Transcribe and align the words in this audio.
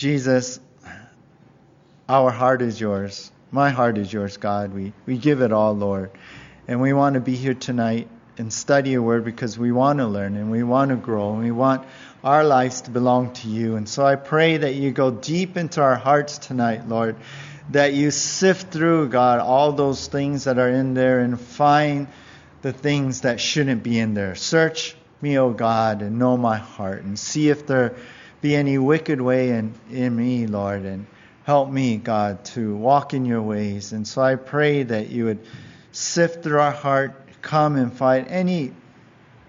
Jesus, 0.00 0.58
our 2.08 2.30
heart 2.30 2.62
is 2.62 2.80
yours. 2.80 3.30
My 3.50 3.68
heart 3.68 3.98
is 3.98 4.10
yours, 4.10 4.38
God. 4.38 4.72
We, 4.72 4.94
we 5.04 5.18
give 5.18 5.42
it 5.42 5.52
all, 5.52 5.74
Lord. 5.74 6.10
And 6.66 6.80
we 6.80 6.94
want 6.94 7.14
to 7.16 7.20
be 7.20 7.36
here 7.36 7.52
tonight 7.52 8.08
and 8.38 8.50
study 8.50 8.92
your 8.92 9.02
word 9.02 9.26
because 9.26 9.58
we 9.58 9.72
want 9.72 9.98
to 9.98 10.06
learn 10.06 10.36
and 10.38 10.50
we 10.50 10.62
want 10.62 10.88
to 10.88 10.96
grow 10.96 11.34
and 11.34 11.44
we 11.44 11.50
want 11.50 11.86
our 12.24 12.44
lives 12.44 12.80
to 12.82 12.90
belong 12.90 13.34
to 13.34 13.48
you. 13.48 13.76
And 13.76 13.86
so 13.86 14.06
I 14.06 14.16
pray 14.16 14.56
that 14.56 14.74
you 14.74 14.90
go 14.90 15.10
deep 15.10 15.58
into 15.58 15.82
our 15.82 15.96
hearts 15.96 16.38
tonight, 16.38 16.88
Lord, 16.88 17.16
that 17.68 17.92
you 17.92 18.10
sift 18.10 18.72
through, 18.72 19.10
God, 19.10 19.40
all 19.40 19.72
those 19.72 20.06
things 20.08 20.44
that 20.44 20.56
are 20.56 20.70
in 20.70 20.94
there 20.94 21.20
and 21.20 21.38
find 21.38 22.08
the 22.62 22.72
things 22.72 23.20
that 23.20 23.38
shouldn't 23.38 23.82
be 23.82 23.98
in 23.98 24.14
there. 24.14 24.34
Search 24.34 24.96
me, 25.20 25.38
O 25.38 25.50
God, 25.50 26.00
and 26.00 26.18
know 26.18 26.38
my 26.38 26.56
heart 26.56 27.02
and 27.02 27.18
see 27.18 27.50
if 27.50 27.66
there 27.66 27.96
be 28.40 28.56
any 28.56 28.78
wicked 28.78 29.20
way 29.20 29.50
in, 29.50 29.74
in 29.90 30.16
me, 30.16 30.46
Lord, 30.46 30.84
and 30.84 31.06
help 31.44 31.70
me, 31.70 31.96
God, 31.96 32.44
to 32.46 32.74
walk 32.76 33.12
in 33.14 33.24
your 33.24 33.42
ways. 33.42 33.92
And 33.92 34.06
so 34.06 34.22
I 34.22 34.36
pray 34.36 34.82
that 34.84 35.10
you 35.10 35.26
would 35.26 35.40
sift 35.92 36.42
through 36.42 36.60
our 36.60 36.70
heart, 36.70 37.14
come 37.42 37.76
and 37.76 37.92
fight 37.92 38.26
any 38.28 38.72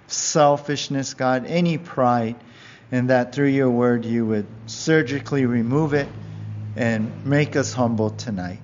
selfishness, 0.07 1.13
God, 1.13 1.45
any 1.45 1.77
pride, 1.77 2.35
and 2.91 3.09
that 3.09 3.33
through 3.33 3.47
your 3.47 3.69
word 3.69 4.05
you 4.05 4.25
would 4.25 4.47
surgically 4.65 5.45
remove 5.45 5.93
it 5.93 6.09
and 6.75 7.25
make 7.25 7.55
us 7.55 7.73
humble 7.73 8.09
tonight. 8.09 8.59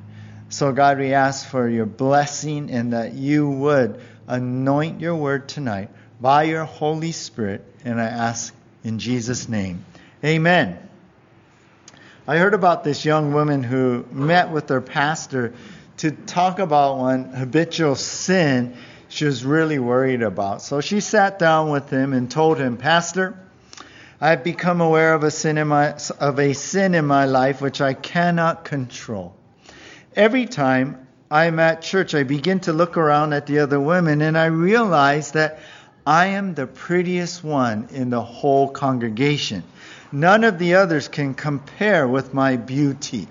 So, 0.49 0.71
God, 0.71 0.97
we 0.97 1.13
ask 1.13 1.47
for 1.47 1.67
your 1.67 1.85
blessing 1.85 2.71
and 2.71 2.94
that 2.94 3.13
you 3.13 3.49
would 3.49 4.02
anoint 4.27 5.02
your 5.02 5.16
word 5.16 5.49
tonight 5.49 5.89
by 6.21 6.44
your 6.44 6.63
Holy 6.63 7.11
Spirit. 7.11 7.66
And 7.83 7.99
I 7.99 8.05
ask 8.05 8.53
in 8.83 8.99
Jesus' 8.99 9.49
name. 9.49 9.85
Amen. 10.23 10.80
I 12.27 12.38
heard 12.38 12.55
about 12.55 12.84
this 12.84 13.05
young 13.05 13.34
woman 13.34 13.63
who 13.63 14.05
met 14.12 14.49
with 14.49 14.70
her 14.70 14.81
pastor 14.81 15.53
to 15.97 16.11
talk 16.11 16.59
about 16.59 16.97
one 16.97 17.25
habitual 17.25 17.95
sin 17.95 18.75
she 19.09 19.25
was 19.25 19.45
really 19.45 19.80
worried 19.80 20.22
about. 20.22 20.61
So 20.61 20.81
she 20.81 21.00
sat 21.00 21.39
down 21.39 21.69
with 21.69 21.89
him 21.89 22.14
and 22.14 22.30
told 22.30 22.58
him, 22.58 22.78
Pastor, 22.78 23.39
I've 24.19 24.44
become 24.44 24.81
aware 24.81 25.14
of 25.14 25.23
a 25.23 25.31
sin 25.31 25.58
in 25.58 25.67
my 25.67 25.95
of 26.19 26.39
a 26.39 26.53
sin 26.53 26.95
in 26.95 27.06
my 27.06 27.25
life 27.25 27.61
which 27.61 27.80
I 27.80 27.94
cannot 27.94 28.66
control. 28.66 29.36
Every 30.16 30.47
time 30.47 31.08
I'm 31.30 31.59
at 31.59 31.84
church, 31.84 32.16
I 32.16 32.23
begin 32.23 32.59
to 32.61 32.73
look 32.73 32.97
around 32.97 33.34
at 33.34 33.45
the 33.45 33.59
other 33.59 33.80
women 33.80 34.22
and 34.22 34.38
I 34.38 34.47
realize 34.47 35.34
that 35.34 35.59
I 36.06 36.28
am 36.28 36.56
the 36.56 36.66
prettiest 36.66 37.44
one 37.44 37.89
in 37.91 38.09
the 38.09 38.22
whole 38.22 38.69
congregation. 38.69 39.63
None 40.11 40.44
of 40.44 40.59
the 40.59 40.75
others 40.75 41.08
can 41.08 41.33
compare 41.33 42.08
with 42.08 42.33
my 42.33 42.55
beauty. 42.58 43.27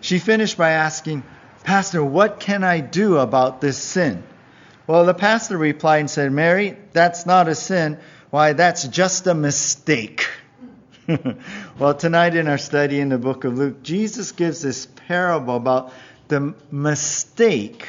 She 0.00 0.18
finished 0.18 0.56
by 0.56 0.70
asking, 0.70 1.22
Pastor, 1.64 2.02
what 2.02 2.40
can 2.40 2.64
I 2.64 2.80
do 2.80 3.18
about 3.18 3.60
this 3.60 3.78
sin? 3.78 4.24
Well, 4.86 5.04
the 5.04 5.14
pastor 5.14 5.56
replied 5.56 6.00
and 6.00 6.10
said, 6.10 6.32
Mary, 6.32 6.76
that's 6.92 7.24
not 7.24 7.48
a 7.48 7.54
sin. 7.54 7.98
Why, 8.30 8.52
that's 8.52 8.88
just 8.88 9.26
a 9.26 9.34
mistake. 9.34 10.28
well, 11.78 11.94
tonight 11.94 12.34
in 12.34 12.48
our 12.48 12.58
study 12.58 12.98
in 12.98 13.08
the 13.08 13.18
book 13.18 13.44
of 13.44 13.56
Luke, 13.56 13.82
Jesus 13.82 14.32
gives 14.32 14.62
this 14.62 14.86
parable 14.86 15.56
about 15.56 15.92
the 16.28 16.54
mistake 16.70 17.86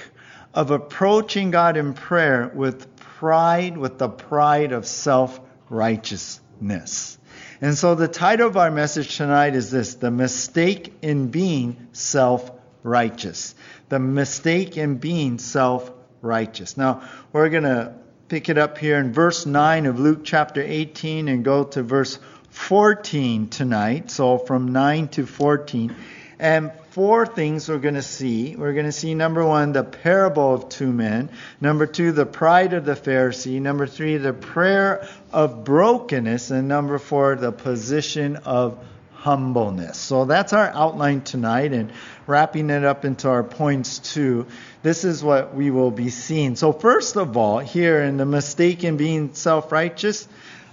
of 0.53 0.71
approaching 0.71 1.49
God 1.49 1.77
in 1.77 1.93
prayer 1.93 2.51
with 2.53 2.95
pride, 2.97 3.77
with 3.77 3.97
the 3.97 4.09
pride 4.09 4.71
of 4.71 4.85
self 4.85 5.39
righteousness. 5.69 7.17
And 7.61 7.77
so 7.77 7.95
the 7.95 8.07
title 8.07 8.47
of 8.47 8.57
our 8.57 8.71
message 8.71 9.17
tonight 9.17 9.55
is 9.55 9.71
this 9.71 9.95
The 9.95 10.11
Mistake 10.11 10.93
in 11.01 11.27
Being 11.27 11.87
Self 11.91 12.51
Righteous. 12.81 13.55
The 13.89 13.99
Mistake 13.99 14.77
in 14.77 14.95
Being 14.95 15.37
Self 15.39 15.91
Righteous. 16.21 16.77
Now, 16.77 17.07
we're 17.31 17.49
going 17.49 17.63
to 17.63 17.93
pick 18.27 18.49
it 18.49 18.57
up 18.57 18.77
here 18.77 18.97
in 18.97 19.13
verse 19.13 19.45
9 19.45 19.85
of 19.85 19.99
Luke 19.99 20.21
chapter 20.23 20.61
18 20.61 21.27
and 21.27 21.43
go 21.43 21.63
to 21.65 21.83
verse 21.83 22.17
14 22.49 23.49
tonight. 23.49 24.11
So 24.11 24.37
from 24.37 24.71
9 24.71 25.07
to 25.09 25.25
14. 25.25 25.95
And 26.39 26.71
four 26.93 27.25
things 27.25 27.67
we're 27.67 27.79
going 27.79 27.95
to 27.95 28.03
see. 28.03 28.55
We're 28.55 28.73
going 28.73 28.85
to 28.85 28.91
see 28.91 29.15
number 29.15 29.43
one, 29.43 29.71
the 29.71 29.83
parable 29.83 30.53
of 30.53 30.69
two 30.69 30.93
men. 30.93 31.29
Number 31.59 31.87
two, 31.87 32.11
the 32.11 32.27
pride 32.27 32.73
of 32.73 32.85
the 32.85 32.93
Pharisee. 32.93 33.59
Number 33.59 33.87
three, 33.87 34.17
the 34.17 34.31
prayer 34.31 35.07
of 35.31 35.63
brokenness. 35.63 36.51
And 36.51 36.67
number 36.67 36.99
four, 36.99 37.35
the 37.35 37.51
position 37.51 38.35
of 38.35 38.77
humbleness. 39.15 39.97
So 39.97 40.25
that's 40.25 40.53
our 40.53 40.67
outline 40.67 41.21
tonight. 41.21 41.73
And 41.73 41.91
wrapping 42.27 42.69
it 42.69 42.83
up 42.83 43.05
into 43.05 43.27
our 43.27 43.43
points 43.43 43.97
too, 43.97 44.45
this 44.83 45.03
is 45.03 45.23
what 45.23 45.55
we 45.55 45.71
will 45.71 45.89
be 45.89 46.11
seeing. 46.11 46.55
So, 46.55 46.73
first 46.73 47.15
of 47.15 47.35
all, 47.35 47.57
here 47.57 48.03
in 48.03 48.17
the 48.17 48.25
mistake 48.25 48.83
in 48.83 48.97
being 48.97 49.33
self 49.33 49.71
righteous, 49.71 50.27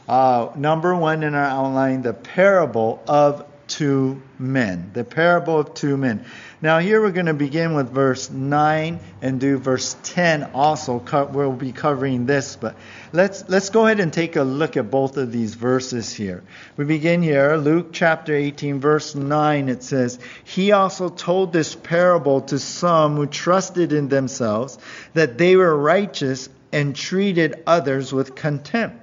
uh, 0.06 0.50
number 0.54 0.94
one 0.94 1.22
in 1.22 1.34
our 1.34 1.44
outline, 1.47 2.03
the 2.03 2.12
parable 2.12 3.03
of 3.09 3.47
two 3.70 4.20
men. 4.38 4.91
The 4.92 5.04
parable 5.04 5.60
of 5.60 5.72
two 5.75 5.97
men. 5.97 6.25
Now, 6.60 6.81
here 6.81 7.00
we're 7.00 7.12
going 7.12 7.26
to 7.26 7.34
begin 7.34 7.75
with 7.75 7.88
verse 7.91 8.28
9 8.28 9.00
and 9.22 9.41
do 9.41 9.56
verse 9.56 9.97
10 10.03 10.50
also. 10.53 11.03
We'll 11.32 11.53
be 11.53 11.72
covering 11.72 12.26
this, 12.26 12.56
but 12.56 12.76
let's, 13.12 13.48
let's 13.48 13.70
go 13.70 13.86
ahead 13.86 14.00
and 14.00 14.12
take 14.12 14.36
a 14.36 14.42
look 14.42 14.76
at 14.76 14.91
both 14.91 15.16
of 15.16 15.32
these 15.32 15.54
verses 15.54 16.12
here. 16.12 16.42
We 16.76 16.84
begin 16.84 17.22
here, 17.22 17.56
Luke 17.56 17.91
chapter 17.92 18.34
18, 18.34 18.80
verse 18.80 19.14
9. 19.14 19.69
It 19.70 19.82
says, 19.82 20.19
He 20.44 20.72
also 20.72 21.09
told 21.09 21.53
this 21.53 21.75
parable 21.75 22.42
to 22.42 22.59
some 22.59 23.16
who 23.16 23.26
trusted 23.26 23.92
in 23.92 24.09
themselves 24.09 24.78
that 25.14 25.38
they 25.38 25.56
were 25.56 25.75
righteous 25.75 26.48
and 26.72 26.94
treated 26.94 27.62
others 27.66 28.12
with 28.12 28.34
contempt. 28.34 28.99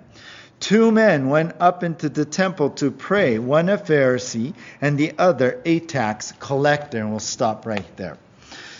Two 0.59 0.91
men 0.91 1.29
went 1.29 1.56
up 1.59 1.84
into 1.84 2.09
the 2.09 2.25
temple 2.25 2.72
to 2.72 2.90
pray, 2.91 3.38
one 3.38 3.69
a 3.69 3.78
Pharisee 3.78 4.53
and 4.81 4.97
the 4.97 5.13
other 5.18 5.62
a 5.66 5.79
tax 5.79 6.34
collector. 6.40 7.00
And 7.00 7.12
we'll 7.12 7.19
stop 7.19 7.66
right 7.66 7.95
there. 7.95 8.18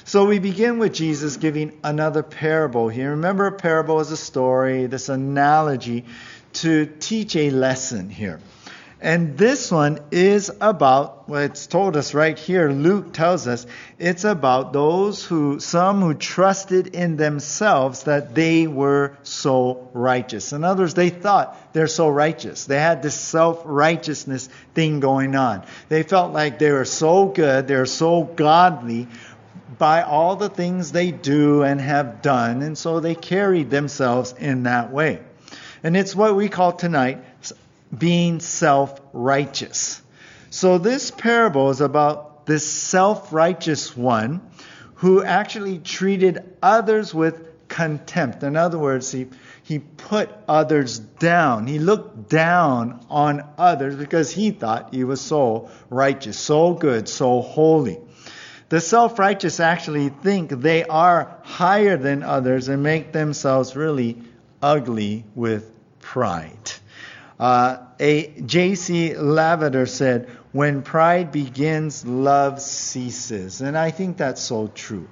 So 0.04 0.26
we 0.26 0.40
begin 0.40 0.80
with 0.80 0.94
Jesus 0.94 1.38
giving 1.38 1.78
another 1.84 2.24
parable 2.24 2.88
here. 2.88 3.12
Remember, 3.12 3.46
a 3.48 3.52
parable 3.52 4.00
is 4.00 4.10
a 4.10 4.18
story, 4.18 4.88
this 4.88 5.10
analogy 5.10 6.06
to 6.54 6.86
teach 6.86 7.36
a 7.36 7.52
lesson 7.52 8.10
here. 8.10 8.40
And 9.00 9.38
this 9.38 9.72
one 9.72 10.00
is 10.10 10.52
about, 10.60 11.30
well, 11.30 11.44
it's 11.44 11.68
told 11.68 11.96
us 11.96 12.16
right 12.16 12.38
here, 12.38 12.72
Luke 12.72 13.14
tells 13.14 13.48
us, 13.48 13.68
it's 14.00 14.24
about 14.24 14.74
those 14.74 15.24
who, 15.24 15.60
some 15.60 16.02
who 16.02 16.16
trusted 16.16 16.88
in 16.88 17.16
themselves 17.16 18.04
that 18.04 18.34
they 18.34 18.66
were 18.66 19.16
so 19.22 19.88
righteous. 19.94 20.52
In 20.52 20.64
other 20.64 20.84
words, 20.84 20.96
they 20.96 21.12
thought 21.12 21.74
they're 21.74 21.86
so 21.86 22.10
righteous. 22.10 22.66
They 22.66 22.80
had 22.80 23.04
this 23.04 23.14
self 23.14 23.62
righteousness 23.66 24.50
thing 24.74 25.00
going 25.00 25.36
on. 25.36 25.64
They 25.90 26.02
felt 26.02 26.34
like 26.34 26.58
they 26.58 26.72
were 26.72 26.86
so 26.86 27.28
good, 27.28 27.68
they're 27.68 27.86
so 27.86 28.24
godly 28.24 29.08
by 29.78 30.02
all 30.02 30.36
the 30.36 30.50
things 30.50 30.92
they 30.92 31.12
do 31.12 31.62
and 31.62 31.80
have 31.80 32.24
done, 32.24 32.64
and 32.64 32.76
so 32.76 33.00
they 33.00 33.14
carried 33.14 33.70
themselves 33.70 34.34
in 34.40 34.64
that 34.64 34.92
way. 34.92 35.20
And 35.84 35.96
it's 35.96 36.16
what 36.16 36.36
we 36.36 36.50
call 36.50 36.72
tonight 36.72 37.24
being 37.96 38.40
self 38.40 39.00
righteous. 39.14 40.02
So 40.50 40.78
this 40.78 41.12
parable 41.12 41.70
is 41.70 41.82
about 41.82 42.46
this 42.46 42.68
self 42.70 43.34
righteous 43.34 43.96
one 43.96 44.42
who 44.96 45.24
actually 45.24 45.80
treated 45.80 46.40
others 46.62 47.14
with 47.14 47.48
contempt. 47.68 48.44
In 48.44 48.56
other 48.56 48.80
words, 48.80 49.12
he, 49.12 49.28
he 49.64 49.80
put 49.80 50.30
others 50.48 50.98
down. 50.98 51.68
He 51.68 51.80
looked 51.80 52.30
down 52.30 53.06
on 53.10 53.48
others 53.58 53.96
because 53.96 54.32
he 54.32 54.52
thought 54.52 54.94
he 54.94 55.04
was 55.04 55.22
so 55.22 55.70
righteous, 55.90 56.40
so 56.40 56.74
good, 56.74 57.08
so 57.08 57.42
holy. 57.42 58.00
The 58.70 58.82
self 58.82 59.20
righteous 59.20 59.60
actually 59.60 60.10
think 60.10 60.50
they 60.50 60.84
are 60.84 61.38
higher 61.44 61.98
than 61.98 62.24
others 62.24 62.68
and 62.68 62.84
make 62.84 63.12
themselves 63.14 63.76
really 63.76 64.18
ugly 64.62 65.26
with 65.36 65.72
pride. 66.00 66.72
Uh, 67.40 67.78
a 68.00 68.28
J.C. 68.42 69.16
Lavater 69.16 69.86
said, 69.86 70.30
"When 70.52 70.82
pride 70.82 71.32
begins, 71.32 72.06
love 72.06 72.62
ceases," 72.62 73.62
and 73.62 73.78
I 73.78 73.92
think 73.92 74.18
that's 74.18 74.42
so 74.42 74.68
true. 74.68 75.08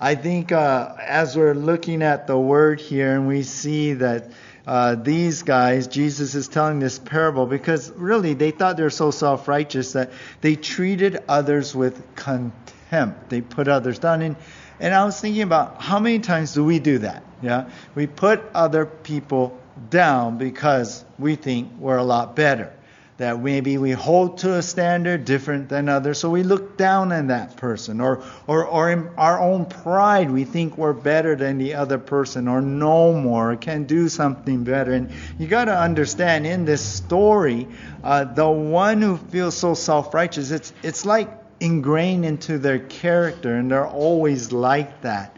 I 0.00 0.16
think 0.16 0.50
uh, 0.50 0.94
as 0.98 1.36
we're 1.36 1.54
looking 1.54 2.02
at 2.02 2.26
the 2.26 2.38
word 2.38 2.80
here, 2.80 3.14
and 3.14 3.28
we 3.28 3.44
see 3.44 3.94
that 3.94 4.30
uh, 4.66 4.96
these 4.96 5.42
guys, 5.42 5.86
Jesus 5.86 6.34
is 6.34 6.48
telling 6.48 6.78
this 6.80 6.98
parable 6.98 7.46
because 7.46 7.90
really 7.92 8.34
they 8.34 8.50
thought 8.50 8.76
they 8.76 8.82
were 8.82 8.90
so 8.90 9.10
self-righteous 9.10 9.92
that 9.92 10.10
they 10.40 10.56
treated 10.56 11.22
others 11.28 11.74
with 11.74 12.02
contempt. 12.14 13.30
They 13.30 13.40
put 13.40 13.68
others 13.68 13.98
down, 13.98 14.22
and 14.22 14.36
and 14.80 14.92
I 14.92 15.04
was 15.04 15.20
thinking 15.20 15.42
about 15.42 15.80
how 15.80 16.00
many 16.00 16.18
times 16.18 16.54
do 16.54 16.64
we 16.64 16.80
do 16.80 16.98
that? 16.98 17.22
Yeah, 17.40 17.70
we 17.94 18.08
put 18.08 18.42
other 18.54 18.86
people 18.86 19.56
down 19.90 20.38
because 20.38 21.04
we 21.18 21.36
think 21.36 21.70
we're 21.78 21.98
a 21.98 22.04
lot 22.04 22.36
better 22.36 22.72
that 23.18 23.40
maybe 23.40 23.78
we 23.78 23.92
hold 23.92 24.38
to 24.38 24.54
a 24.54 24.62
standard 24.62 25.24
different 25.24 25.68
than 25.68 25.88
others, 25.88 26.18
so 26.18 26.28
we 26.28 26.42
look 26.42 26.76
down 26.76 27.12
on 27.12 27.28
that 27.28 27.56
person. 27.56 28.00
Or, 28.00 28.20
or, 28.48 28.64
or 28.64 28.90
in 28.90 29.08
our 29.16 29.38
own 29.38 29.66
pride, 29.66 30.30
we 30.30 30.44
think 30.44 30.76
we're 30.76 30.92
better 30.92 31.36
than 31.36 31.58
the 31.58 31.74
other 31.74 31.98
person, 31.98 32.48
or 32.48 32.60
know 32.60 33.12
more, 33.12 33.52
or 33.52 33.56
can 33.56 33.84
do 33.84 34.08
something 34.08 34.64
better. 34.64 34.92
And 34.92 35.12
you 35.38 35.46
got 35.46 35.66
to 35.66 35.78
understand 35.78 36.48
in 36.48 36.64
this 36.64 36.82
story, 36.82 37.68
uh, 38.02 38.24
the 38.24 38.48
one 38.48 39.00
who 39.00 39.18
feels 39.18 39.56
so 39.56 39.74
self 39.74 40.12
righteous, 40.14 40.50
it's, 40.50 40.72
it's 40.82 41.06
like 41.06 41.30
ingrained 41.60 42.24
into 42.24 42.58
their 42.58 42.80
character, 42.80 43.54
and 43.54 43.70
they're 43.70 43.86
always 43.86 44.50
like 44.50 45.02
that. 45.02 45.36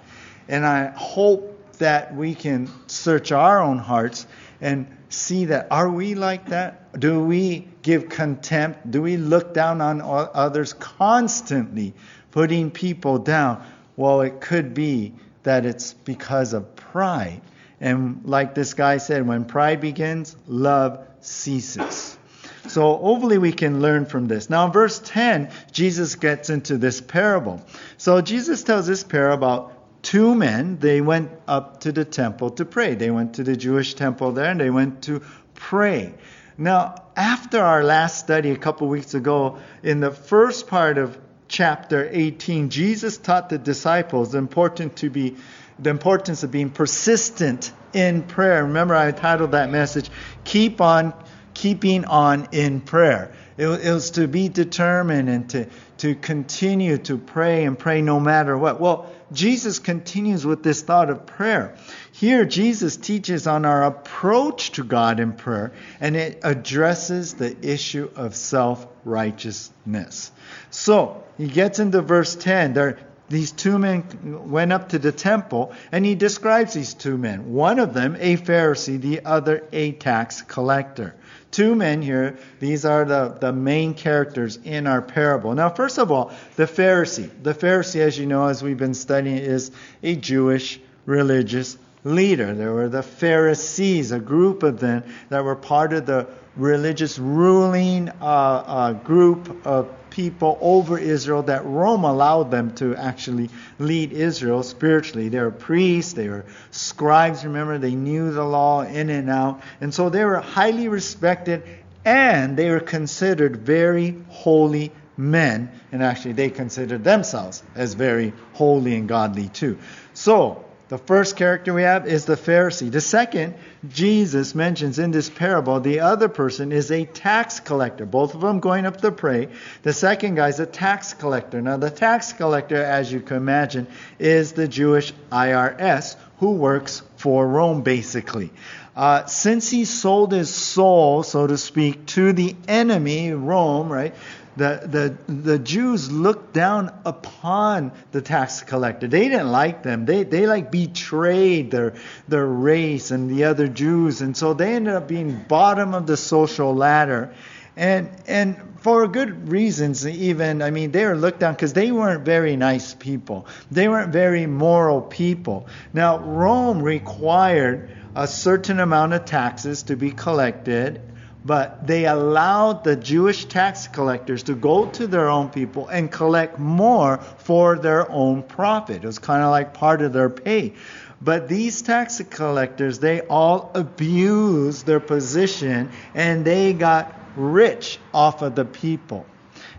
And 0.49 0.65
I 0.65 0.87
hope 0.87 1.54
that 1.75 2.15
we 2.15 2.35
can 2.35 2.69
search 2.89 3.33
our 3.33 3.63
own 3.63 3.79
hearts 3.79 4.27
and 4.61 4.87
see 5.09 5.47
that 5.47 5.69
are 5.71 5.89
we 5.89 6.15
like 6.15 6.47
that? 6.47 6.99
Do 6.99 7.25
we 7.25 7.69
give 7.83 8.09
contempt? 8.09 8.91
Do 8.91 9.03
we 9.03 9.17
look 9.17 9.55
down 9.55 9.81
on 9.81 10.01
others 10.03 10.73
constantly, 10.73 11.95
putting 12.31 12.71
people 12.71 13.19
down? 13.19 13.65
Well, 13.97 14.23
it 14.23 14.41
could 14.41 14.75
be 14.75 15.15
that 15.43 15.67
it's 15.67 15.93
because 15.93 16.53
of 16.53 16.75
pride. 16.77 17.41
And 17.81 18.23
like 18.25 18.55
this 18.55 18.75
guy 18.75 18.99
said, 18.99 19.27
when 19.27 19.45
pride 19.45 19.81
begins, 19.81 20.37
love 20.47 21.07
ceases. 21.21 22.19
So 22.67 22.97
hopefully 22.97 23.39
we 23.39 23.53
can 23.53 23.81
learn 23.81 24.07
from 24.07 24.27
this. 24.27 24.49
Now, 24.49 24.69
verse 24.69 24.99
10, 25.05 25.51
Jesus 25.71 26.15
gets 26.15 26.49
into 26.49 26.79
this 26.79 27.01
parable. 27.01 27.63
So 27.99 28.21
Jesus 28.23 28.63
tells 28.63 28.87
this 28.87 29.05
parable 29.05 29.35
about 29.35 29.74
two 30.05 30.35
men, 30.35 30.79
they 30.79 31.01
went 31.01 31.31
up 31.49 31.81
to 31.81 31.91
the 31.91 32.05
temple 32.05 32.51
to 32.51 32.65
pray. 32.65 32.95
They 32.95 33.11
went 33.11 33.35
to 33.35 33.43
the 33.43 33.57
Jewish 33.57 33.95
temple 33.95 34.33
there 34.33 34.51
and 34.51 34.61
they 34.61 34.71
went 34.71 35.03
to 35.05 35.23
pray. 35.55 36.15
Now, 36.57 36.95
after 37.17 37.61
our 37.61 37.83
last 37.83 38.19
study 38.19 38.51
a 38.51 38.57
couple 38.57 38.87
weeks 38.87 39.15
ago, 39.15 39.59
in 39.83 40.01
the 40.01 40.13
first 40.13 40.69
part 40.69 40.99
of 40.99 41.19
chapter 41.49 42.09
18, 42.11 42.71
Jesus 42.71 43.17
taught 43.17 43.49
the 43.49 43.59
disciples 43.59 44.33
the 44.33 44.39
important 44.39 44.97
to 44.97 45.11
be 45.11 45.37
the 45.79 45.91
importance 45.91 46.45
of 46.45 46.53
being 46.53 46.71
persistent 46.71 47.73
in 47.93 48.23
prayer. 48.23 48.65
Remember, 48.65 48.95
I 48.95 49.11
titled 49.11 49.53
that 49.53 49.71
message, 49.71 50.09
Keep 50.45 50.81
on 50.81 51.13
Keeping 51.55 52.05
On 52.05 52.49
in 52.53 52.81
Prayer. 52.81 53.33
It, 53.57 53.67
was 53.67 54.11
to 54.13 54.27
be 54.27 54.49
determined 54.49 55.29
and 55.29 55.51
to, 55.51 55.69
to 55.99 56.15
continue 56.15 56.99
to 56.99 57.19
pray 57.19 57.65
and 57.65 57.79
pray 57.79 58.03
no 58.03 58.19
matter 58.19 58.57
what. 58.59 58.81
Well, 58.81 59.11
Jesus 59.35 59.79
continues 59.79 60.47
with 60.47 60.63
this 60.63 60.83
thought 60.83 61.11
of 61.11 61.27
prayer. 61.27 61.75
Here, 62.13 62.45
Jesus 62.45 62.97
teaches 62.97 63.47
on 63.47 63.65
our 63.65 63.85
approach 63.85 64.73
to 64.73 64.85
God 64.85 65.21
in 65.21 65.33
prayer, 65.33 65.73
and 66.01 66.17
it 66.17 66.41
addresses 66.43 67.35
the 67.35 67.57
issue 67.61 68.11
of 68.17 68.35
self 68.35 68.87
righteousness. 69.05 70.31
So, 70.71 71.25
he 71.37 71.49
gets 71.49 71.79
into 71.79 72.01
verse 72.01 72.35
10. 72.35 72.75
There, 72.75 72.99
these 73.29 73.53
two 73.53 73.79
men 73.79 74.51
went 74.51 74.73
up 74.73 74.91
to 74.91 74.99
the 74.99 75.13
temple, 75.13 75.73
and 75.91 76.05
he 76.05 76.15
describes 76.15 76.75
these 76.75 76.95
two 76.95 77.19
men. 77.19 77.53
One 77.53 77.79
of 77.79 77.95
them, 77.95 78.17
a 78.19 78.37
Pharisee, 78.37 79.01
the 79.01 79.25
other, 79.25 79.65
a 79.73 79.93
tax 79.93 80.43
collector 80.43 81.15
two 81.55 81.77
men 81.77 82.03
here. 82.03 82.37
These 82.59 82.85
are 82.85 83.05
the, 83.05 83.37
the 83.41 83.53
main 83.53 83.95
characters 83.95 84.59
in 84.65 84.89
our 84.89 85.01
parable. 85.01 85.55
Now, 85.55 85.71
first 85.71 85.99
of 85.99 86.11
all, 86.11 86.33
the 86.57 86.65
Pharisee. 86.65 87.31
The 87.43 87.55
Pharisee, 87.55 88.01
as 88.01 88.19
you 88.19 88.27
know, 88.27 88.47
as 88.47 88.63
we've 88.63 88.77
been 88.77 88.95
studying, 88.95 89.39
is 89.39 89.71
a 90.03 90.17
Jewish 90.17 90.81
religious 91.07 91.79
leader. 92.03 92.55
There 92.55 92.73
were 92.73 92.89
the 92.89 93.05
Pharisees, 93.05 94.11
a 94.11 94.19
group 94.19 94.65
of 94.65 94.81
them 94.81 95.05
that 95.29 95.45
were 95.45 95.55
part 95.55 95.93
of 95.93 96.07
the 96.07 96.27
religious 96.57 97.19
ruling 97.19 98.09
uh, 98.09 98.25
uh, 98.25 98.93
group 98.93 99.67
of 99.67 99.89
people 100.11 100.57
over 100.61 100.97
Israel 100.97 101.43
that 101.43 101.65
Rome 101.65 102.05
allowed 102.05 102.51
them 102.51 102.75
to 102.77 102.95
actually 102.95 103.51
lead 103.81 104.13
Israel 104.13 104.63
spiritually. 104.63 105.29
They 105.29 105.41
were 105.41 105.51
priests, 105.51 106.13
they 106.13 106.29
were 106.29 106.45
scribes, 106.71 107.45
remember, 107.45 107.79
they 107.79 107.97
knew 107.97 108.33
the 108.33 108.45
law 108.45 108.83
in 108.83 109.11
and 109.11 109.29
out. 109.29 109.63
And 109.81 109.93
so 109.93 110.11
they 110.11 110.25
were 110.25 110.39
highly 110.39 110.89
respected 110.89 111.65
and 112.05 112.57
they 112.57 112.71
were 112.71 112.81
considered 112.81 113.57
very 113.57 114.17
holy 114.29 114.93
men. 115.17 115.71
And 115.91 116.03
actually, 116.03 116.33
they 116.33 116.51
considered 116.51 117.03
themselves 117.03 117.63
as 117.75 117.95
very 117.95 118.33
holy 118.53 118.97
and 118.97 119.09
godly 119.09 119.49
too. 119.49 119.79
So, 120.13 120.65
the 120.89 120.99
first 120.99 121.37
character 121.37 121.73
we 121.73 121.83
have 121.83 122.07
is 122.07 122.27
the 122.27 122.37
Pharisee. 122.37 122.91
The 122.91 123.01
second, 123.01 123.55
Jesus 123.89 124.55
mentions 124.55 124.99
in 124.99 125.13
this 125.13 125.31
parable, 125.31 125.81
the 125.81 126.01
other 126.01 126.29
person 126.29 126.73
is 126.73 126.91
a 126.91 127.07
tax 127.07 127.59
collector. 127.61 128.05
Both 128.05 128.35
of 128.35 128.43
them 128.43 128.61
going 128.61 128.85
up 128.85 129.01
to 129.01 129.11
pray. 129.11 129.49
The 129.83 129.95
second 129.95 130.35
guy 130.35 130.49
is 130.49 130.61
a 130.61 130.67
tax 130.67 131.15
collector. 131.15 131.63
Now, 131.63 131.79
the 131.79 131.91
tax 131.91 132.33
collector, 132.35 132.83
as 132.83 133.11
you 133.11 133.21
can 133.21 133.39
imagine, 133.39 133.87
is 134.19 134.53
the 134.53 134.69
Jewish 134.69 135.13
IRS 135.33 136.17
who 136.39 136.53
works 136.53 137.03
for 137.17 137.47
Rome, 137.47 137.83
basically. 137.83 138.51
Uh, 138.95 139.25
since 139.27 139.71
he 139.71 139.85
sold 139.87 140.33
his 140.33 140.55
soul, 140.55 141.23
so 141.23 141.47
to 141.47 141.59
speak, 141.59 142.07
to 142.07 142.33
the 142.33 142.55
enemy, 142.69 143.33
Rome, 143.33 143.91
right? 143.91 144.15
The, 144.57 145.17
the, 145.27 145.33
the 145.33 145.59
Jews 145.59 146.11
looked 146.11 146.53
down 146.53 146.93
upon 147.05 147.93
the 148.13 148.23
tax 148.23 148.63
collector. 148.63 149.09
They 149.09 149.29
didn't 149.29 149.51
like 149.51 149.83
them. 149.83 150.07
They, 150.07 150.23
they 150.23 150.47
like 150.47 150.71
betrayed 150.71 151.71
their, 151.71 151.95
their 152.29 152.47
race 152.47 153.11
and 153.11 153.29
the 153.29 153.45
other 153.45 153.67
Jews. 153.67 154.21
And 154.21 154.37
so 154.37 154.55
they 154.55 154.75
ended 154.75 154.95
up 154.95 155.09
being 155.09 155.45
bottom 155.49 155.95
of 155.95 156.07
the 156.07 156.17
social 156.17 156.75
ladder. 156.75 157.35
And, 157.77 158.11
and 158.27 158.79
for 158.81 159.09
good 159.09 159.51
reasons, 159.51 160.07
even, 160.07 160.63
I 160.63 160.71
mean, 160.71 160.93
they 160.93 161.05
were 161.05 161.17
looked 161.17 161.41
down 161.41 161.55
because 161.55 161.73
they 161.73 161.91
weren't 161.91 162.25
very 162.25 162.55
nice 162.57 162.95
people. 162.95 163.47
They 163.71 163.89
weren't 163.89 164.13
very 164.13 164.47
moral 164.47 165.01
people. 165.01 165.67
Now, 165.93 166.19
Rome 166.19 166.83
required 166.83 167.91
a 168.15 168.29
certain 168.29 168.79
amount 168.79 169.15
of 169.15 169.25
taxes 169.25 169.85
to 169.85 169.97
be 169.97 170.13
collected 170.13 171.01
but 171.45 171.87
they 171.87 172.07
allowed 172.07 172.85
the 172.85 172.97
Jewish 172.97 173.45
tax 173.45 173.87
collectors 173.87 174.45
to 174.45 174.55
go 174.55 174.87
to 174.87 175.07
their 175.07 175.29
own 175.29 175.51
people 175.51 175.89
and 175.89 176.11
collect 176.11 176.59
more 176.59 177.19
for 177.19 177.77
their 177.77 178.11
own 178.11 178.43
profit. 178.43 179.05
It 179.05 179.07
was 179.07 179.19
kind 179.19 179.43
of 179.43 179.51
like 179.51 179.75
part 179.75 180.01
of 180.01 180.13
their 180.13 180.31
pay. 180.31 180.73
But 181.21 181.49
these 181.49 181.83
tax 181.83 182.21
collectors, 182.31 182.99
they 182.99 183.21
all 183.23 183.71
abused 183.75 184.87
their 184.87 185.01
position 185.01 185.91
and 186.15 186.45
they 186.45 186.73
got 186.73 187.15
rich 187.37 187.99
off 188.13 188.43
of 188.43 188.55
the 188.55 188.65
people. 188.65 189.27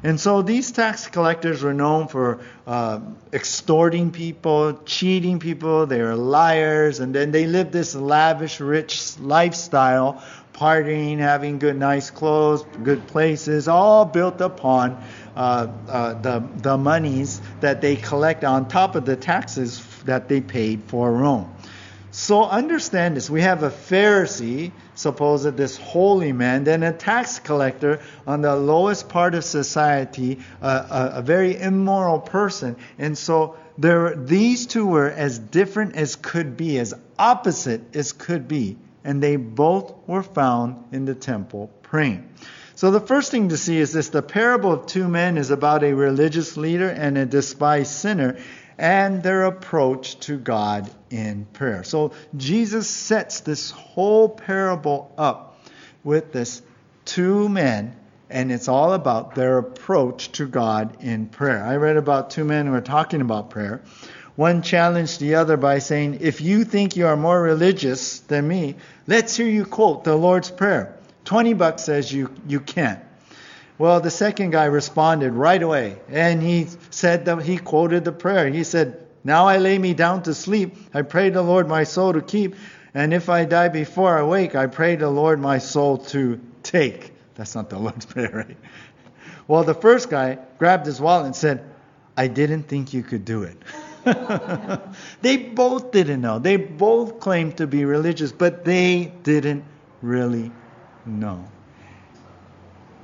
And 0.03 0.19
so 0.19 0.43
these 0.43 0.71
tax 0.71 1.07
collectors 1.07 1.63
were 1.63 1.73
known 1.73 2.07
for 2.07 2.39
uh, 2.67 2.99
extorting 3.33 4.11
people, 4.11 4.79
cheating 4.85 5.39
people. 5.39 5.87
They 5.87 5.99
were 6.01 6.15
liars, 6.15 6.99
and 6.99 7.13
then 7.15 7.31
they 7.31 7.47
lived 7.47 7.71
this 7.71 7.95
lavish, 7.95 8.59
rich 8.59 9.17
lifestyle 9.19 10.23
partying, 10.55 11.17
having 11.17 11.59
good, 11.59 11.77
nice 11.77 12.09
clothes, 12.09 12.63
good 12.83 13.05
places, 13.07 13.67
all 13.67 14.05
built 14.05 14.39
upon 14.39 15.03
uh, 15.35 15.67
uh, 15.89 16.13
the, 16.21 16.47
the 16.57 16.77
monies 16.77 17.41
that 17.59 17.81
they 17.81 17.97
collect 17.97 18.43
on 18.45 18.67
top 18.67 18.95
of 18.95 19.05
the 19.05 19.17
taxes 19.17 19.85
that 20.05 20.29
they 20.29 20.39
paid 20.39 20.81
for 20.83 21.11
Rome. 21.11 21.53
So 22.11 22.45
understand 22.45 23.17
this. 23.17 23.29
We 23.29 23.41
have 23.41 23.63
a 23.63 23.69
Pharisee, 23.69 24.71
supposed 24.95 25.57
this 25.57 25.75
holy 25.75 26.31
man, 26.31 26.63
then 26.63 26.81
a 26.83 26.93
tax 26.93 27.39
collector 27.39 27.99
on 28.25 28.39
the 28.39 28.55
lowest 28.55 29.09
part 29.09 29.35
of 29.35 29.43
society, 29.43 30.39
uh, 30.61 31.09
a, 31.13 31.19
a, 31.19 31.21
very 31.21 31.59
immoral 31.59 32.19
person. 32.19 32.77
And 32.97 33.17
so 33.17 33.57
there, 33.77 34.15
these 34.15 34.65
two 34.65 34.85
were 34.85 35.09
as 35.09 35.37
different 35.37 35.97
as 35.97 36.15
could 36.15 36.55
be, 36.55 36.79
as 36.79 36.93
opposite 37.19 37.93
as 37.93 38.13
could 38.13 38.47
be 38.47 38.77
and 39.05 39.23
they 39.23 39.37
both 39.37 39.93
were 40.07 40.23
found 40.23 40.83
in 40.91 41.05
the 41.05 41.15
temple 41.15 41.71
praying. 41.83 42.27
So 42.75 42.91
the 42.91 42.99
first 42.99 43.31
thing 43.31 43.49
to 43.49 43.57
see 43.57 43.77
is 43.77 43.93
this 43.93 44.09
the 44.09 44.21
parable 44.21 44.73
of 44.73 44.87
two 44.87 45.07
men 45.07 45.37
is 45.37 45.51
about 45.51 45.83
a 45.83 45.93
religious 45.93 46.57
leader 46.57 46.89
and 46.89 47.17
a 47.17 47.25
despised 47.25 47.91
sinner 47.91 48.37
and 48.77 49.23
their 49.23 49.45
approach 49.45 50.19
to 50.21 50.37
God 50.37 50.91
in 51.09 51.45
prayer. 51.53 51.85
So 51.85 52.11
Jesus 52.35 52.89
sets 52.89 53.39
this 53.39 53.71
whole 53.71 54.27
parable 54.27 55.13
up 55.17 55.57
with 56.03 56.33
this 56.33 56.61
two 57.05 57.47
men 57.47 57.95
and 58.29 58.51
it's 58.51 58.67
all 58.67 58.93
about 58.93 59.35
their 59.35 59.59
approach 59.59 60.31
to 60.33 60.47
God 60.47 60.97
in 61.01 61.27
prayer. 61.27 61.63
I 61.63 61.75
read 61.75 61.95
about 61.95 62.31
two 62.31 62.43
men 62.43 62.65
who 62.65 62.73
are 62.73 62.81
talking 62.81 63.21
about 63.21 63.51
prayer. 63.51 63.81
One 64.35 64.63
challenged 64.63 65.21
the 65.21 65.35
other 65.35 65.55
by 65.55 65.79
saying, 65.79 66.17
If 66.19 66.41
you 66.41 66.65
think 66.65 66.97
you 66.97 67.07
are 67.07 67.15
more 67.15 67.41
religious 67.41 68.19
than 68.19 68.47
me, 68.47 68.75
let's 69.07 69.35
hear 69.35 69.47
you 69.47 69.65
quote 69.65 70.03
the 70.03 70.15
Lord's 70.15 70.51
Prayer. 70.51 70.97
20 71.25 71.53
bucks 71.53 71.83
says 71.83 72.11
you, 72.11 72.31
you 72.47 72.59
can't. 72.59 72.99
Well, 73.77 73.99
the 73.99 74.11
second 74.11 74.51
guy 74.51 74.65
responded 74.65 75.33
right 75.33 75.61
away, 75.61 75.97
and 76.09 76.41
he 76.41 76.67
said 76.91 77.25
that 77.25 77.41
he 77.41 77.57
quoted 77.57 78.05
the 78.05 78.13
prayer. 78.13 78.47
He 78.47 78.63
said, 78.63 79.05
Now 79.23 79.47
I 79.47 79.57
lay 79.57 79.77
me 79.77 79.93
down 79.93 80.23
to 80.23 80.33
sleep. 80.33 80.75
I 80.93 81.01
pray 81.01 81.29
the 81.29 81.41
Lord 81.41 81.67
my 81.67 81.83
soul 81.83 82.13
to 82.13 82.21
keep, 82.21 82.55
and 82.93 83.13
if 83.13 83.27
I 83.27 83.43
die 83.43 83.67
before 83.67 84.17
I 84.17 84.23
wake, 84.23 84.55
I 84.55 84.67
pray 84.67 84.95
the 84.95 85.09
Lord 85.09 85.41
my 85.41 85.57
soul 85.57 85.97
to 85.97 86.39
take. 86.63 87.11
That's 87.35 87.53
not 87.53 87.69
the 87.69 87.77
Lord's 87.85 88.05
Prayer, 88.05 88.45
right? 88.47 88.57
Well, 89.47 89.63
the 89.63 89.75
first 89.75 90.09
guy 90.09 90.39
grabbed 90.57 90.85
his 90.85 91.01
wallet 91.01 91.25
and 91.25 91.35
said, 91.35 91.63
I 92.15 92.27
didn't 92.27 92.63
think 92.63 92.93
you 92.93 93.03
could 93.03 93.25
do 93.25 93.43
it. 93.43 93.57
they 95.21 95.37
both 95.37 95.91
didn't 95.91 96.21
know. 96.21 96.39
They 96.39 96.57
both 96.57 97.19
claimed 97.19 97.57
to 97.57 97.67
be 97.67 97.85
religious, 97.85 98.31
but 98.31 98.63
they 98.63 99.11
didn't 99.23 99.65
really 100.01 100.51
know. 101.05 101.47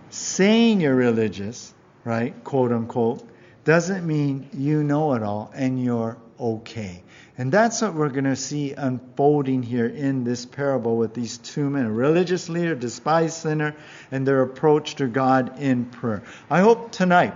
Saying 0.09 0.81
you're 0.81 0.95
religious, 0.95 1.73
right, 2.03 2.43
quote 2.43 2.71
unquote, 2.71 3.27
doesn't 3.63 4.05
mean 4.05 4.49
you 4.53 4.83
know 4.83 5.13
it 5.13 5.23
all 5.23 5.51
and 5.55 5.83
you're 5.83 6.17
okay. 6.39 7.03
And 7.37 7.51
that's 7.51 7.81
what 7.81 7.93
we're 7.93 8.09
going 8.09 8.25
to 8.25 8.35
see 8.35 8.73
unfolding 8.73 9.63
here 9.63 9.87
in 9.87 10.23
this 10.23 10.45
parable 10.45 10.97
with 10.97 11.13
these 11.13 11.37
two 11.37 11.69
men 11.69 11.85
a 11.85 11.91
religious 11.91 12.49
leader, 12.49 12.75
despised 12.75 13.37
sinner, 13.37 13.75
and 14.11 14.27
their 14.27 14.41
approach 14.41 14.95
to 14.95 15.07
God 15.07 15.59
in 15.59 15.85
prayer. 15.85 16.23
I 16.49 16.59
hope 16.59 16.91
tonight 16.91 17.33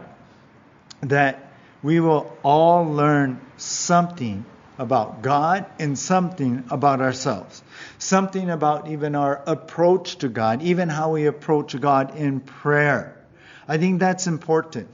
that 1.02 1.45
we 1.86 2.00
will 2.00 2.36
all 2.42 2.84
learn 2.84 3.40
something 3.58 4.44
about 4.80 5.22
God 5.22 5.68
and 5.78 5.96
something 6.00 6.64
about 6.72 7.00
ourselves. 7.00 7.62
Something 8.00 8.50
about 8.50 8.88
even 8.88 9.14
our 9.14 9.44
approach 9.46 10.16
to 10.18 10.28
God, 10.28 10.64
even 10.64 10.90
how 10.90 11.12
we 11.12 11.28
approach 11.28 11.80
God 11.80 12.18
in 12.18 12.40
prayer. 12.40 13.16
I 13.68 13.78
think 13.78 14.00
that's 14.00 14.26
important. 14.26 14.90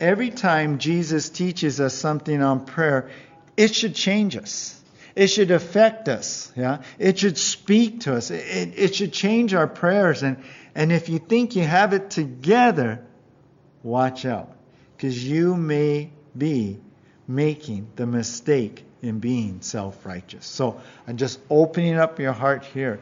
Every 0.00 0.30
time 0.30 0.78
Jesus 0.78 1.30
teaches 1.30 1.80
us 1.80 1.94
something 1.94 2.42
on 2.42 2.66
prayer, 2.66 3.10
it 3.56 3.72
should 3.76 3.94
change 3.94 4.36
us. 4.36 4.74
It 5.14 5.28
should 5.28 5.52
affect 5.52 6.08
us. 6.08 6.52
Yeah, 6.56 6.82
it 6.98 7.20
should 7.20 7.38
speak 7.38 8.00
to 8.00 8.16
us. 8.16 8.32
It, 8.32 8.72
it 8.76 8.94
should 8.96 9.12
change 9.12 9.54
our 9.54 9.68
prayers. 9.68 10.24
And 10.24 10.42
and 10.74 10.90
if 10.90 11.08
you 11.08 11.20
think 11.20 11.54
you 11.54 11.62
have 11.62 11.92
it 11.92 12.10
together, 12.10 13.04
watch 13.84 14.24
out, 14.24 14.57
because 14.98 15.24
you 15.24 15.54
may 15.54 16.10
be 16.36 16.76
making 17.28 17.86
the 17.94 18.04
mistake 18.04 18.84
in 19.00 19.20
being 19.20 19.60
self-righteous. 19.60 20.44
So 20.44 20.80
I'm 21.06 21.16
just 21.16 21.38
opening 21.48 21.94
up 21.94 22.18
your 22.18 22.32
heart 22.32 22.64
here. 22.64 22.98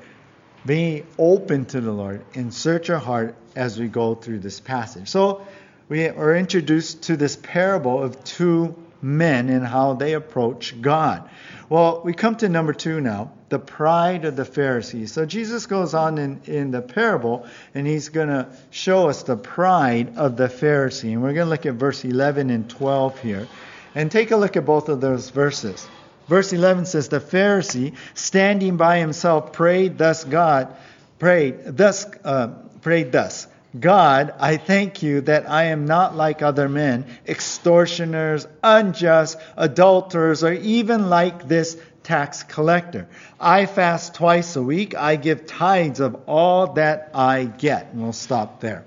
Be 0.66 1.04
open 1.18 1.64
to 1.66 1.80
the 1.80 1.92
Lord 1.92 2.22
and 2.34 2.52
search 2.52 2.88
your 2.88 2.98
heart 2.98 3.34
as 3.54 3.78
we 3.78 3.88
go 3.88 4.14
through 4.14 4.40
this 4.40 4.60
passage. 4.60 5.08
So 5.08 5.46
we 5.88 6.06
are 6.06 6.36
introduced 6.36 7.04
to 7.04 7.16
this 7.16 7.36
parable 7.36 8.02
of 8.02 8.22
two 8.24 8.76
men 9.00 9.48
and 9.48 9.66
how 9.66 9.94
they 9.94 10.12
approach 10.12 10.78
God. 10.82 11.30
Well, 11.70 12.02
we 12.04 12.12
come 12.12 12.36
to 12.36 12.50
number 12.50 12.74
two 12.74 13.00
now 13.00 13.32
the 13.48 13.58
pride 13.58 14.24
of 14.24 14.34
the 14.36 14.44
Pharisees. 14.44 15.12
So 15.12 15.24
Jesus 15.24 15.66
goes 15.66 15.94
on 15.94 16.18
in, 16.18 16.40
in 16.46 16.70
the 16.72 16.82
parable 16.82 17.46
and 17.74 17.86
he's 17.86 18.08
going 18.08 18.28
to 18.28 18.48
show 18.70 19.08
us 19.08 19.22
the 19.22 19.36
pride 19.36 20.16
of 20.16 20.36
the 20.36 20.48
Pharisee. 20.48 21.12
And 21.12 21.22
we're 21.22 21.32
going 21.32 21.46
to 21.46 21.50
look 21.50 21.66
at 21.66 21.74
verse 21.74 22.04
11 22.04 22.50
and 22.50 22.68
12 22.68 23.20
here. 23.20 23.46
And 23.94 24.10
take 24.10 24.30
a 24.30 24.36
look 24.36 24.56
at 24.56 24.66
both 24.66 24.88
of 24.88 25.00
those 25.00 25.30
verses. 25.30 25.86
Verse 26.28 26.52
11 26.52 26.86
says, 26.86 27.08
The 27.08 27.20
Pharisee, 27.20 27.94
standing 28.14 28.76
by 28.76 28.98
himself, 28.98 29.52
prayed 29.52 29.96
thus 29.96 30.24
God, 30.24 30.74
prayed 31.18 31.60
thus, 31.64 32.06
uh, 32.24 32.48
prayed 32.82 33.12
thus. 33.12 33.46
God, 33.78 34.34
I 34.38 34.56
thank 34.56 35.02
you 35.02 35.20
that 35.22 35.48
I 35.48 35.64
am 35.64 35.86
not 35.86 36.16
like 36.16 36.42
other 36.42 36.68
men, 36.68 37.04
extortioners, 37.26 38.46
unjust, 38.62 39.38
adulterers, 39.56 40.42
or 40.42 40.52
even 40.52 41.10
like 41.10 41.46
this 41.46 41.78
tax 42.06 42.44
collector. 42.44 43.08
I 43.40 43.66
fast 43.66 44.14
twice 44.14 44.54
a 44.54 44.62
week. 44.62 44.94
I 44.94 45.16
give 45.16 45.44
tithes 45.46 45.98
of 45.98 46.14
all 46.26 46.74
that 46.74 47.10
I 47.12 47.44
get. 47.44 47.92
And 47.92 48.02
we'll 48.02 48.12
stop 48.12 48.60
there. 48.60 48.84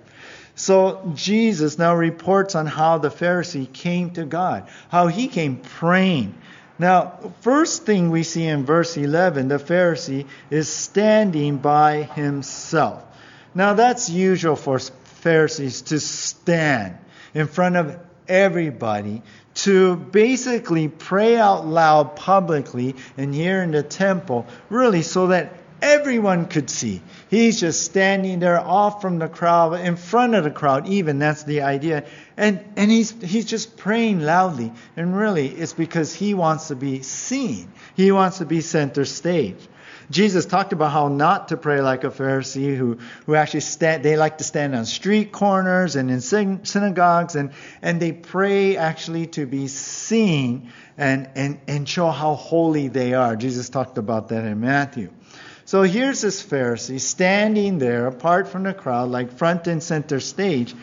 So 0.56 1.12
Jesus 1.16 1.78
now 1.78 1.96
reports 1.96 2.56
on 2.56 2.66
how 2.66 2.98
the 2.98 3.10
Pharisee 3.10 3.72
came 3.72 4.12
to 4.12 4.26
God, 4.26 4.70
how 4.88 5.08
he 5.08 5.28
came 5.28 5.58
praying. 5.58 6.34
Now, 6.78 7.34
first 7.42 7.86
thing 7.86 8.10
we 8.10 8.24
see 8.24 8.46
in 8.46 8.66
verse 8.66 8.96
11, 8.96 9.50
the 9.50 9.58
Pharisee 9.60 10.26
is 10.50 10.70
standing 10.70 11.58
by 11.58 12.04
himself. 12.04 13.04
Now, 13.54 13.74
that's 13.74 14.10
usual 14.10 14.56
for 14.56 14.80
Pharisees 14.80 15.82
to 15.84 16.00
stand 16.00 16.98
in 17.34 17.48
front 17.48 17.76
of 17.76 18.00
everybody 18.30 19.22
to 19.56 19.98
basically 19.98 20.88
pray 20.88 21.36
out 21.36 21.66
loud 21.66 22.16
publicly 22.16 22.96
and 23.18 23.34
here 23.34 23.62
in 23.62 23.72
the 23.72 23.84
temple, 23.84 24.48
really 24.70 25.02
so 25.02 25.28
that 25.28 25.54
everyone 25.82 26.46
could 26.46 26.70
see. 26.70 27.02
He's 27.30 27.60
just 27.60 27.84
standing 27.84 28.40
there 28.40 28.60
off 28.60 29.02
from 29.02 29.20
the 29.20 29.28
crowd, 29.28 29.74
in 29.80 29.96
front 29.96 30.36
of 30.36 30.44
the 30.44 30.52
crowd, 30.52 30.88
even 30.88 31.20
that's 31.20 31.44
the 31.44 31.62
idea. 31.62 32.06
And 32.38 32.64
and 32.76 32.90
he's 32.92 33.12
he's 33.22 33.46
just 33.46 33.78
praying 33.78 34.22
loudly. 34.22 34.72
And 34.96 35.16
really 35.16 35.48
it's 35.48 35.74
because 35.74 36.14
he 36.14 36.34
wants 36.34 36.70
to 36.70 36.76
be 36.76 37.02
seen. 37.02 37.72
He 37.96 38.12
wants 38.12 38.38
to 38.38 38.46
be 38.46 38.62
center 38.62 39.06
stage. 39.06 39.58
Jesus 40.12 40.46
talked 40.46 40.74
about 40.74 40.92
how 40.92 41.08
not 41.08 41.50
to 41.50 41.58
pray 41.58 41.82
like 41.82 42.04
a 42.04 42.10
Pharisee 42.10 42.76
who, 42.76 42.98
who 43.26 43.36
actually 43.36 43.60
stand, 43.60 44.04
they 44.04 44.18
like 44.18 44.40
to 44.40 44.44
stand 44.44 44.76
on 44.76 44.86
street 44.86 45.32
corners 45.32 45.96
and 45.96 46.10
in 46.10 46.22
synagogues 46.22 47.36
and, 47.36 47.52
and 47.82 48.02
they 48.02 48.12
pray 48.12 48.76
actually 48.76 49.28
to 49.28 49.46
be 49.46 49.68
seen 49.68 50.72
and, 50.98 51.30
and, 51.36 51.60
and 51.68 51.88
show 51.88 52.10
how 52.10 52.34
holy 52.34 52.88
they 52.88 53.14
are. 53.14 53.36
Jesus 53.36 53.70
talked 53.70 54.00
about 54.00 54.30
that 54.30 54.46
in 54.46 54.60
Matthew. 54.60 55.12
So 55.66 55.84
here's 55.84 56.22
this 56.22 56.42
Pharisee 56.42 57.00
standing 57.00 57.78
there 57.78 58.08
apart 58.08 58.48
from 58.48 58.64
the 58.64 58.74
crowd, 58.74 59.10
like 59.10 59.32
front 59.38 59.68
and 59.68 59.84
center 59.84 60.20
stage. 60.20 60.74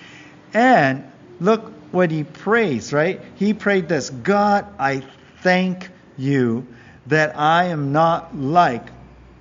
And 0.54 1.10
look 1.40 1.72
what 1.90 2.12
he 2.12 2.22
prays, 2.22 2.92
right? 2.92 3.20
He 3.34 3.52
prayed 3.54 3.88
this 3.88 4.10
God, 4.10 4.66
I 4.78 5.02
thank 5.42 5.90
you 6.16 6.68
that 7.08 7.36
I 7.36 7.64
am 7.64 7.92
not 7.92 8.36
like 8.36 8.95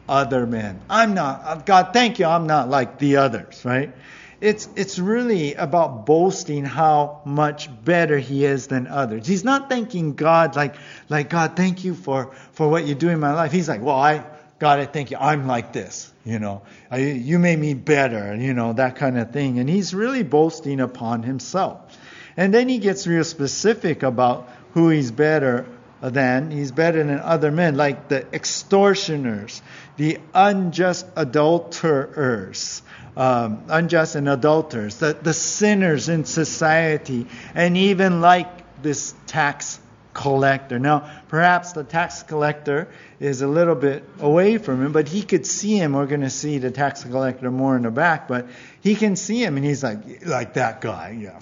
other 0.08 0.46
men. 0.46 0.80
I'm 0.90 1.14
not, 1.14 1.42
uh, 1.44 1.56
God, 1.56 1.90
thank 1.94 2.20
you, 2.20 2.26
I'm 2.26 2.48
not 2.48 2.70
like 2.70 3.00
the 3.00 3.18
others, 3.18 3.64
right? 3.66 3.94
It's, 4.42 4.68
it's 4.76 5.00
really 5.00 5.54
about 5.56 6.06
boasting 6.06 6.66
how 6.66 7.22
much 7.26 7.70
better 7.84 8.18
he 8.18 8.46
is 8.46 8.68
than 8.68 8.86
others. 8.88 9.26
He's 9.26 9.44
not 9.44 9.70
thanking 9.70 10.14
God 10.14 10.56
like, 10.56 10.76
like 11.10 11.30
God, 11.30 11.56
thank 11.56 11.84
you 11.84 11.96
for, 11.96 12.34
for 12.52 12.70
what 12.70 12.86
you 12.86 12.96
do 12.96 13.10
in 13.10 13.20
my 13.20 13.34
life. 13.34 13.52
He's 13.52 13.70
like, 13.70 13.82
well, 13.82 13.96
I, 13.96 14.26
God, 14.60 14.80
I 14.80 14.86
thank 14.86 15.12
you, 15.12 15.18
I'm 15.18 15.48
like 15.48 15.74
this, 15.74 16.14
you 16.24 16.40
know. 16.40 16.62
I, 16.92 16.98
you 16.98 17.40
made 17.40 17.58
me 17.58 17.74
better, 17.74 18.36
you 18.36 18.54
know, 18.54 18.74
that 18.74 18.98
kind 18.98 19.18
of 19.18 19.32
thing. 19.32 19.60
And 19.60 19.70
he's 19.70 19.94
really 19.94 20.24
boasting 20.24 20.80
upon 20.80 21.24
himself. 21.24 21.98
And 22.38 22.54
then 22.54 22.70
he 22.70 22.78
gets 22.80 23.08
real 23.08 23.24
specific 23.24 24.04
about 24.04 24.50
who 24.74 24.90
he's 24.90 25.12
better 25.12 25.66
than. 26.02 26.52
He's 26.52 26.72
better 26.72 27.04
than 27.04 27.20
other 27.20 27.52
men, 27.52 27.75
like 27.75 28.08
the 28.08 28.25
extortioners, 28.34 29.62
the 29.98 30.20
unjust 30.34 31.06
adulterers, 31.16 32.82
um, 33.18 33.64
unjust 33.68 34.16
and 34.16 34.28
adulterers, 34.28 34.98
the, 34.98 35.18
the 35.22 35.34
sinners 35.34 36.10
in 36.10 36.25
society, 36.25 37.28
and 37.54 37.78
even 37.78 38.22
like 38.22 38.82
this 38.82 39.14
tax 39.28 39.80
collector. 40.16 40.80
Now, 40.80 41.12
perhaps 41.28 41.74
the 41.74 41.84
tax 41.84 42.24
collector 42.24 42.88
is 43.20 43.44
a 43.44 43.48
little 43.48 43.76
bit 43.76 44.04
away 44.20 44.58
from 44.58 44.84
him, 44.84 44.92
but 44.92 45.08
he 45.08 45.22
could 45.22 45.46
see 45.46 45.78
him. 45.78 45.94
We're 45.94 46.08
going 46.08 46.22
to 46.22 46.32
see 46.32 46.58
the 46.58 46.72
tax 46.72 47.04
collector 47.04 47.52
more 47.52 47.76
in 47.76 47.84
the 47.84 47.92
back, 47.92 48.28
but 48.28 48.48
he 48.82 48.96
can 48.96 49.16
see 49.16 49.44
him, 49.44 49.58
and 49.58 49.66
he's 49.66 49.84
like, 49.84 50.26
like 50.26 50.56
that 50.56 50.82
guy. 50.82 51.18
Yeah, 51.20 51.40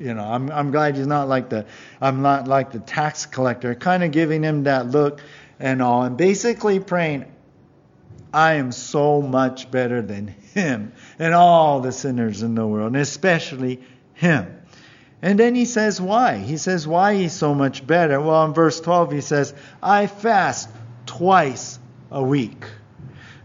you 0.00 0.14
know, 0.14 0.24
I'm 0.24 0.50
I'm 0.50 0.72
glad 0.72 0.96
he's 0.96 1.06
not 1.06 1.28
like 1.28 1.50
the 1.50 1.66
I'm 2.00 2.22
not 2.22 2.48
like 2.48 2.72
the 2.72 2.80
tax 2.80 3.26
collector, 3.26 3.74
kind 3.76 4.02
of 4.02 4.10
giving 4.10 4.42
him 4.42 4.64
that 4.64 4.88
look 4.88 5.20
and 5.60 5.80
all, 5.80 6.02
and 6.02 6.16
basically 6.16 6.80
praying, 6.80 7.26
I 8.32 8.54
am 8.54 8.72
so 8.72 9.22
much 9.22 9.70
better 9.70 10.02
than 10.02 10.26
him 10.26 10.92
and 11.18 11.34
all 11.34 11.80
the 11.80 11.92
sinners 11.92 12.42
in 12.42 12.54
the 12.54 12.66
world, 12.66 12.88
and 12.88 12.96
especially 12.96 13.80
him. 14.14 14.62
And 15.24 15.38
then 15.38 15.54
he 15.54 15.64
says 15.64 16.02
why. 16.02 16.36
He 16.36 16.58
says 16.58 16.86
why 16.86 17.14
he's 17.14 17.32
so 17.32 17.54
much 17.54 17.86
better. 17.86 18.20
Well, 18.20 18.44
in 18.44 18.52
verse 18.52 18.78
12, 18.78 19.10
he 19.10 19.20
says, 19.22 19.54
I 19.82 20.06
fast 20.06 20.68
twice 21.06 21.78
a 22.10 22.22
week. 22.22 22.66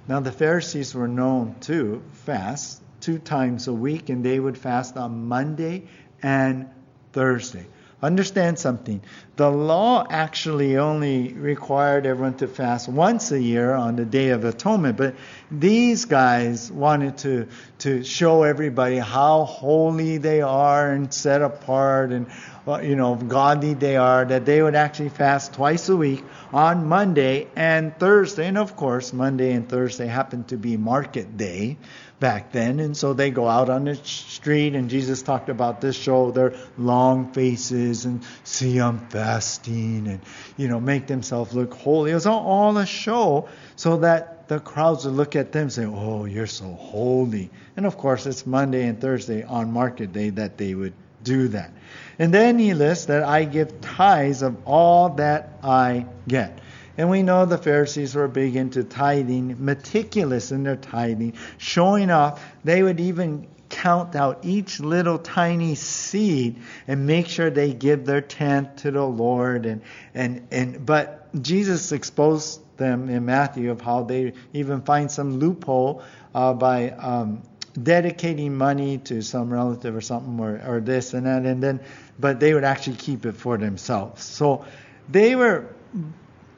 Now, 0.05 0.19
the 0.19 0.33
Pharisees 0.33 0.93
were 0.93 1.07
known 1.07 1.55
to 1.61 2.03
fast 2.11 2.81
two 2.99 3.17
times 3.17 3.69
a 3.69 3.73
week, 3.73 4.09
and 4.09 4.25
they 4.25 4.41
would 4.41 4.57
fast 4.57 4.97
on 4.97 5.29
Monday 5.29 5.87
and 6.21 6.69
Thursday. 7.13 7.65
Understand 8.01 8.57
something. 8.57 9.01
The 9.35 9.49
law 9.49 10.07
actually 10.09 10.77
only 10.77 11.33
required 11.33 12.05
everyone 12.05 12.35
to 12.35 12.47
fast 12.47 12.87
once 12.87 13.31
a 13.33 13.41
year 13.41 13.73
on 13.73 13.97
the 13.97 14.05
Day 14.05 14.29
of 14.29 14.45
Atonement, 14.45 14.95
but 14.95 15.15
these 15.51 16.05
guys 16.05 16.71
wanted 16.71 17.17
to, 17.19 17.47
to 17.79 18.03
show 18.05 18.43
everybody 18.43 18.99
how 18.99 19.43
holy 19.43 20.17
they 20.17 20.41
are 20.41 20.91
and 20.91 21.13
set 21.13 21.41
apart 21.41 22.11
and 22.11 22.27
uh, 22.67 22.79
you 22.79 22.95
know 22.95 23.15
godly 23.15 23.73
they 23.73 23.97
are. 23.97 24.23
That 24.23 24.45
they 24.45 24.61
would 24.61 24.75
actually 24.75 25.09
fast 25.09 25.53
twice 25.53 25.89
a 25.89 25.97
week 25.97 26.23
on 26.53 26.87
Monday 26.87 27.47
and 27.55 27.97
Thursday, 27.97 28.47
and 28.47 28.57
of 28.57 28.75
course 28.75 29.11
Monday 29.11 29.51
and 29.51 29.67
Thursday 29.67 30.07
happen 30.07 30.45
to 30.45 30.57
be 30.57 30.77
market 30.77 31.35
day. 31.35 31.77
Back 32.19 32.51
then. 32.51 32.79
And 32.79 32.95
so 32.95 33.13
they 33.13 33.31
go 33.31 33.47
out 33.47 33.69
on 33.69 33.85
the 33.85 33.95
street, 33.95 34.75
and 34.75 34.89
Jesus 34.89 35.21
talked 35.21 35.49
about 35.49 35.81
this 35.81 35.95
show 35.95 36.31
their 36.31 36.53
long 36.77 37.31
faces 37.31 38.05
and 38.05 38.23
see 38.43 38.77
them 38.77 39.07
fasting 39.09 40.07
and, 40.07 40.19
you 40.57 40.67
know, 40.67 40.79
make 40.79 41.07
themselves 41.07 41.53
look 41.53 41.73
holy. 41.73 42.11
It 42.11 42.15
was 42.15 42.25
all, 42.25 42.77
a 42.77 42.85
show 42.85 43.49
so 43.75 43.97
that 43.97 44.47
the 44.47 44.59
crowds 44.59 45.05
would 45.05 45.15
look 45.15 45.35
at 45.35 45.51
them 45.51 45.63
and 45.63 45.73
say, 45.73 45.85
Oh, 45.85 46.25
you're 46.25 46.47
so 46.47 46.71
holy. 46.73 47.49
And 47.75 47.85
of 47.85 47.97
course, 47.97 48.25
it's 48.25 48.45
Monday 48.45 48.85
and 48.85 48.99
Thursday 48.99 49.43
on 49.43 49.71
market 49.71 50.13
day 50.13 50.29
that 50.31 50.57
they 50.57 50.75
would 50.75 50.93
do 51.23 51.47
that. 51.49 51.71
And 52.17 52.33
then 52.33 52.59
he 52.59 52.73
lists 52.73 53.05
that 53.05 53.23
I 53.23 53.45
give 53.45 53.81
tithes 53.81 54.41
of 54.41 54.55
all 54.65 55.09
that 55.11 55.49
I 55.63 56.05
get. 56.27 56.59
And 56.99 57.09
we 57.09 57.23
know 57.23 57.45
the 57.45 57.57
Pharisees 57.57 58.13
were 58.13 58.27
big 58.27 58.57
into 58.57 58.83
tithing, 58.83 59.55
meticulous 59.63 60.51
in 60.51 60.63
their 60.63 60.75
tithing, 60.75 61.35
showing 61.57 62.11
off. 62.11 62.45
They 62.65 62.83
would 62.83 62.99
even 62.99 63.47
count 63.69 64.17
out 64.17 64.39
each 64.43 64.81
little 64.81 65.17
tiny 65.17 65.75
seed 65.75 66.57
and 66.89 67.07
make 67.07 67.29
sure 67.29 67.49
they 67.49 67.73
give 67.73 68.05
their 68.05 68.19
tenth 68.19 68.81
to 68.81 68.91
the 68.91 69.05
Lord. 69.05 69.65
And, 69.65 69.81
and, 70.13 70.45
and, 70.51 70.85
but 70.85 71.25
Jesus 71.41 71.93
exposed 71.93 72.59
them 72.75 73.09
in 73.09 73.23
Matthew 73.23 73.71
of 73.71 73.79
how 73.79 74.03
they 74.03 74.33
even 74.51 74.81
find 74.81 75.09
some 75.09 75.39
loophole 75.39 76.03
uh, 76.35 76.51
by 76.51 76.89
um, 76.89 77.43
dedicating 77.81 78.57
money 78.57 78.97
to 78.97 79.21
some 79.21 79.53
relative 79.53 79.95
or 79.95 80.01
something 80.01 80.37
or, 80.37 80.61
or 80.67 80.81
this 80.81 81.13
and 81.13 81.27
that 81.27 81.45
and 81.45 81.63
then 81.63 81.79
but 82.19 82.41
they 82.41 82.53
would 82.53 82.65
actually 82.65 82.97
keep 82.97 83.25
it 83.25 83.37
for 83.37 83.57
themselves 83.57 84.23
so 84.23 84.65
they 85.07 85.35
were 85.35 85.65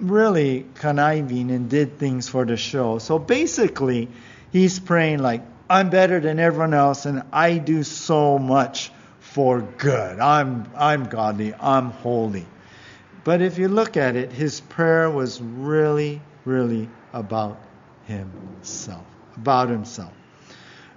really 0.01 0.65
conniving 0.75 1.51
and 1.51 1.69
did 1.69 1.97
things 1.97 2.27
for 2.27 2.45
the 2.45 2.57
show. 2.57 2.97
So 2.97 3.19
basically, 3.19 4.09
he's 4.51 4.79
praying 4.79 5.19
like, 5.19 5.43
I'm 5.69 5.89
better 5.89 6.19
than 6.19 6.39
everyone 6.39 6.73
else 6.73 7.05
and 7.05 7.23
I 7.31 7.57
do 7.57 7.83
so 7.83 8.37
much 8.37 8.91
for 9.19 9.61
good. 9.61 10.19
I'm 10.19 10.69
I'm 10.75 11.05
godly, 11.05 11.53
I'm 11.53 11.91
holy. 11.91 12.45
But 13.23 13.41
if 13.41 13.57
you 13.57 13.69
look 13.69 13.95
at 13.95 14.15
it, 14.15 14.31
his 14.33 14.59
prayer 14.59 15.09
was 15.09 15.41
really, 15.41 16.21
really 16.43 16.89
about 17.13 17.61
himself. 18.05 19.05
About 19.37 19.69
himself. 19.69 20.11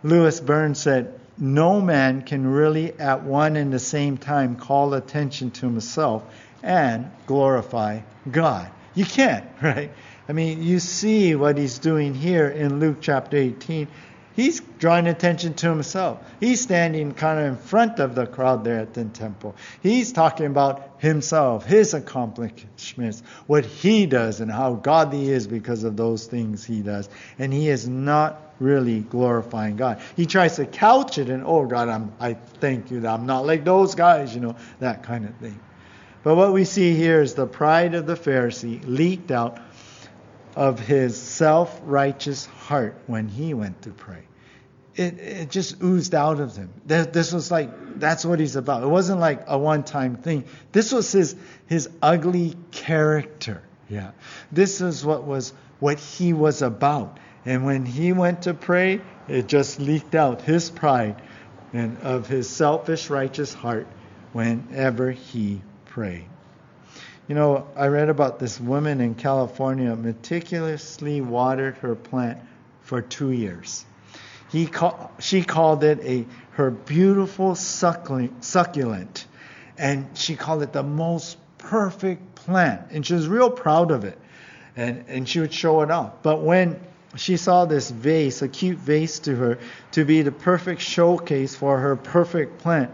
Lewis 0.03 0.41
Burns 0.41 0.81
said, 0.81 1.21
No 1.39 1.81
man 1.81 2.23
can 2.23 2.47
really 2.47 2.99
at 2.99 3.23
one 3.23 3.57
and 3.57 3.73
the 3.73 3.79
same 3.79 4.17
time 4.17 4.57
call 4.57 4.95
attention 4.95 5.51
to 5.53 5.67
himself 5.67 6.25
and 6.63 7.11
glorify 7.27 8.01
God. 8.31 8.71
You 8.95 9.05
can't, 9.05 9.45
right? 9.63 9.91
I 10.29 10.33
mean, 10.33 10.63
you 10.63 10.79
see 10.79 11.35
what 11.35 11.59
he's 11.59 11.79
doing 11.79 12.15
here 12.15 12.49
in 12.49 12.81
Luke 12.81 12.99
chapter 13.01 13.37
18. 13.37 13.89
He's 14.35 14.61
drawing 14.79 15.07
attention 15.07 15.55
to 15.55 15.69
himself. 15.69 16.19
He's 16.41 16.61
standing 16.61 17.13
kind 17.15 17.39
of 17.39 17.47
in 17.47 17.57
front 17.57 18.01
of 18.01 18.17
the 18.17 18.27
crowd 18.27 18.65
there 18.65 18.81
at 18.81 18.93
the 18.93 19.05
temple. 19.05 19.55
He's 19.81 20.13
talking 20.13 20.47
about 20.47 20.97
himself, 20.99 21.65
his 21.65 21.95
accomplishments, 21.95 23.23
what 23.47 23.65
he 23.65 24.07
does, 24.07 24.41
and 24.41 24.51
how 24.51 24.75
godly 24.75 25.27
he 25.27 25.31
is 25.31 25.47
because 25.47 25.85
of 25.85 25.97
those 25.97 26.27
things 26.27 26.65
he 26.65 26.81
does. 26.83 27.09
And 27.39 27.53
he 27.53 27.69
is 27.69 27.87
not 27.87 28.41
really 28.59 29.01
glorifying 29.01 29.77
God. 29.77 30.01
He 30.17 30.27
tries 30.27 30.57
to 30.57 30.67
couch 30.67 31.19
it 31.19 31.29
in, 31.29 31.45
oh 31.45 31.67
God, 31.67 31.89
I'm, 31.89 32.13
I 32.19 32.35
thank 32.35 32.91
you 32.91 33.01
that 33.01 33.15
I'm 33.15 33.27
not 33.27 33.47
like 33.47 33.65
those 33.65 33.95
guys, 33.95 34.35
you 34.35 34.41
know, 34.41 34.57
that 34.81 35.05
kind 35.05 35.27
of 35.27 35.35
thing. 35.37 35.61
But 36.25 36.37
what 36.37 36.55
we 36.55 36.65
see 36.65 36.95
here 36.97 37.21
is 37.21 37.35
the 37.35 37.47
pride 37.47 37.95
of 37.95 38.07
the 38.07 38.15
Pharisee 38.15 38.81
leaked 38.87 39.31
out 39.31 39.59
of 40.57 40.81
his 40.81 41.21
self 41.21 41.81
righteous 41.85 42.47
heart 42.47 42.97
when 43.07 43.29
he 43.29 43.53
went 43.53 43.83
to 43.83 43.91
pray. 43.91 44.23
It, 44.97 45.19
it 45.19 45.51
just 45.51 45.83
oozed 45.83 46.15
out 46.15 46.41
of 46.41 46.57
him. 46.57 46.73
This 46.87 47.33
was 47.33 47.51
like, 47.51 47.99
that's 47.99 48.25
what 48.25 48.41
he's 48.41 48.57
about. 48.57 48.83
It 48.83 48.89
wasn't 48.89 49.21
like 49.21 49.43
a 49.49 49.59
one 49.59 49.83
time 49.83 50.17
thing. 50.17 50.45
This 50.73 50.93
was 50.93 51.13
his, 51.13 51.37
his 51.67 51.91
ugly 52.01 52.57
character. 52.71 53.63
Yeah. 53.91 54.13
This 54.51 54.81
is 54.81 55.05
what 55.05 55.25
was 55.25 55.53
what 55.79 55.99
he 55.99 56.33
was 56.33 56.63
about. 56.63 57.19
And 57.45 57.67
when 57.67 57.85
he 57.85 58.15
went 58.15 58.43
to 58.43 58.55
pray, 58.55 59.03
it 59.29 59.47
just 59.47 59.79
leaked 59.79 60.15
out 60.15 60.41
his 60.41 60.71
pride 60.71 61.21
and 61.75 61.99
of 61.99 62.29
his 62.29 62.49
selfish 62.49 63.11
righteous 63.11 63.53
heart 63.53 63.87
whenever 64.33 65.11
he 65.11 65.61
pray. 65.95 66.27
You 67.29 67.37
know, 67.37 67.69
I 67.77 67.87
read 67.87 68.09
about 68.09 68.41
this 68.41 68.59
woman 68.59 69.01
in 69.01 69.15
California 69.15 69.95
meticulously 69.95 71.21
watered 71.21 71.77
her 71.79 71.95
plant 71.95 72.41
for 72.83 73.01
two 73.01 73.31
years. 73.31 73.87
He 74.51 74.67
call, 74.67 75.13
she 75.21 75.45
called 75.45 75.85
it 75.85 76.01
a 76.03 76.27
her 76.55 76.73
beautiful 76.73 77.55
succulent, 77.55 78.45
succulent, 78.45 79.27
and 79.79 80.09
she 80.15 80.35
called 80.35 80.65
it 80.65 80.73
the 80.73 80.83
most 80.83 81.39
perfect 81.59 82.35
plant, 82.35 82.91
and 82.91 83.07
she 83.07 83.15
was 83.15 83.29
real 83.29 83.49
proud 83.49 83.93
of 83.93 84.03
it, 84.05 84.19
and 84.75 85.05
and 85.07 85.29
she 85.29 85.39
would 85.39 85.55
show 85.55 85.83
it 85.83 85.93
off. 85.93 86.25
But 86.25 86.43
when 86.43 86.81
she 87.15 87.37
saw 87.37 87.67
this 87.67 87.89
vase, 87.89 88.43
a 88.43 88.49
cute 88.49 88.79
vase 88.79 89.21
to 89.21 89.37
her, 89.37 89.59
to 89.93 90.05
be 90.05 90.23
the 90.23 90.33
perfect 90.33 90.81
showcase 90.81 91.55
for 91.55 91.79
her 91.79 91.95
perfect 91.95 92.59
plant, 92.59 92.91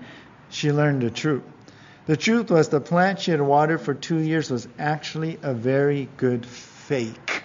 she 0.51 0.71
learned 0.71 1.01
the 1.01 1.11
truth. 1.11 1.43
The 2.11 2.16
truth 2.16 2.51
was 2.51 2.70
the 2.70 2.81
plant 2.81 3.20
she 3.20 3.31
had 3.31 3.40
watered 3.40 3.83
for 3.83 3.94
two 3.94 4.18
years 4.18 4.51
was 4.51 4.66
actually 4.81 5.38
a 5.42 5.55
very 5.55 6.09
good 6.16 6.44
fake. 6.44 7.44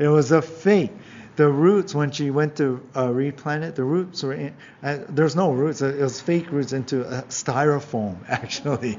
It 0.00 0.08
was 0.08 0.32
a 0.32 0.42
fake. 0.42 0.90
The 1.36 1.48
roots, 1.48 1.94
when 1.94 2.10
she 2.10 2.32
went 2.32 2.56
to 2.56 2.84
uh, 2.96 3.12
replant 3.12 3.62
it, 3.62 3.76
the 3.76 3.84
roots 3.84 4.24
were 4.24 4.32
in, 4.32 4.52
uh, 4.82 4.98
there's 5.08 5.36
no 5.36 5.52
roots. 5.52 5.80
It 5.80 6.00
was 6.00 6.20
fake 6.20 6.50
roots 6.50 6.72
into 6.72 7.04
styrofoam, 7.28 8.16
actually. 8.28 8.98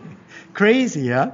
Crazy, 0.53 1.09
huh? 1.09 1.31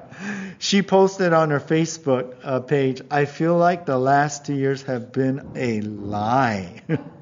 She 0.57 0.81
posted 0.81 1.31
on 1.31 1.51
her 1.51 1.59
Facebook 1.59 2.35
uh, 2.41 2.61
page, 2.61 3.03
I 3.11 3.25
feel 3.25 3.55
like 3.55 3.85
the 3.85 3.99
last 3.99 4.47
two 4.47 4.55
years 4.55 4.81
have 4.81 5.11
been 5.11 5.51
a 5.55 5.81
lie. 5.81 6.81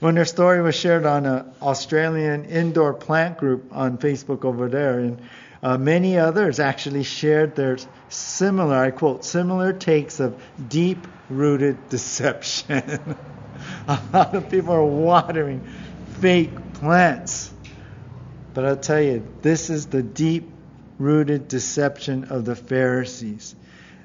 when 0.00 0.16
her 0.16 0.24
story 0.24 0.62
was 0.62 0.74
shared 0.74 1.06
on 1.06 1.26
an 1.26 1.52
Australian 1.60 2.44
indoor 2.46 2.92
plant 2.94 3.38
group 3.38 3.64
on 3.72 3.98
Facebook 3.98 4.44
over 4.44 4.68
there, 4.68 4.98
and 4.98 5.20
uh, 5.62 5.78
many 5.78 6.18
others 6.18 6.58
actually 6.58 7.04
shared 7.04 7.54
their 7.54 7.78
similar, 8.08 8.76
I 8.76 8.90
quote, 8.90 9.24
similar 9.24 9.72
takes 9.72 10.18
of 10.20 10.42
deep 10.68 11.06
rooted 11.28 11.88
deception. 11.88 13.16
a 13.88 14.00
lot 14.12 14.34
of 14.34 14.50
people 14.50 14.74
are 14.74 14.84
watering 14.84 15.66
fake 16.20 16.72
plants. 16.74 17.52
But 18.54 18.64
I'll 18.64 18.76
tell 18.76 19.00
you, 19.00 19.26
this 19.42 19.70
is 19.70 19.86
the 19.86 20.02
deep 20.02 20.50
rooted 20.98 21.48
deception 21.48 22.24
of 22.24 22.44
the 22.44 22.56
Pharisees. 22.56 23.54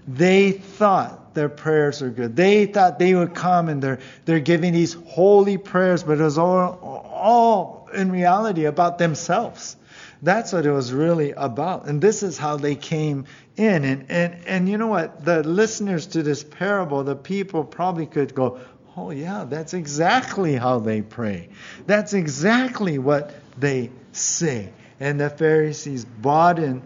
They 0.07 0.51
thought 0.51 1.26
their 1.37 1.49
prayers 1.49 2.01
are 2.01 2.09
good. 2.09 2.35
They 2.35 2.65
thought 2.65 2.97
they 2.97 3.13
would 3.13 3.35
come 3.35 3.69
and 3.69 3.81
they're, 3.81 3.99
they're 4.25 4.39
giving 4.39 4.73
these 4.73 4.93
holy 4.93 5.57
prayers, 5.57 6.03
but 6.03 6.19
it 6.19 6.23
was 6.23 6.37
all, 6.37 6.79
all 7.05 7.89
in 7.93 8.11
reality 8.11 8.65
about 8.65 8.97
themselves. 8.97 9.77
That's 10.21 10.51
what 10.51 10.65
it 10.65 10.71
was 10.71 10.91
really 10.91 11.31
about. 11.31 11.85
And 11.85 12.01
this 12.01 12.23
is 12.23 12.39
how 12.39 12.57
they 12.57 12.75
came 12.75 13.25
in. 13.55 13.85
And, 13.85 14.05
and, 14.09 14.35
and 14.47 14.67
you 14.67 14.79
know 14.79 14.87
what? 14.87 15.23
The 15.23 15.43
listeners 15.43 16.07
to 16.07 16.23
this 16.23 16.43
parable, 16.43 17.03
the 17.03 17.15
people 17.15 17.63
probably 17.63 18.07
could 18.07 18.33
go, 18.33 18.59
oh, 18.95 19.11
yeah, 19.11 19.45
that's 19.47 19.75
exactly 19.75 20.55
how 20.55 20.79
they 20.79 21.03
pray. 21.03 21.49
That's 21.85 22.13
exactly 22.13 22.97
what 22.97 23.35
they 23.59 23.91
say. 24.11 24.71
And 24.99 25.19
the 25.19 25.29
Pharisees 25.29 26.03
bought 26.03 26.57
into 26.57 26.81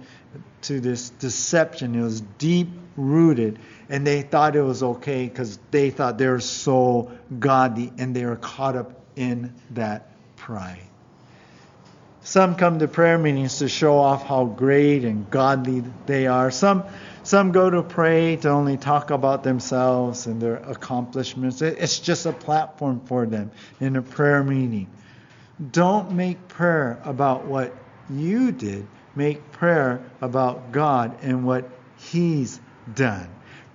this 0.67 1.09
deception. 1.11 1.95
It 1.95 2.01
was 2.01 2.19
deep 2.37 2.67
rooted, 2.97 3.59
and 3.91 4.07
they 4.07 4.21
thought 4.21 4.55
it 4.55 4.61
was 4.61 4.81
okay 4.81 5.27
because 5.27 5.59
they 5.69 5.89
thought 5.89 6.17
they 6.17 6.27
were 6.27 6.39
so 6.39 7.11
godly 7.37 7.91
and 7.97 8.15
they 8.15 8.25
were 8.25 8.37
caught 8.37 8.77
up 8.77 8.93
in 9.17 9.53
that 9.71 10.09
pride. 10.37 10.79
Some 12.23 12.55
come 12.55 12.79
to 12.79 12.87
prayer 12.87 13.17
meetings 13.17 13.57
to 13.57 13.67
show 13.67 13.97
off 13.97 14.25
how 14.25 14.45
great 14.45 15.03
and 15.03 15.29
godly 15.29 15.83
they 16.05 16.27
are. 16.27 16.51
Some 16.51 16.85
some 17.23 17.51
go 17.51 17.69
to 17.69 17.83
pray 17.83 18.37
to 18.37 18.49
only 18.49 18.77
talk 18.77 19.11
about 19.11 19.43
themselves 19.43 20.25
and 20.25 20.41
their 20.41 20.55
accomplishments. 20.55 21.61
It's 21.61 21.99
just 21.99 22.25
a 22.25 22.31
platform 22.31 23.01
for 23.05 23.25
them 23.25 23.51
in 23.81 23.97
a 23.97 24.01
prayer 24.01 24.41
meeting. 24.43 24.87
Don't 25.71 26.13
make 26.13 26.47
prayer 26.47 26.99
about 27.03 27.45
what 27.45 27.75
you 28.09 28.53
did. 28.53 28.87
Make 29.15 29.51
prayer 29.51 30.01
about 30.21 30.71
God 30.71 31.17
and 31.23 31.45
what 31.45 31.69
He's 31.97 32.59
done. 32.95 33.29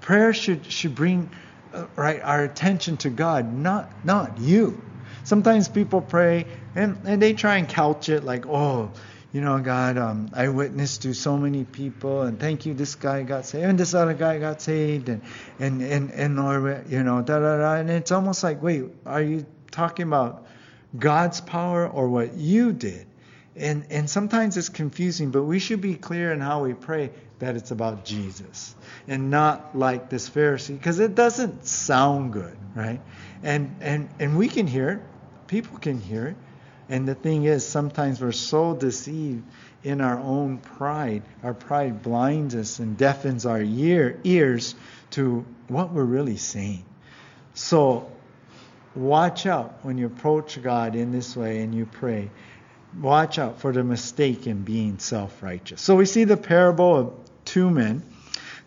Prayer 0.07 0.33
should, 0.33 0.65
should 0.71 0.95
bring 0.95 1.29
uh, 1.75 1.87
right 1.97 2.23
our 2.23 2.45
attention 2.45 2.97
to 2.99 3.11
God, 3.11 3.53
not 3.53 4.05
not 4.05 4.39
you. 4.39 4.81
Sometimes 5.25 5.67
people 5.67 6.01
pray 6.01 6.47
and, 6.77 6.97
and 7.05 7.21
they 7.21 7.33
try 7.33 7.57
and 7.57 7.69
couch 7.69 8.09
it 8.09 8.23
like, 8.23 8.47
oh, 8.47 8.93
you 9.33 9.41
know, 9.41 9.59
God, 9.59 9.99
um, 9.99 10.31
I 10.33 10.47
witnessed 10.47 11.03
to 11.03 11.13
so 11.13 11.37
many 11.37 11.65
people, 11.65 12.23
and 12.23 12.39
thank 12.39 12.67
you, 12.67 12.75
this 12.75 12.95
guy 12.95 13.25
got 13.25 13.47
saved, 13.47 13.65
and 13.65 13.77
this 13.77 13.95
other 13.95 14.15
guy 14.15 14.39
got 14.39 14.63
saved, 14.63 15.09
and 15.09 15.23
and 15.59 15.83
and 15.83 16.13
and 16.13 16.37
Lord, 16.37 16.89
you 16.89 17.03
know, 17.03 17.21
da 17.21 17.41
da 17.41 17.59
da, 17.59 17.75
and 17.75 17.91
it's 17.91 18.13
almost 18.13 18.45
like, 18.45 18.63
wait, 18.63 18.85
are 19.07 19.23
you 19.23 19.45
talking 19.73 20.07
about 20.07 20.47
God's 20.97 21.41
power 21.41 21.85
or 21.85 22.09
what 22.09 22.35
you 22.35 22.73
did? 22.73 23.09
And, 23.57 23.87
and 23.89 24.09
sometimes 24.09 24.59
it's 24.59 24.69
confusing, 24.69 25.31
but 25.31 25.45
we 25.45 25.59
should 25.59 25.81
be 25.81 25.95
clear 25.95 26.31
in 26.31 26.41
how 26.41 26.63
we 26.63 26.75
pray 26.75 27.11
that 27.39 27.57
it's 27.57 27.71
about 27.71 28.05
Jesus 28.05 28.75
and 29.07 29.31
not 29.31 29.77
like 29.77 30.09
this 30.09 30.29
Pharisee 30.29 30.77
because 30.77 30.99
it 30.99 31.15
doesn't 31.15 31.67
sound 31.67 32.33
good, 32.33 32.57
right? 32.75 33.01
And, 33.43 33.77
and, 33.81 34.09
and 34.19 34.39
we 34.39 34.49
can 34.49 34.67
hear 34.67 34.91
it, 34.91 35.01
people 35.47 35.79
can 35.79 36.01
hear 36.01 36.29
it. 36.29 36.37
And 36.89 37.07
the 37.07 37.15
thing 37.15 37.45
is, 37.45 37.67
sometimes 37.67 38.21
we're 38.21 38.33
so 38.33 38.75
deceived 38.75 39.43
in 39.83 40.01
our 40.01 40.19
own 40.19 40.59
pride. 40.59 41.23
Our 41.43 41.55
pride 41.55 42.03
blinds 42.03 42.55
us 42.55 42.79
and 42.79 42.97
deafens 42.97 43.45
our 43.45 43.61
ear, 43.61 44.21
ears 44.25 44.75
to 45.11 45.45
what 45.69 45.93
we're 45.93 46.05
really 46.05 46.37
saying. 46.37 46.85
So 47.55 48.11
watch 48.95 49.47
out 49.47 49.79
when 49.83 49.99
you 49.99 50.07
approach 50.07 50.63
God 50.63 50.95
in 50.95 51.11
this 51.13 51.37
way 51.37 51.61
and 51.63 51.75
you 51.75 51.87
pray. 51.87 52.31
Watch 53.01 53.39
out 53.39 53.61
for 53.61 53.73
the 53.73 53.85
mistake 53.85 54.47
in 54.47 54.63
being 54.63 54.99
self 54.99 55.43
righteous. 55.43 55.83
So 55.83 55.97
we 55.97 56.07
see 56.07 56.25
the 56.25 56.37
parable 56.37 56.97
of 56.97 57.13
two 57.47 57.71
men. 57.71 58.03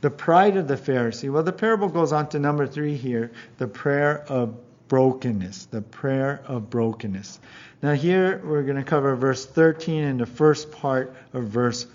The 0.01 0.09
pride 0.09 0.57
of 0.57 0.67
the 0.67 0.77
Pharisee. 0.77 1.31
Well, 1.31 1.43
the 1.43 1.51
parable 1.51 1.89
goes 1.89 2.13
on 2.13 2.29
to 2.29 2.39
number 2.39 2.65
three 2.65 2.95
here 2.95 3.31
the 3.57 3.67
prayer 3.67 4.23
of 4.27 4.55
brokenness. 4.87 5.65
The 5.65 5.81
prayer 5.81 6.41
of 6.47 6.69
brokenness. 6.69 7.39
Now, 7.81 7.93
here 7.93 8.41
we're 8.43 8.63
going 8.63 8.77
to 8.77 8.83
cover 8.83 9.15
verse 9.15 9.45
13 9.45 10.03
and 10.03 10.19
the 10.19 10.25
first 10.25 10.71
part 10.71 11.15
of 11.33 11.45
verse 11.45 11.85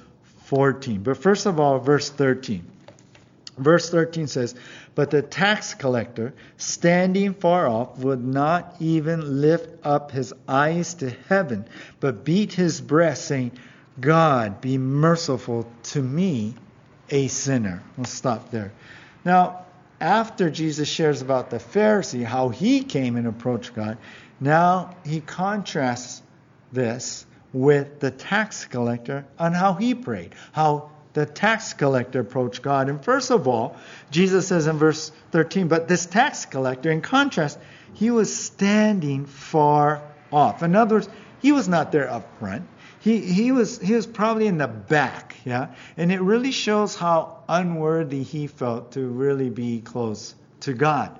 14. 0.44 1.03
But 1.03 1.16
first 1.16 1.47
of 1.47 1.59
all, 1.59 1.79
verse 1.79 2.11
13. 2.11 2.70
Verse 3.57 3.90
13 3.90 4.27
says, 4.27 4.55
But 4.94 5.11
the 5.11 5.23
tax 5.23 5.75
collector, 5.75 6.35
standing 6.57 7.35
far 7.35 7.68
off, 7.68 7.99
would 7.99 8.25
not 8.25 8.77
even 8.81 9.40
lift 9.40 9.85
up 9.85 10.11
his 10.11 10.33
eyes 10.49 10.94
to 10.94 11.11
heaven, 11.29 11.66
but 12.01 12.25
beat 12.25 12.53
his 12.53 12.81
breast, 12.81 13.27
saying, 13.27 13.53
God, 14.01 14.61
be 14.61 14.77
merciful 14.77 15.70
to 15.85 16.03
me, 16.03 16.55
a 17.11 17.29
sinner. 17.29 17.83
We'll 17.97 18.07
stop 18.07 18.51
there. 18.51 18.73
Now, 19.25 19.64
after 20.01 20.51
Jesus 20.51 20.88
shares 20.88 21.23
about 21.23 21.51
the 21.51 21.59
Pharisee, 21.59 22.25
how 22.25 22.49
he 22.49 22.83
came 22.83 23.17
and 23.17 23.27
approached 23.27 23.75
God, 23.75 23.99
now 24.40 24.97
he 25.05 25.21
contrasts 25.21 26.23
this 26.73 27.25
with 27.53 28.01
the 28.01 28.11
tax 28.11 28.67
collector 28.67 29.25
on 29.38 29.53
how 29.53 29.75
he 29.75 29.95
prayed, 29.95 30.35
how 30.53 30.90
the 31.12 31.25
tax 31.25 31.73
collector 31.73 32.21
approached 32.21 32.61
God. 32.61 32.88
And 32.88 33.03
first 33.03 33.31
of 33.31 33.47
all, 33.47 33.77
Jesus 34.11 34.49
says 34.49 34.67
in 34.67 34.77
verse 34.77 35.12
13, 35.31 35.69
but 35.69 35.87
this 35.87 36.07
tax 36.07 36.45
collector, 36.45 36.90
in 36.90 37.01
contrast, 37.01 37.59
he 37.95 38.11
was 38.11 38.35
standing 38.35 39.25
far 39.25 40.03
off. 40.33 40.64
In 40.64 40.75
other 40.75 40.97
words, 40.97 41.09
he 41.40 41.53
was 41.53 41.69
not 41.69 41.93
there 41.93 42.11
up 42.11 42.38
front. 42.40 42.67
He, 43.05 43.21
he 43.21 43.53
was 43.53 43.79
he 43.79 43.93
was 43.93 44.07
probably 44.07 44.47
in 44.47 44.57
the 44.57 44.67
back, 44.67 45.37
yeah. 45.45 45.75
And 45.99 46.11
it 46.11 46.23
really 46.23 46.53
shows 46.53 46.97
how 46.97 47.45
unworthy 47.47 48.23
he 48.23 48.47
felt 48.47 48.93
to 48.93 49.07
really 49.07 49.51
be 49.51 49.83
close 49.83 50.35
to 50.61 50.73
God. 50.73 51.14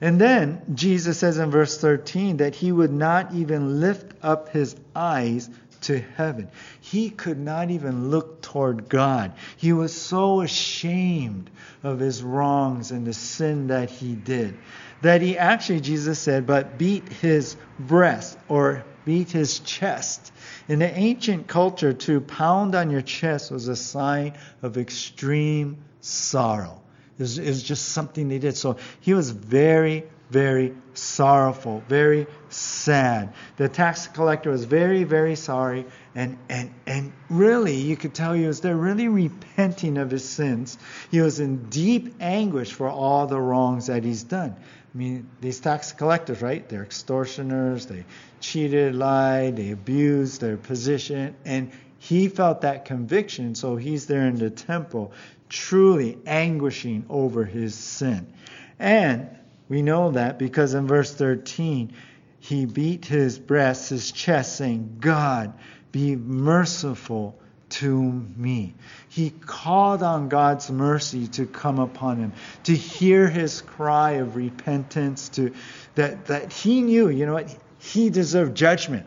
And 0.00 0.20
then 0.20 0.62
Jesus 0.74 1.18
says 1.18 1.38
in 1.38 1.52
verse 1.52 1.78
13 1.80 2.38
that 2.38 2.56
he 2.56 2.72
would 2.72 2.92
not 2.92 3.34
even 3.34 3.80
lift 3.80 4.14
up 4.20 4.48
his 4.48 4.74
eyes 4.96 5.48
to 5.82 6.00
heaven. 6.16 6.48
He 6.80 7.08
could 7.08 7.38
not 7.38 7.70
even 7.70 8.10
look 8.10 8.42
toward 8.42 8.88
God. 8.88 9.32
He 9.58 9.72
was 9.72 9.94
so 9.94 10.40
ashamed 10.40 11.50
of 11.84 12.00
his 12.00 12.20
wrongs 12.20 12.90
and 12.90 13.06
the 13.06 13.14
sin 13.14 13.68
that 13.68 13.90
he 13.90 14.16
did 14.16 14.58
that 15.02 15.22
he 15.22 15.38
actually, 15.38 15.80
Jesus 15.80 16.18
said, 16.18 16.46
but 16.46 16.78
beat 16.78 17.08
his 17.08 17.56
breast 17.78 18.38
or 18.48 18.84
beat 19.04 19.30
his 19.30 19.60
chest. 19.60 20.32
In 20.68 20.80
the 20.80 20.92
ancient 20.92 21.46
culture, 21.46 21.92
to 21.92 22.20
pound 22.20 22.74
on 22.74 22.90
your 22.90 23.00
chest 23.00 23.50
was 23.50 23.68
a 23.68 23.76
sign 23.76 24.34
of 24.62 24.76
extreme 24.76 25.78
sorrow. 26.00 26.80
It 27.18 27.22
was, 27.22 27.38
it 27.38 27.48
was 27.48 27.62
just 27.62 27.90
something 27.90 28.28
they 28.28 28.38
did. 28.38 28.56
So 28.56 28.76
he 29.00 29.14
was 29.14 29.30
very, 29.30 30.04
very 30.30 30.74
sorrowful, 30.94 31.82
very 31.88 32.26
sad. 32.48 33.32
The 33.56 33.68
tax 33.68 34.08
collector 34.08 34.50
was 34.50 34.64
very, 34.64 35.04
very 35.04 35.36
sorry, 35.36 35.86
and, 36.14 36.36
and, 36.48 36.70
and 36.86 37.12
really, 37.30 37.76
you 37.76 37.96
could 37.96 38.14
tell 38.14 38.34
he 38.34 38.46
was 38.46 38.60
there 38.60 38.76
really 38.76 39.08
repenting 39.08 39.96
of 39.96 40.10
his 40.10 40.28
sins. 40.28 40.76
He 41.10 41.20
was 41.20 41.40
in 41.40 41.70
deep 41.70 42.14
anguish 42.20 42.72
for 42.72 42.88
all 42.88 43.26
the 43.26 43.40
wrongs 43.40 43.86
that 43.86 44.04
he's 44.04 44.22
done. 44.22 44.56
I 44.94 44.98
mean, 44.98 45.28
these 45.40 45.60
tax 45.60 45.92
collectors, 45.92 46.40
right? 46.40 46.66
They're 46.68 46.82
extortioners, 46.82 47.86
they 47.86 48.04
cheated, 48.40 48.94
lied, 48.94 49.56
they 49.56 49.70
abused 49.70 50.40
their 50.40 50.56
position, 50.56 51.36
and 51.44 51.70
he 51.98 52.28
felt 52.28 52.62
that 52.62 52.84
conviction, 52.84 53.54
so 53.54 53.76
he's 53.76 54.06
there 54.06 54.26
in 54.26 54.36
the 54.36 54.50
temple 54.50 55.12
truly 55.48 56.18
anguishing 56.26 57.04
over 57.08 57.44
his 57.44 57.74
sin. 57.74 58.32
And 58.78 59.28
we 59.68 59.82
know 59.82 60.12
that 60.12 60.38
because 60.38 60.74
in 60.74 60.86
verse 60.86 61.12
13, 61.12 61.92
he 62.40 62.66
beat 62.66 63.04
his 63.04 63.38
breast, 63.38 63.90
his 63.90 64.12
chest, 64.12 64.56
saying, 64.56 64.98
God, 65.00 65.54
be 65.92 66.16
merciful 66.16 67.38
to 67.70 68.02
me. 68.36 68.74
He 69.08 69.30
called 69.30 70.02
on 70.02 70.28
God's 70.28 70.70
mercy 70.70 71.26
to 71.28 71.46
come 71.46 71.78
upon 71.78 72.18
him, 72.18 72.32
to 72.64 72.74
hear 72.74 73.28
his 73.28 73.60
cry 73.60 74.12
of 74.12 74.36
repentance, 74.36 75.28
to 75.30 75.52
that, 75.94 76.26
that 76.26 76.52
he 76.52 76.80
knew, 76.82 77.08
you 77.08 77.26
know 77.26 77.34
what, 77.34 77.54
he 77.78 78.10
deserved 78.10 78.56
judgment. 78.56 79.06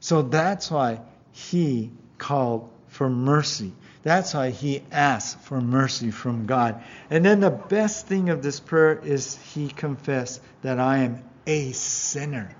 So 0.00 0.22
that's 0.22 0.70
why 0.70 1.00
he 1.32 1.90
called 2.18 2.70
for 2.88 3.08
mercy. 3.08 3.72
That's 4.02 4.34
why 4.34 4.50
he 4.50 4.82
asked 4.90 5.38
for 5.40 5.60
mercy 5.60 6.10
from 6.10 6.46
God. 6.46 6.82
And 7.08 7.24
then 7.24 7.40
the 7.40 7.50
best 7.50 8.06
thing 8.06 8.30
of 8.30 8.42
this 8.42 8.58
prayer 8.58 8.98
is 8.98 9.36
he 9.54 9.68
confessed 9.68 10.42
that 10.62 10.80
I 10.80 10.98
am 10.98 11.22
a 11.46 11.72
sinner. 11.72 12.54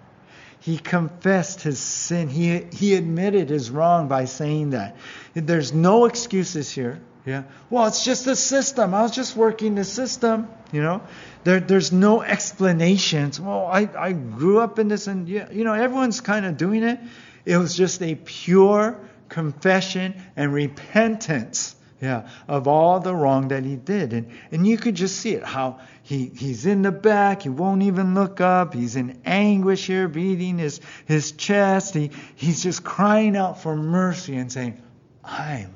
He 0.62 0.78
confessed 0.78 1.62
his 1.62 1.80
sin. 1.80 2.28
He, 2.28 2.64
he 2.72 2.94
admitted 2.94 3.50
his 3.50 3.68
wrong 3.68 4.06
by 4.06 4.26
saying 4.26 4.70
that. 4.70 4.96
There's 5.34 5.72
no 5.72 6.06
excuses 6.06 6.70
here. 6.70 7.00
Yeah. 7.26 7.42
Well, 7.68 7.86
it's 7.86 8.04
just 8.04 8.24
the 8.24 8.36
system. 8.36 8.94
I 8.94 9.02
was 9.02 9.10
just 9.10 9.36
working 9.36 9.74
the 9.74 9.84
system. 9.84 10.48
You 10.72 10.82
know, 10.82 11.02
there, 11.42 11.58
there's 11.58 11.90
no 11.90 12.22
explanations. 12.22 13.40
Well, 13.40 13.66
I, 13.66 13.88
I 13.98 14.12
grew 14.12 14.60
up 14.60 14.78
in 14.78 14.86
this, 14.86 15.08
and 15.08 15.28
yeah, 15.28 15.50
you 15.50 15.64
know, 15.64 15.74
everyone's 15.74 16.20
kind 16.20 16.46
of 16.46 16.56
doing 16.56 16.84
it. 16.84 17.00
It 17.44 17.56
was 17.56 17.76
just 17.76 18.00
a 18.00 18.14
pure 18.14 18.98
confession 19.28 20.14
and 20.36 20.52
repentance 20.52 21.74
yeah, 22.02 22.28
of 22.48 22.66
all 22.66 22.98
the 22.98 23.14
wrong 23.14 23.48
that 23.48 23.64
he 23.64 23.76
did. 23.76 24.12
And, 24.12 24.28
and 24.50 24.66
you 24.66 24.76
could 24.76 24.96
just 24.96 25.18
see 25.18 25.34
it, 25.34 25.44
how 25.44 25.78
he, 26.02 26.32
he's 26.36 26.66
in 26.66 26.82
the 26.82 26.90
back, 26.90 27.42
he 27.42 27.48
won't 27.48 27.84
even 27.84 28.14
look 28.14 28.40
up, 28.40 28.74
he's 28.74 28.96
in 28.96 29.20
anguish 29.24 29.86
here, 29.86 30.08
beating 30.08 30.58
his, 30.58 30.80
his 31.06 31.30
chest. 31.30 31.94
He, 31.94 32.10
he's 32.34 32.60
just 32.60 32.82
crying 32.82 33.36
out 33.36 33.62
for 33.62 33.76
mercy 33.76 34.34
and 34.34 34.50
saying, 34.50 34.82
I'm 35.22 35.72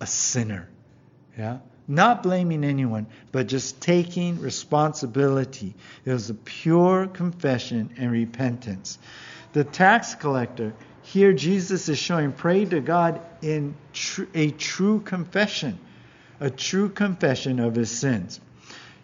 a 0.00 0.06
sinner. 0.06 0.66
Yeah? 1.36 1.58
Not 1.86 2.22
blaming 2.22 2.64
anyone, 2.64 3.06
but 3.30 3.46
just 3.46 3.82
taking 3.82 4.40
responsibility. 4.40 5.74
It 6.06 6.12
was 6.12 6.30
a 6.30 6.34
pure 6.34 7.06
confession 7.06 7.90
and 7.98 8.10
repentance. 8.10 8.98
The 9.52 9.64
tax 9.64 10.14
collector 10.14 10.72
here, 11.10 11.32
Jesus 11.32 11.88
is 11.88 11.98
showing 11.98 12.30
pray 12.30 12.64
to 12.66 12.80
God 12.80 13.20
in 13.42 13.74
tr- 13.92 14.26
a 14.32 14.52
true 14.52 15.00
confession, 15.00 15.76
a 16.38 16.50
true 16.50 16.88
confession 16.88 17.58
of 17.58 17.74
his 17.74 17.90
sins. 17.90 18.40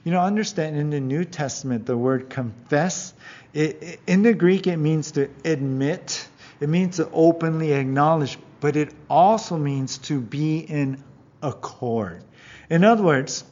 You 0.05 0.13
know, 0.13 0.21
understand 0.21 0.77
in 0.77 0.91
the 0.91 1.01
New 1.01 1.25
Testament, 1.25 1.85
the 1.85 1.97
word 1.97 2.31
confess, 2.31 3.13
it, 3.53 3.83
it, 3.83 4.01
in 4.07 4.23
the 4.23 4.35
Greek, 4.35 4.69
it 4.69 4.77
means 4.77 5.11
to 5.13 5.29
admit, 5.45 6.29
it 6.61 6.69
means 6.69 6.99
to 6.99 7.11
openly 7.11 7.73
acknowledge, 7.73 8.39
but 8.61 8.77
it 8.77 8.95
also 9.11 9.57
means 9.57 9.99
to 9.99 10.21
be 10.21 10.61
in 10.61 11.03
accord. 11.43 12.23
In 12.71 12.85
other 12.85 13.03
words, 13.03 13.43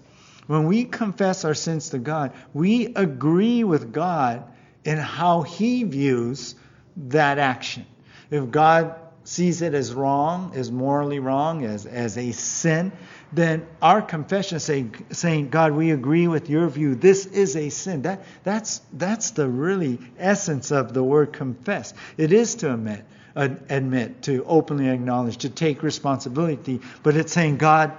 when 0.46 0.66
we 0.66 0.84
confess 0.84 1.44
our 1.44 1.54
sins 1.54 1.88
to 1.88 1.98
God, 1.98 2.30
we 2.52 2.94
agree 2.94 3.64
with 3.64 3.92
God 3.92 4.44
in 4.84 4.96
how 4.96 5.42
He 5.42 5.82
views 5.82 6.54
that 6.96 7.40
action. 7.40 7.86
If 8.34 8.50
God 8.50 8.96
sees 9.22 9.62
it 9.62 9.74
as 9.74 9.94
wrong, 9.94 10.52
as 10.56 10.72
morally 10.72 11.20
wrong, 11.20 11.64
as, 11.64 11.86
as 11.86 12.18
a 12.18 12.32
sin, 12.32 12.90
then 13.32 13.64
our 13.80 14.02
confession 14.02 14.58
saying, 14.58 15.06
saying, 15.12 15.50
God, 15.50 15.70
we 15.70 15.92
agree 15.92 16.26
with 16.26 16.50
your 16.50 16.66
view. 16.66 16.96
This 16.96 17.26
is 17.26 17.54
a 17.54 17.68
sin. 17.68 18.02
That, 18.02 18.24
that's, 18.42 18.80
that's 18.92 19.30
the 19.30 19.48
really 19.48 20.00
essence 20.18 20.72
of 20.72 20.92
the 20.92 21.02
word 21.04 21.32
confess. 21.32 21.94
It 22.16 22.32
is 22.32 22.56
to 22.56 22.74
admit, 22.74 23.04
admit, 23.36 24.22
to 24.22 24.44
openly 24.46 24.88
acknowledge, 24.88 25.36
to 25.38 25.48
take 25.48 25.84
responsibility. 25.84 26.80
But 27.04 27.16
it's 27.16 27.32
saying, 27.32 27.58
God, 27.58 27.92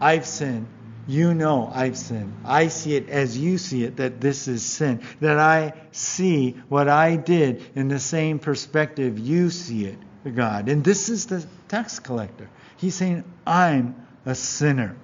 I've 0.00 0.26
sinned. 0.26 0.66
You 1.10 1.34
know 1.34 1.68
I've 1.74 1.98
sinned. 1.98 2.32
I 2.44 2.68
see 2.68 2.94
it 2.94 3.08
as 3.08 3.36
you 3.36 3.58
see 3.58 3.82
it, 3.82 3.96
that 3.96 4.20
this 4.20 4.46
is 4.46 4.64
sin. 4.64 5.02
That 5.18 5.40
I 5.40 5.72
see 5.90 6.52
what 6.68 6.88
I 6.88 7.16
did 7.16 7.64
in 7.74 7.88
the 7.88 7.98
same 7.98 8.38
perspective 8.38 9.18
you 9.18 9.50
see 9.50 9.86
it, 9.86 9.98
God. 10.36 10.68
And 10.68 10.84
this 10.84 11.08
is 11.08 11.26
the 11.26 11.44
tax 11.66 11.98
collector. 11.98 12.48
He's 12.76 12.94
saying, 12.94 13.24
I'm 13.44 14.06
a 14.24 14.36
sinner. 14.36 14.94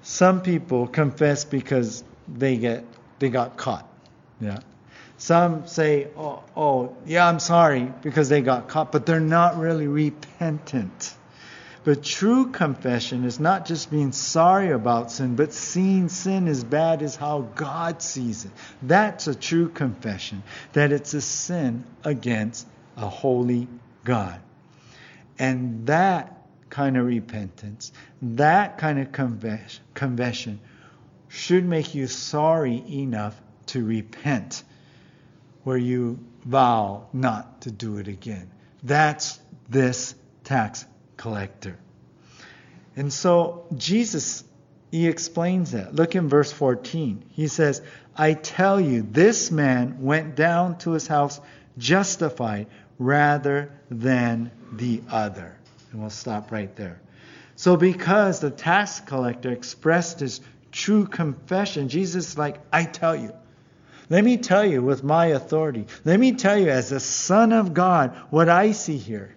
Some 0.00 0.40
people 0.40 0.86
confess 0.86 1.44
because 1.44 2.02
they 2.26 2.56
get 2.56 2.86
they 3.18 3.28
got 3.28 3.58
caught. 3.58 3.86
Yeah. 4.40 4.60
Some 5.18 5.66
say, 5.66 6.08
oh, 6.16 6.42
oh, 6.56 6.96
yeah, 7.04 7.28
I'm 7.28 7.40
sorry 7.40 7.92
because 8.00 8.30
they 8.30 8.40
got 8.40 8.68
caught, 8.68 8.90
but 8.90 9.04
they're 9.04 9.20
not 9.20 9.58
really 9.58 9.86
repentant. 9.86 11.14
But 11.84 12.04
true 12.04 12.52
confession 12.52 13.24
is 13.24 13.40
not 13.40 13.66
just 13.66 13.90
being 13.90 14.12
sorry 14.12 14.70
about 14.70 15.10
sin, 15.10 15.34
but 15.34 15.52
seeing 15.52 16.08
sin 16.08 16.46
as 16.46 16.62
bad 16.62 17.02
as 17.02 17.16
how 17.16 17.40
God 17.56 18.02
sees 18.02 18.44
it. 18.44 18.52
That's 18.82 19.26
a 19.26 19.34
true 19.34 19.68
confession, 19.68 20.44
that 20.74 20.92
it's 20.92 21.12
a 21.14 21.20
sin 21.20 21.84
against 22.04 22.68
a 22.96 23.08
holy 23.08 23.66
God. 24.04 24.40
And 25.38 25.86
that 25.86 26.38
kind 26.70 26.96
of 26.96 27.04
repentance, 27.04 27.92
that 28.20 28.78
kind 28.78 29.00
of 29.00 29.10
confession, 29.94 30.60
should 31.28 31.64
make 31.64 31.94
you 31.94 32.06
sorry 32.06 32.84
enough 32.88 33.40
to 33.66 33.84
repent 33.84 34.62
where 35.64 35.76
you 35.76 36.18
vow 36.44 37.06
not 37.12 37.62
to 37.62 37.70
do 37.70 37.98
it 37.98 38.06
again. 38.06 38.50
That's 38.84 39.40
this 39.68 40.14
tax 40.44 40.84
collector. 41.22 41.78
And 42.96 43.12
so 43.12 43.64
Jesus, 43.76 44.42
he 44.90 45.06
explains 45.06 45.70
that. 45.70 45.94
Look 45.94 46.16
in 46.16 46.28
verse 46.28 46.50
14. 46.50 47.24
He 47.30 47.46
says, 47.46 47.80
I 48.16 48.34
tell 48.34 48.80
you, 48.80 49.02
this 49.02 49.52
man 49.52 50.02
went 50.02 50.34
down 50.34 50.78
to 50.78 50.90
his 50.90 51.06
house 51.06 51.40
justified 51.78 52.66
rather 52.98 53.70
than 53.88 54.50
the 54.72 55.00
other. 55.10 55.56
And 55.92 56.00
we'll 56.00 56.10
stop 56.10 56.50
right 56.50 56.74
there. 56.74 57.00
So, 57.54 57.76
because 57.76 58.40
the 58.40 58.50
tax 58.50 58.98
collector 58.98 59.52
expressed 59.52 60.18
his 60.18 60.40
true 60.72 61.06
confession, 61.06 61.88
Jesus 61.88 62.30
is 62.30 62.38
like, 62.38 62.58
I 62.72 62.84
tell 62.84 63.14
you, 63.14 63.32
let 64.10 64.24
me 64.24 64.38
tell 64.38 64.64
you 64.64 64.82
with 64.82 65.04
my 65.04 65.26
authority. 65.26 65.86
Let 66.04 66.18
me 66.18 66.32
tell 66.32 66.58
you 66.58 66.68
as 66.68 66.90
a 66.90 66.98
son 66.98 67.52
of 67.52 67.74
God 67.74 68.16
what 68.30 68.48
I 68.48 68.72
see 68.72 68.98
here. 68.98 69.36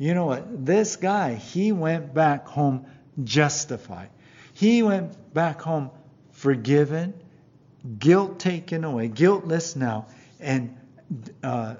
You 0.00 0.14
know 0.14 0.24
what? 0.24 0.64
This 0.64 0.96
guy, 0.96 1.34
he 1.34 1.72
went 1.72 2.14
back 2.14 2.48
home 2.48 2.86
justified. 3.22 4.08
He 4.54 4.82
went 4.82 5.34
back 5.34 5.60
home 5.60 5.90
forgiven, 6.32 7.12
guilt 7.98 8.38
taken 8.38 8.84
away, 8.84 9.08
guiltless 9.08 9.76
now, 9.76 10.06
and 10.40 10.74
uh, 11.44 11.74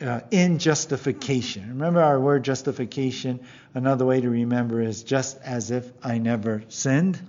uh, 0.00 0.20
in 0.32 0.58
justification. 0.58 1.68
Remember 1.68 2.02
our 2.02 2.18
word 2.18 2.42
justification? 2.42 3.38
Another 3.72 4.04
way 4.04 4.20
to 4.20 4.28
remember 4.28 4.82
is 4.82 5.04
just 5.04 5.38
as 5.42 5.70
if 5.70 5.92
I 6.02 6.18
never 6.18 6.64
sinned. 6.70 7.20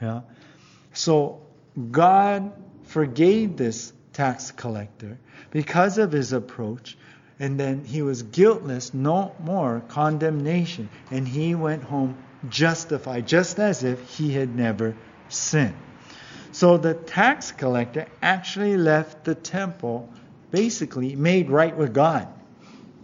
Yeah. 0.00 0.20
So 0.92 1.42
God 1.90 2.52
forgave 2.84 3.56
this 3.56 3.92
tax 4.12 4.52
collector 4.52 5.18
because 5.50 5.98
of 5.98 6.12
his 6.12 6.32
approach. 6.32 6.96
And 7.40 7.58
then 7.58 7.84
he 7.84 8.02
was 8.02 8.22
guiltless, 8.22 8.92
no 8.92 9.34
more 9.40 9.82
condemnation. 9.88 10.90
And 11.10 11.26
he 11.26 11.54
went 11.54 11.82
home 11.82 12.16
justified, 12.48 13.26
just 13.26 13.58
as 13.58 13.82
if 13.82 14.16
he 14.16 14.32
had 14.32 14.54
never 14.54 14.94
sinned. 15.30 15.76
So 16.52 16.76
the 16.76 16.94
tax 16.94 17.50
collector 17.52 18.06
actually 18.20 18.76
left 18.76 19.24
the 19.24 19.34
temple 19.34 20.08
basically 20.50 21.16
made 21.16 21.48
right 21.48 21.76
with 21.76 21.94
God. 21.94 22.28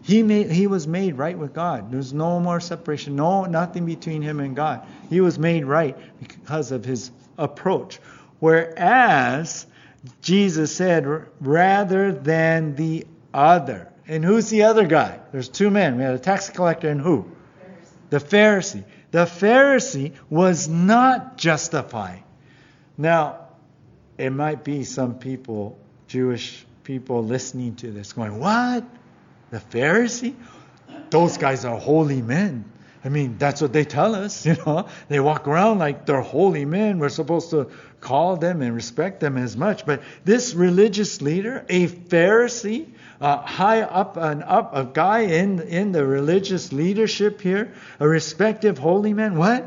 He 0.03 0.22
made 0.22 0.51
he 0.51 0.66
was 0.66 0.87
made 0.87 1.16
right 1.16 1.37
with 1.37 1.53
God. 1.53 1.90
There's 1.90 2.12
no 2.12 2.38
more 2.38 2.61
separation, 2.61 3.16
no 3.16 3.44
nothing 3.44 3.87
between 3.87 4.22
him 4.22 4.40
and 4.40 4.55
God. 4.55 4.87
He 5.11 5.20
was 5.20 5.38
made 5.38 5.64
right 5.64 5.96
because 6.20 6.72
of 6.72 6.85
his 6.85 7.11
approach. 7.38 7.99
Whereas 8.38 9.66
Jesus 10.22 10.75
said, 10.75 11.07
rather 11.40 12.12
than 12.12 12.77
the 12.77 13.07
other. 13.33 13.92
And 14.09 14.25
who's 14.25 14.51
the 14.51 14.64
other 14.64 14.87
guy? 14.87 15.19
There's 15.33 15.49
two 15.49 15.71
men. 15.71 15.97
We 15.97 16.03
had 16.03 16.14
a 16.14 16.19
tax 16.19 16.49
collector 16.51 16.88
and 16.88 17.01
who? 17.01 17.31
The 18.11 18.19
Pharisee. 18.19 18.85
The 19.11 19.25
Pharisee 19.25 20.12
was 20.31 20.69
not 20.69 21.37
justified. 21.37 22.23
Now, 22.97 23.49
it 24.16 24.31
might 24.31 24.64
be 24.64 24.85
some 24.85 25.19
people, 25.19 25.79
Jewish 26.07 26.64
people 26.85 27.25
listening 27.25 27.75
to 27.77 27.90
this, 27.90 28.12
going, 28.12 28.38
What? 28.38 28.85
The 29.51 29.59
Pharisee? 29.59 30.35
Those 31.11 31.37
guys 31.37 31.64
are 31.64 31.79
holy 31.79 32.23
men. 32.23 32.64
I 33.07 33.09
mean, 33.09 33.38
that's 33.38 33.62
what 33.62 33.73
they 33.73 33.85
tell 33.85 34.16
us, 34.16 34.45
you 34.47 34.57
know. 34.66 34.88
They 35.09 35.21
walk 35.21 35.47
around 35.47 35.79
like 35.79 36.07
they're 36.07 36.21
holy 36.21 36.64
men. 36.64 36.99
We're 36.99 37.09
supposed 37.09 37.51
to 37.51 37.71
call 38.01 38.37
them 38.37 38.62
and 38.62 38.75
respect 38.75 39.21
them 39.21 39.38
as 39.38 39.57
much. 39.57 39.87
But 39.87 40.03
this 40.25 40.55
religious 40.55 41.23
leader, 41.23 41.64
a 41.69 41.87
Pharisee, 41.87 42.88
uh, 43.21 43.37
high 43.38 43.83
up 43.83 44.16
and 44.16 44.42
up, 44.42 44.75
a 44.75 44.85
guy 44.85 45.21
in, 45.21 45.61
in 45.61 45.92
the 45.92 46.05
religious 46.05 46.73
leadership 46.73 47.40
here, 47.40 47.73
a 48.01 48.09
respective 48.09 48.77
holy 48.77 49.14
man, 49.14 49.37
what? 49.37 49.64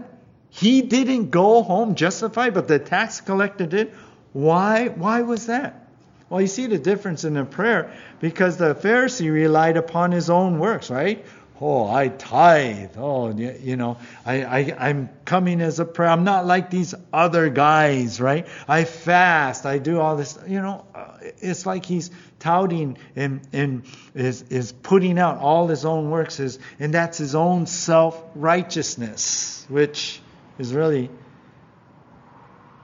He 0.50 0.82
didn't 0.82 1.32
go 1.32 1.64
home 1.64 1.96
justified, 1.96 2.54
but 2.54 2.68
the 2.68 2.78
tax 2.78 3.22
collector 3.22 3.66
did. 3.66 3.94
Why? 4.34 4.90
Why 4.90 5.22
was 5.22 5.46
that? 5.46 5.88
Well, 6.30 6.42
you 6.42 6.48
see 6.48 6.68
the 6.68 6.78
difference 6.78 7.24
in 7.24 7.36
the 7.36 7.46
prayer 7.46 7.92
because 8.20 8.58
the 8.58 8.76
Pharisee 8.76 9.32
relied 9.32 9.78
upon 9.78 10.12
his 10.12 10.30
own 10.30 10.60
works, 10.60 10.90
right? 10.90 11.26
Oh, 11.62 11.88
I 11.88 12.08
tithe. 12.08 12.98
Oh, 12.98 13.32
you 13.32 13.76
know, 13.76 13.98
I, 14.26 14.44
I, 14.44 14.90
I'm 14.90 15.10
coming 15.26 15.62
as 15.62 15.80
a 15.80 15.86
prayer. 15.86 16.10
I'm 16.10 16.24
not 16.24 16.46
like 16.46 16.70
these 16.70 16.96
other 17.12 17.50
guys, 17.50 18.22
right? 18.22 18.48
I 18.68 18.86
fast. 18.86 19.66
I 19.66 19.78
do 19.80 20.00
all 20.00 20.16
this. 20.16 20.38
You 20.48 20.62
know, 20.62 20.86
uh, 20.96 21.18
it's 21.40 21.66
like 21.66 21.86
he's 21.86 22.12
touting 22.40 22.98
and, 23.16 23.42
and 23.52 23.84
is, 24.16 24.44
is 24.44 24.72
putting 24.72 25.20
out 25.20 25.38
all 25.38 25.68
his 25.68 25.86
own 25.86 26.10
works, 26.10 26.38
his, 26.38 26.60
and 26.80 26.94
that's 26.94 27.18
his 27.18 27.36
own 27.36 27.66
self 27.66 28.22
righteousness, 28.36 29.66
which 29.70 30.22
is 30.58 30.74
really 30.74 31.10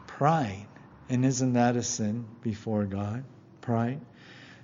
pride. 0.08 0.68
And 1.08 1.26
isn't 1.26 1.54
that 1.54 1.76
a 1.76 1.84
sin 1.84 2.26
before 2.42 2.86
God? 2.86 3.24
Pride. 3.62 4.02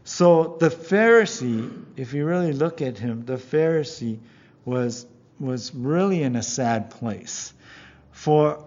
So 0.03 0.57
the 0.59 0.69
Pharisee, 0.69 1.85
if 1.95 2.13
you 2.13 2.25
really 2.25 2.53
look 2.53 2.81
at 2.81 2.97
him, 2.97 3.25
the 3.25 3.37
Pharisee 3.37 4.19
was 4.65 5.05
was 5.39 5.73
really 5.73 6.21
in 6.21 6.35
a 6.35 6.43
sad 6.43 6.91
place. 6.91 7.53
For 8.11 8.63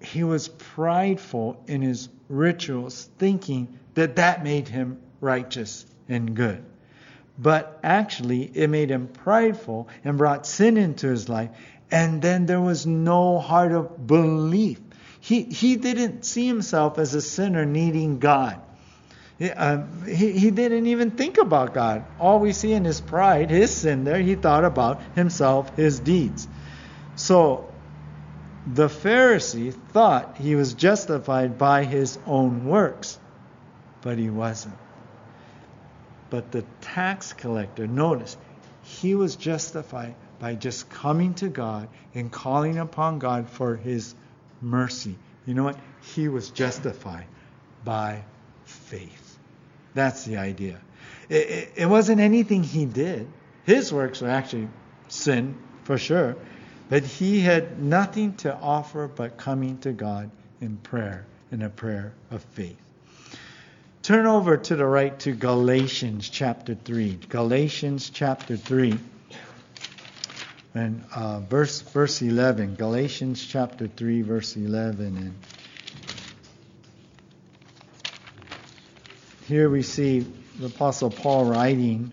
he 0.00 0.24
was 0.24 0.48
prideful 0.48 1.62
in 1.66 1.82
his 1.82 2.08
rituals, 2.28 3.10
thinking 3.18 3.78
that 3.94 4.16
that 4.16 4.42
made 4.42 4.68
him 4.68 4.98
righteous 5.20 5.84
and 6.08 6.34
good. 6.34 6.64
But 7.38 7.78
actually, 7.82 8.50
it 8.54 8.68
made 8.68 8.90
him 8.90 9.08
prideful 9.08 9.88
and 10.04 10.18
brought 10.18 10.46
sin 10.46 10.76
into 10.76 11.08
his 11.08 11.28
life. 11.28 11.50
And 11.90 12.22
then 12.22 12.46
there 12.46 12.60
was 12.60 12.86
no 12.86 13.38
heart 13.38 13.72
of 13.72 14.06
belief. 14.06 14.80
He, 15.20 15.42
he 15.42 15.76
didn't 15.76 16.24
see 16.24 16.46
himself 16.46 16.98
as 16.98 17.14
a 17.14 17.20
sinner 17.20 17.66
needing 17.66 18.18
God. 18.18 18.60
Uh, 19.40 19.86
he, 20.06 20.32
he 20.32 20.50
didn't 20.50 20.86
even 20.86 21.12
think 21.12 21.38
about 21.38 21.72
God. 21.72 22.04
All 22.18 22.40
we 22.40 22.52
see 22.52 22.72
in 22.72 22.84
his 22.84 23.00
pride, 23.00 23.48
his 23.50 23.74
sin 23.74 24.04
there, 24.04 24.18
he 24.20 24.34
thought 24.34 24.64
about 24.64 25.00
himself, 25.14 25.74
his 25.76 25.98
deeds. 25.98 26.46
So 27.16 27.72
the 28.66 28.88
Pharisee 28.88 29.72
thought 29.72 30.36
he 30.36 30.56
was 30.56 30.74
justified 30.74 31.56
by 31.56 31.84
his 31.84 32.18
own 32.26 32.66
works, 32.66 33.18
but 34.02 34.18
he 34.18 34.28
wasn't. 34.28 34.76
But 36.28 36.52
the 36.52 36.64
tax 36.82 37.32
collector, 37.32 37.86
notice, 37.86 38.36
he 38.82 39.14
was 39.14 39.36
justified 39.36 40.14
by 40.38 40.54
just 40.54 40.90
coming 40.90 41.34
to 41.34 41.48
God 41.48 41.88
and 42.14 42.30
calling 42.30 42.78
upon 42.78 43.18
God 43.18 43.48
for 43.48 43.76
his 43.76 44.14
mercy. 44.60 45.16
You 45.46 45.54
know 45.54 45.64
what? 45.64 45.78
He 46.14 46.28
was 46.28 46.50
justified 46.50 47.26
by 47.84 48.22
faith. 48.64 49.19
That's 49.94 50.24
the 50.24 50.36
idea. 50.36 50.80
It, 51.28 51.34
it, 51.34 51.72
it 51.76 51.86
wasn't 51.86 52.20
anything 52.20 52.62
he 52.62 52.84
did. 52.84 53.28
His 53.64 53.92
works 53.92 54.20
were 54.20 54.30
actually 54.30 54.68
sin, 55.08 55.56
for 55.84 55.98
sure. 55.98 56.36
But 56.88 57.04
he 57.04 57.40
had 57.40 57.80
nothing 57.80 58.34
to 58.38 58.54
offer 58.54 59.08
but 59.08 59.36
coming 59.36 59.78
to 59.78 59.92
God 59.92 60.30
in 60.60 60.76
prayer, 60.76 61.24
in 61.52 61.62
a 61.62 61.68
prayer 61.68 62.12
of 62.30 62.42
faith. 62.42 62.76
Turn 64.02 64.26
over 64.26 64.56
to 64.56 64.76
the 64.76 64.86
right 64.86 65.16
to 65.20 65.32
Galatians 65.32 66.28
chapter 66.28 66.74
3. 66.74 67.20
Galatians 67.28 68.10
chapter 68.10 68.56
3. 68.56 68.98
And 70.74 71.04
uh, 71.14 71.40
verse 71.40 71.80
verse 71.80 72.22
11, 72.22 72.76
Galatians 72.76 73.44
chapter 73.44 73.88
3, 73.88 74.22
verse 74.22 74.56
11. 74.56 75.16
And 75.16 75.34
here 79.50 79.68
we 79.68 79.82
see 79.82 80.20
the 80.60 80.66
Apostle 80.66 81.10
Paul 81.10 81.44
writing 81.44 82.12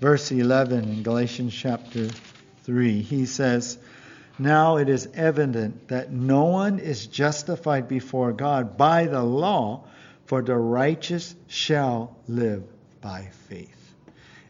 verse 0.00 0.32
11 0.32 0.82
in 0.82 1.02
Galatians 1.04 1.54
chapter 1.54 2.08
3. 2.64 3.02
He 3.02 3.24
says, 3.26 3.78
Now 4.36 4.78
it 4.78 4.88
is 4.88 5.08
evident 5.14 5.86
that 5.88 6.10
no 6.10 6.46
one 6.46 6.80
is 6.80 7.06
justified 7.06 7.86
before 7.86 8.32
God 8.32 8.76
by 8.76 9.06
the 9.06 9.22
law, 9.22 9.84
for 10.26 10.42
the 10.42 10.56
righteous 10.56 11.36
shall 11.46 12.16
live 12.26 12.64
by 13.00 13.28
faith. 13.48 13.94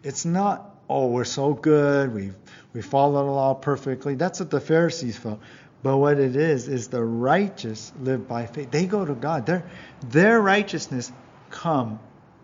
It's 0.02 0.24
not, 0.24 0.74
oh, 0.88 1.08
we're 1.08 1.24
so 1.24 1.52
good, 1.52 2.14
we 2.14 2.32
we 2.72 2.80
follow 2.80 3.26
the 3.26 3.30
law 3.30 3.52
perfectly. 3.52 4.14
That's 4.14 4.40
what 4.40 4.48
the 4.48 4.60
Pharisees 4.60 5.18
felt. 5.18 5.40
But 5.82 5.98
what 5.98 6.18
it 6.18 6.34
is, 6.34 6.66
is 6.66 6.88
the 6.88 7.04
righteous 7.04 7.92
live 8.00 8.26
by 8.26 8.46
faith. 8.46 8.70
They 8.70 8.86
go 8.86 9.04
to 9.04 9.14
God. 9.14 9.44
Their, 9.44 9.64
their 10.08 10.40
righteousness 10.40 11.12
come 11.50 12.00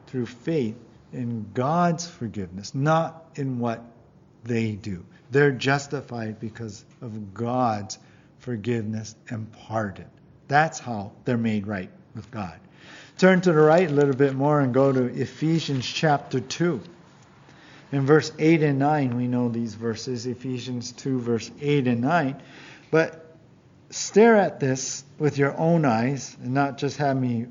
through 0.09 0.27
faith 0.27 0.77
in 1.13 1.47
God's 1.55 2.07
forgiveness, 2.07 2.75
not 2.75 3.31
in 3.37 3.59
what 3.59 3.85
they 4.45 4.73
do. 4.73 5.05
They're 5.31 5.53
justified 5.53 6.41
because 6.41 6.85
of 7.03 7.35
God's 7.35 7.99
forgiveness 8.39 9.15
and 9.29 9.51
pardon. 9.53 10.07
That's 10.49 10.79
how 10.79 11.13
they're 11.25 11.37
made 11.37 11.67
right 11.67 11.91
with 12.15 12.31
God. 12.31 12.59
Turn 13.19 13.41
to 13.43 13.53
the 13.53 13.59
right 13.59 13.91
a 13.91 13.93
little 13.93 14.15
bit 14.15 14.35
more 14.35 14.61
and 14.61 14.73
go 14.73 14.93
to 14.93 15.05
Ephesians 15.05 15.85
chapter 15.87 16.41
2. 16.41 16.81
In 17.91 18.07
verse 18.07 18.33
8 18.39 18.63
and 18.63 18.79
9, 18.79 19.17
we 19.17 19.27
know 19.27 19.49
these 19.49 19.75
verses, 19.75 20.27
Ephesians 20.27 20.93
2, 20.93 21.21
verse 21.21 21.51
8 21.61 21.89
and 21.89 22.01
9. 22.01 22.41
But 22.91 23.27
stare 23.91 24.37
at 24.37 24.61
this 24.61 25.05
with 25.19 25.39
your 25.39 25.57
own 25.59 25.85
eyes 25.85 26.37
and 26.43 26.55
not 26.55 26.79
just 26.79 26.99
have 26.99 27.17
me 27.17 27.47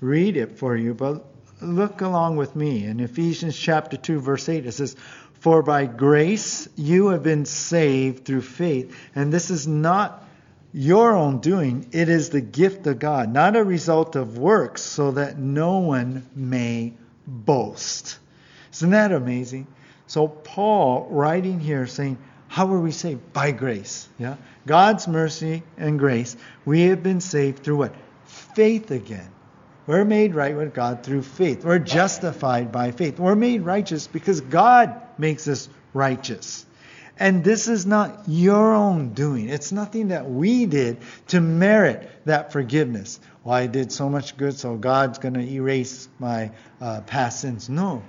read 0.00 0.36
it 0.36 0.58
for 0.58 0.76
you, 0.76 0.94
but 0.94 1.24
look 1.60 2.00
along 2.00 2.36
with 2.36 2.54
me. 2.56 2.84
In 2.84 3.00
Ephesians 3.00 3.56
chapter 3.56 3.96
2, 3.96 4.20
verse 4.20 4.48
8, 4.48 4.66
it 4.66 4.72
says, 4.72 4.96
For 5.34 5.62
by 5.62 5.86
grace 5.86 6.68
you 6.76 7.08
have 7.08 7.22
been 7.22 7.44
saved 7.44 8.24
through 8.24 8.42
faith, 8.42 8.96
and 9.14 9.32
this 9.32 9.50
is 9.50 9.66
not 9.66 10.24
your 10.72 11.16
own 11.16 11.40
doing, 11.40 11.88
it 11.92 12.08
is 12.08 12.30
the 12.30 12.40
gift 12.40 12.86
of 12.86 12.98
God, 12.98 13.32
not 13.32 13.56
a 13.56 13.64
result 13.64 14.16
of 14.16 14.38
works, 14.38 14.82
so 14.82 15.12
that 15.12 15.38
no 15.38 15.78
one 15.78 16.26
may 16.34 16.92
boast. 17.26 18.18
Isn't 18.72 18.90
that 18.90 19.12
amazing? 19.12 19.66
So 20.06 20.28
Paul 20.28 21.08
writing 21.10 21.60
here 21.60 21.86
saying, 21.86 22.18
how 22.48 22.66
were 22.66 22.80
we 22.80 22.92
saved? 22.92 23.32
By 23.32 23.52
grace. 23.52 24.08
Yeah? 24.18 24.36
God's 24.66 25.06
mercy 25.06 25.62
and 25.76 25.98
grace. 25.98 26.36
We 26.64 26.84
have 26.84 27.02
been 27.02 27.20
saved 27.20 27.62
through 27.62 27.76
what? 27.76 27.94
Faith 28.24 28.90
again. 28.90 29.30
We're 29.88 30.04
made 30.04 30.34
right 30.34 30.54
with 30.54 30.74
God 30.74 31.02
through 31.02 31.22
faith. 31.22 31.64
We're 31.64 31.78
justified 31.78 32.70
by 32.70 32.90
faith. 32.90 33.18
We're 33.18 33.34
made 33.34 33.62
righteous 33.62 34.06
because 34.06 34.42
God 34.42 35.00
makes 35.16 35.48
us 35.48 35.66
righteous. 35.94 36.66
And 37.18 37.42
this 37.42 37.68
is 37.68 37.86
not 37.86 38.24
your 38.28 38.74
own 38.74 39.14
doing. 39.14 39.48
It's 39.48 39.72
nothing 39.72 40.08
that 40.08 40.30
we 40.30 40.66
did 40.66 40.98
to 41.28 41.40
merit 41.40 42.06
that 42.26 42.52
forgiveness. 42.52 43.18
Well, 43.42 43.54
I 43.54 43.66
did 43.66 43.90
so 43.90 44.10
much 44.10 44.36
good, 44.36 44.58
so 44.58 44.76
God's 44.76 45.18
going 45.20 45.32
to 45.32 45.40
erase 45.40 46.06
my 46.18 46.50
uh, 46.82 47.00
past 47.00 47.40
sins. 47.40 47.70
No. 47.70 48.02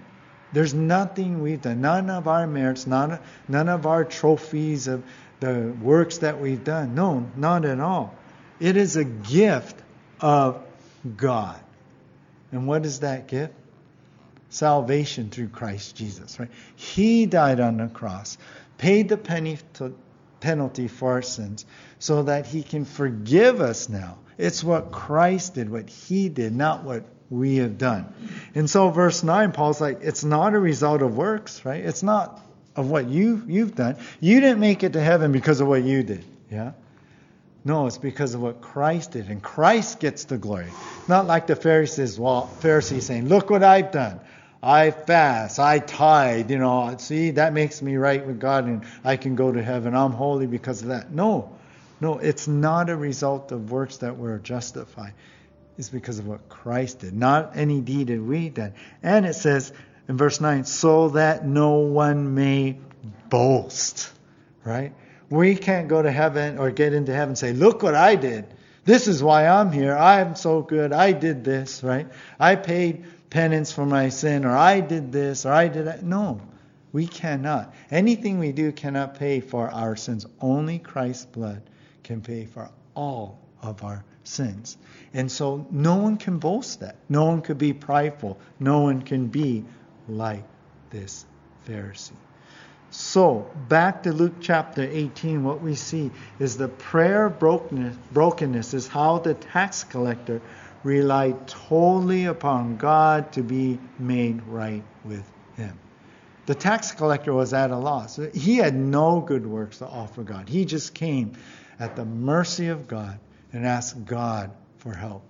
There's 0.52 0.74
nothing 0.74 1.42
we've 1.42 1.62
done, 1.62 1.80
none 1.80 2.10
of 2.10 2.28
our 2.28 2.46
merits, 2.46 2.88
none, 2.88 3.20
none 3.48 3.70
of 3.70 3.86
our 3.86 4.04
trophies 4.04 4.90
of 4.90 5.02
the 5.40 5.74
works 5.82 6.18
that 6.18 6.42
we've 6.42 6.64
done. 6.66 6.94
No, 6.94 7.26
not 7.38 7.64
at 7.64 7.80
all. 7.80 8.14
It 8.60 8.76
is 8.76 8.98
a 8.98 9.06
gift 9.06 9.82
of 10.20 10.62
God. 11.16 11.58
And 12.52 12.68
what 12.68 12.86
is 12.86 13.02
that 13.02 13.28
gift? 13.28 13.54
Salvation 14.50 15.30
through 15.30 15.50
Christ 15.50 15.96
Jesus, 15.96 16.40
right? 16.40 16.50
He 16.76 17.26
died 17.26 17.60
on 17.60 17.78
the 17.78 17.88
cross, 17.88 18.38
paid 18.78 19.10
the 19.10 19.18
penny 19.18 19.60
to, 19.74 19.96
penalty 20.40 20.88
for 20.88 21.14
our 21.14 21.22
sins, 21.22 21.66
so 22.00 22.24
that 22.24 22.48
he 22.48 22.64
can 22.64 22.86
forgive 22.86 23.62
us 23.62 23.90
now. 23.90 24.18
It's 24.38 24.64
what 24.64 24.92
Christ 24.92 25.56
did, 25.56 25.70
what 25.70 25.90
he 25.90 26.30
did, 26.30 26.56
not 26.56 26.84
what 26.84 27.04
we 27.30 27.58
have 27.58 27.78
done. 27.78 28.12
And 28.56 28.70
so 28.70 28.90
verse 28.90 29.22
9, 29.22 29.52
Paul's 29.52 29.80
like, 29.80 30.00
it's 30.02 30.24
not 30.24 30.54
a 30.54 30.60
result 30.60 31.02
of 31.02 31.16
works, 31.16 31.64
right? 31.66 31.84
It's 31.84 32.02
not 32.02 32.42
of 32.76 32.90
what 32.90 33.08
you 33.08 33.44
you've 33.48 33.76
done. 33.76 33.98
You 34.20 34.40
didn't 34.40 34.60
make 34.60 34.84
it 34.84 34.94
to 34.94 35.02
heaven 35.02 35.32
because 35.32 35.60
of 35.60 35.68
what 35.68 35.84
you 35.84 36.02
did. 36.04 36.24
Yeah? 36.50 36.72
No, 37.66 37.88
it's 37.88 37.98
because 37.98 38.34
of 38.34 38.42
what 38.42 38.62
Christ 38.62 39.12
did. 39.12 39.28
And 39.30 39.44
Christ 39.44 40.00
gets 40.00 40.24
the 40.24 40.38
glory. 40.38 40.72
Not 41.08 41.28
like 41.28 41.48
the 41.48 41.56
Pharisees, 41.56 42.20
well, 42.20 42.48
Pharisees 42.48 43.06
saying, 43.06 43.28
Look 43.28 43.50
what 43.50 43.64
I've 43.64 43.92
done. 43.92 44.20
I 44.62 44.92
fast, 44.92 45.58
I 45.58 45.80
tithe, 45.80 46.52
you 46.52 46.58
know, 46.58 46.94
see, 46.98 47.32
that 47.32 47.54
makes 47.54 47.82
me 47.82 47.96
right 47.96 48.26
with 48.26 48.42
God 48.42 48.66
and 48.66 48.86
I 49.06 49.16
can 49.16 49.36
go 49.36 49.52
to 49.52 49.64
heaven. 49.64 49.96
I'm 49.96 50.12
holy 50.12 50.48
because 50.48 50.82
of 50.82 50.90
that. 50.90 51.12
No. 51.12 51.56
No, 52.02 52.18
it's 52.18 52.48
not 52.48 52.90
a 52.90 52.96
result 52.96 53.52
of 53.52 53.72
works 53.72 53.98
that 53.98 54.18
we're 54.18 54.38
justified 54.38 55.14
It's 55.78 55.90
because 55.90 56.20
of 56.20 56.28
what 56.28 56.48
Christ 56.48 57.00
did, 57.00 57.14
not 57.14 57.56
any 57.56 57.82
deed 57.82 58.08
that 58.08 58.22
we 58.22 58.50
did. 58.50 58.74
And 59.04 59.26
it 59.26 59.36
says 59.36 59.72
in 60.08 60.18
verse 60.18 60.42
9, 60.42 60.66
so 60.66 61.10
that 61.10 61.46
no 61.46 61.76
one 61.80 62.36
may 62.36 62.80
boast. 63.30 64.12
Right? 64.64 64.94
We 65.30 65.56
can't 65.56 65.88
go 65.88 66.02
to 66.02 66.12
heaven 66.12 66.58
or 66.58 66.72
get 66.72 66.94
into 66.94 67.14
heaven 67.14 67.30
and 67.30 67.38
say, 67.38 67.54
look 67.54 67.84
what 67.84 67.96
I 67.96 68.16
did. 68.16 68.46
This 68.86 69.08
is 69.08 69.22
why 69.22 69.48
I'm 69.48 69.72
here. 69.72 69.96
I'm 69.96 70.36
so 70.36 70.62
good. 70.62 70.94
I 70.94 71.12
did 71.12 71.44
this, 71.44 71.84
right? 71.84 72.08
I 72.40 72.56
paid 72.56 73.06
penance 73.30 73.72
for 73.72 73.86
my 73.86 74.10
sin, 74.10 74.46
or 74.46 74.58
I 74.58 74.80
did 74.80 75.12
this, 75.12 75.46
or 75.46 75.52
I 75.52 75.68
did 75.68 75.86
that. 75.86 76.04
No, 76.04 76.42
we 76.92 77.06
cannot. 77.06 77.74
Anything 77.92 78.40
we 78.40 78.52
do 78.52 78.72
cannot 78.72 79.20
pay 79.20 79.40
for 79.40 79.70
our 79.70 79.96
sins. 79.96 80.26
Only 80.42 80.80
Christ's 80.80 81.26
blood 81.26 81.62
can 82.04 82.22
pay 82.22 82.46
for 82.46 82.72
all 82.96 83.40
of 83.62 83.84
our 83.84 84.04
sins. 84.24 84.78
And 85.14 85.32
so 85.32 85.68
no 85.70 85.98
one 85.98 86.18
can 86.18 86.40
boast 86.40 86.80
that. 86.80 86.96
No 87.08 87.26
one 87.26 87.42
could 87.42 87.58
be 87.58 87.74
prideful. 87.74 88.40
No 88.60 88.80
one 88.82 89.02
can 89.04 89.28
be 89.28 89.66
like 90.08 90.44
this 90.90 91.26
Pharisee. 91.68 92.14
So, 92.92 93.50
back 93.68 94.04
to 94.04 94.14
Luke 94.14 94.36
chapter 94.42 94.82
18, 94.82 95.44
what 95.44 95.62
we 95.62 95.76
see 95.76 96.10
is 96.40 96.58
the 96.58 96.68
prayer 96.68 97.30
brokenness, 97.30 97.96
brokenness 98.12 98.74
is 98.74 98.88
how 98.88 99.20
the 99.20 99.36
tax 99.36 99.84
collector 99.84 100.42
relied 100.84 101.48
totally 101.48 102.26
upon 102.26 102.78
God 102.78 103.32
to 103.34 103.44
be 103.44 103.80
made 104.00 104.42
right 104.44 104.84
with 105.04 105.24
him. 105.56 105.78
The 106.48 106.56
tax 106.56 106.92
collector 106.92 107.32
was 107.32 107.54
at 107.54 107.70
a 107.70 107.78
loss. 107.78 108.20
He 108.34 108.58
had 108.58 108.74
no 108.74 109.22
good 109.22 109.46
works 109.46 109.80
to 109.80 109.86
offer 109.86 110.24
God. 110.24 110.50
He 110.50 110.66
just 110.66 110.96
came 110.96 111.34
at 111.80 111.96
the 111.96 112.06
mercy 112.06 112.70
of 112.70 112.88
God 112.88 113.20
and 113.54 113.68
ask 113.68 113.96
God 114.04 114.52
for 114.78 114.94
help, 114.94 115.24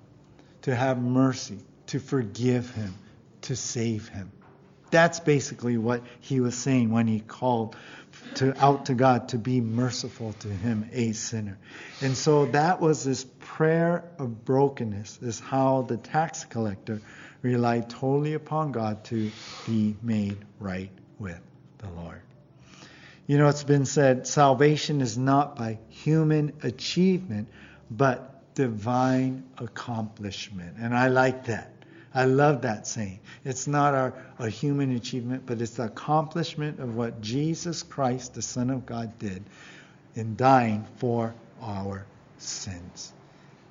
to 0.62 0.74
have 0.74 1.02
mercy, 1.02 1.60
to 1.88 2.00
forgive 2.00 2.74
him, 2.74 2.94
to 3.42 3.56
save 3.56 4.08
him. 4.08 4.32
That's 4.92 5.20
basically 5.20 5.78
what 5.78 6.04
he 6.20 6.40
was 6.40 6.56
saying 6.56 6.92
when 6.92 7.08
he 7.08 7.20
called 7.20 7.76
to 8.36 8.54
out 8.64 8.88
to 8.88 8.94
God 8.96 9.30
to 9.30 9.38
be 9.38 9.62
merciful 9.62 10.34
to 10.34 10.48
him, 10.48 10.90
a 10.92 11.12
sinner. 11.14 11.58
And 12.02 12.16
so 12.16 12.46
that 12.48 12.82
was 12.82 13.04
this 13.04 13.26
prayer 13.40 14.04
of 14.18 14.46
brokenness, 14.46 15.20
is 15.22 15.40
how 15.40 15.84
the 15.84 15.98
tax 15.98 16.46
collector 16.46 17.02
relied 17.42 17.90
totally 17.90 18.34
upon 18.34 18.72
God 18.72 19.04
to 19.06 19.32
be 19.66 19.96
made 20.02 20.38
right 20.60 20.92
with 21.18 21.40
the 21.78 21.90
Lord. 21.90 22.22
You 23.28 23.38
know, 23.38 23.48
it's 23.48 23.64
been 23.64 23.86
said 23.86 24.26
salvation 24.26 25.02
is 25.02 25.18
not 25.18 25.56
by 25.56 25.80
human 25.90 26.54
achievement, 26.64 27.48
but 27.92 28.56
divine 28.56 29.44
accomplishment. 29.58 30.78
And 30.80 30.96
I 30.96 31.08
like 31.08 31.46
that. 31.46 31.72
I 32.14 32.26
love 32.26 32.64
that 32.64 32.88
saying. 32.88 33.20
It's 33.46 33.68
not 33.68 33.94
our, 33.94 34.14
a 34.40 34.50
human 34.50 34.96
achievement, 34.96 35.44
but 35.46 35.62
it's 35.62 35.74
the 35.74 35.84
accomplishment 35.84 36.80
of 36.80 36.96
what 36.96 37.22
Jesus 37.22 37.84
Christ, 37.84 38.34
the 38.34 38.42
Son 38.42 38.70
of 38.70 38.86
God, 38.86 39.18
did 39.20 39.44
in 40.16 40.36
dying 40.36 40.86
for 40.98 41.34
our 41.62 42.06
sins. 42.38 43.14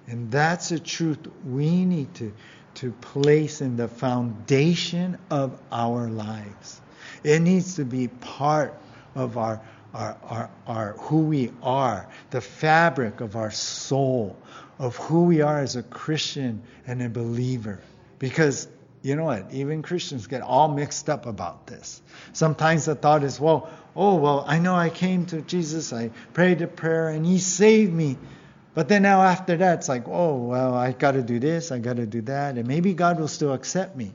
And 0.06 0.30
that's 0.30 0.70
a 0.70 0.78
truth 0.78 1.18
we 1.44 1.84
need 1.84 2.14
to, 2.14 2.32
to 2.74 2.92
place 2.92 3.60
in 3.60 3.76
the 3.76 3.88
foundation 3.88 5.18
of 5.30 5.60
our 5.72 6.08
lives. 6.08 6.80
It 7.24 7.40
needs 7.40 7.76
to 7.76 7.84
be 7.84 8.08
part 8.08 8.74
of 9.14 9.36
our 9.36 9.60
our, 9.94 10.16
our, 10.22 10.50
our, 10.66 10.92
who 10.98 11.20
we 11.22 11.50
are, 11.62 12.06
the 12.30 12.40
fabric 12.40 13.20
of 13.20 13.36
our 13.36 13.50
soul, 13.50 14.36
of 14.78 14.96
who 14.96 15.24
we 15.24 15.40
are 15.40 15.60
as 15.60 15.76
a 15.76 15.82
Christian 15.82 16.62
and 16.86 17.02
a 17.02 17.08
believer. 17.08 17.80
Because 18.18 18.68
you 19.02 19.16
know 19.16 19.24
what? 19.24 19.52
Even 19.52 19.82
Christians 19.82 20.26
get 20.26 20.42
all 20.42 20.68
mixed 20.68 21.08
up 21.08 21.26
about 21.26 21.66
this. 21.66 22.02
Sometimes 22.32 22.86
the 22.86 22.94
thought 22.94 23.22
is, 23.22 23.38
well, 23.38 23.70
oh, 23.94 24.16
well, 24.16 24.44
I 24.46 24.58
know 24.58 24.74
I 24.74 24.90
came 24.90 25.26
to 25.26 25.40
Jesus, 25.40 25.92
I 25.92 26.10
prayed 26.32 26.60
a 26.62 26.66
prayer, 26.66 27.08
and 27.08 27.24
He 27.24 27.38
saved 27.38 27.92
me. 27.92 28.18
But 28.74 28.88
then 28.88 29.02
now 29.02 29.22
after 29.22 29.56
that, 29.56 29.78
it's 29.78 29.88
like, 29.88 30.06
oh, 30.06 30.36
well, 30.36 30.74
I 30.74 30.92
got 30.92 31.12
to 31.12 31.22
do 31.22 31.38
this, 31.38 31.72
I 31.72 31.78
got 31.78 31.96
to 31.96 32.06
do 32.06 32.22
that, 32.22 32.58
and 32.58 32.66
maybe 32.66 32.94
God 32.94 33.18
will 33.18 33.28
still 33.28 33.52
accept 33.52 33.96
me. 33.96 34.12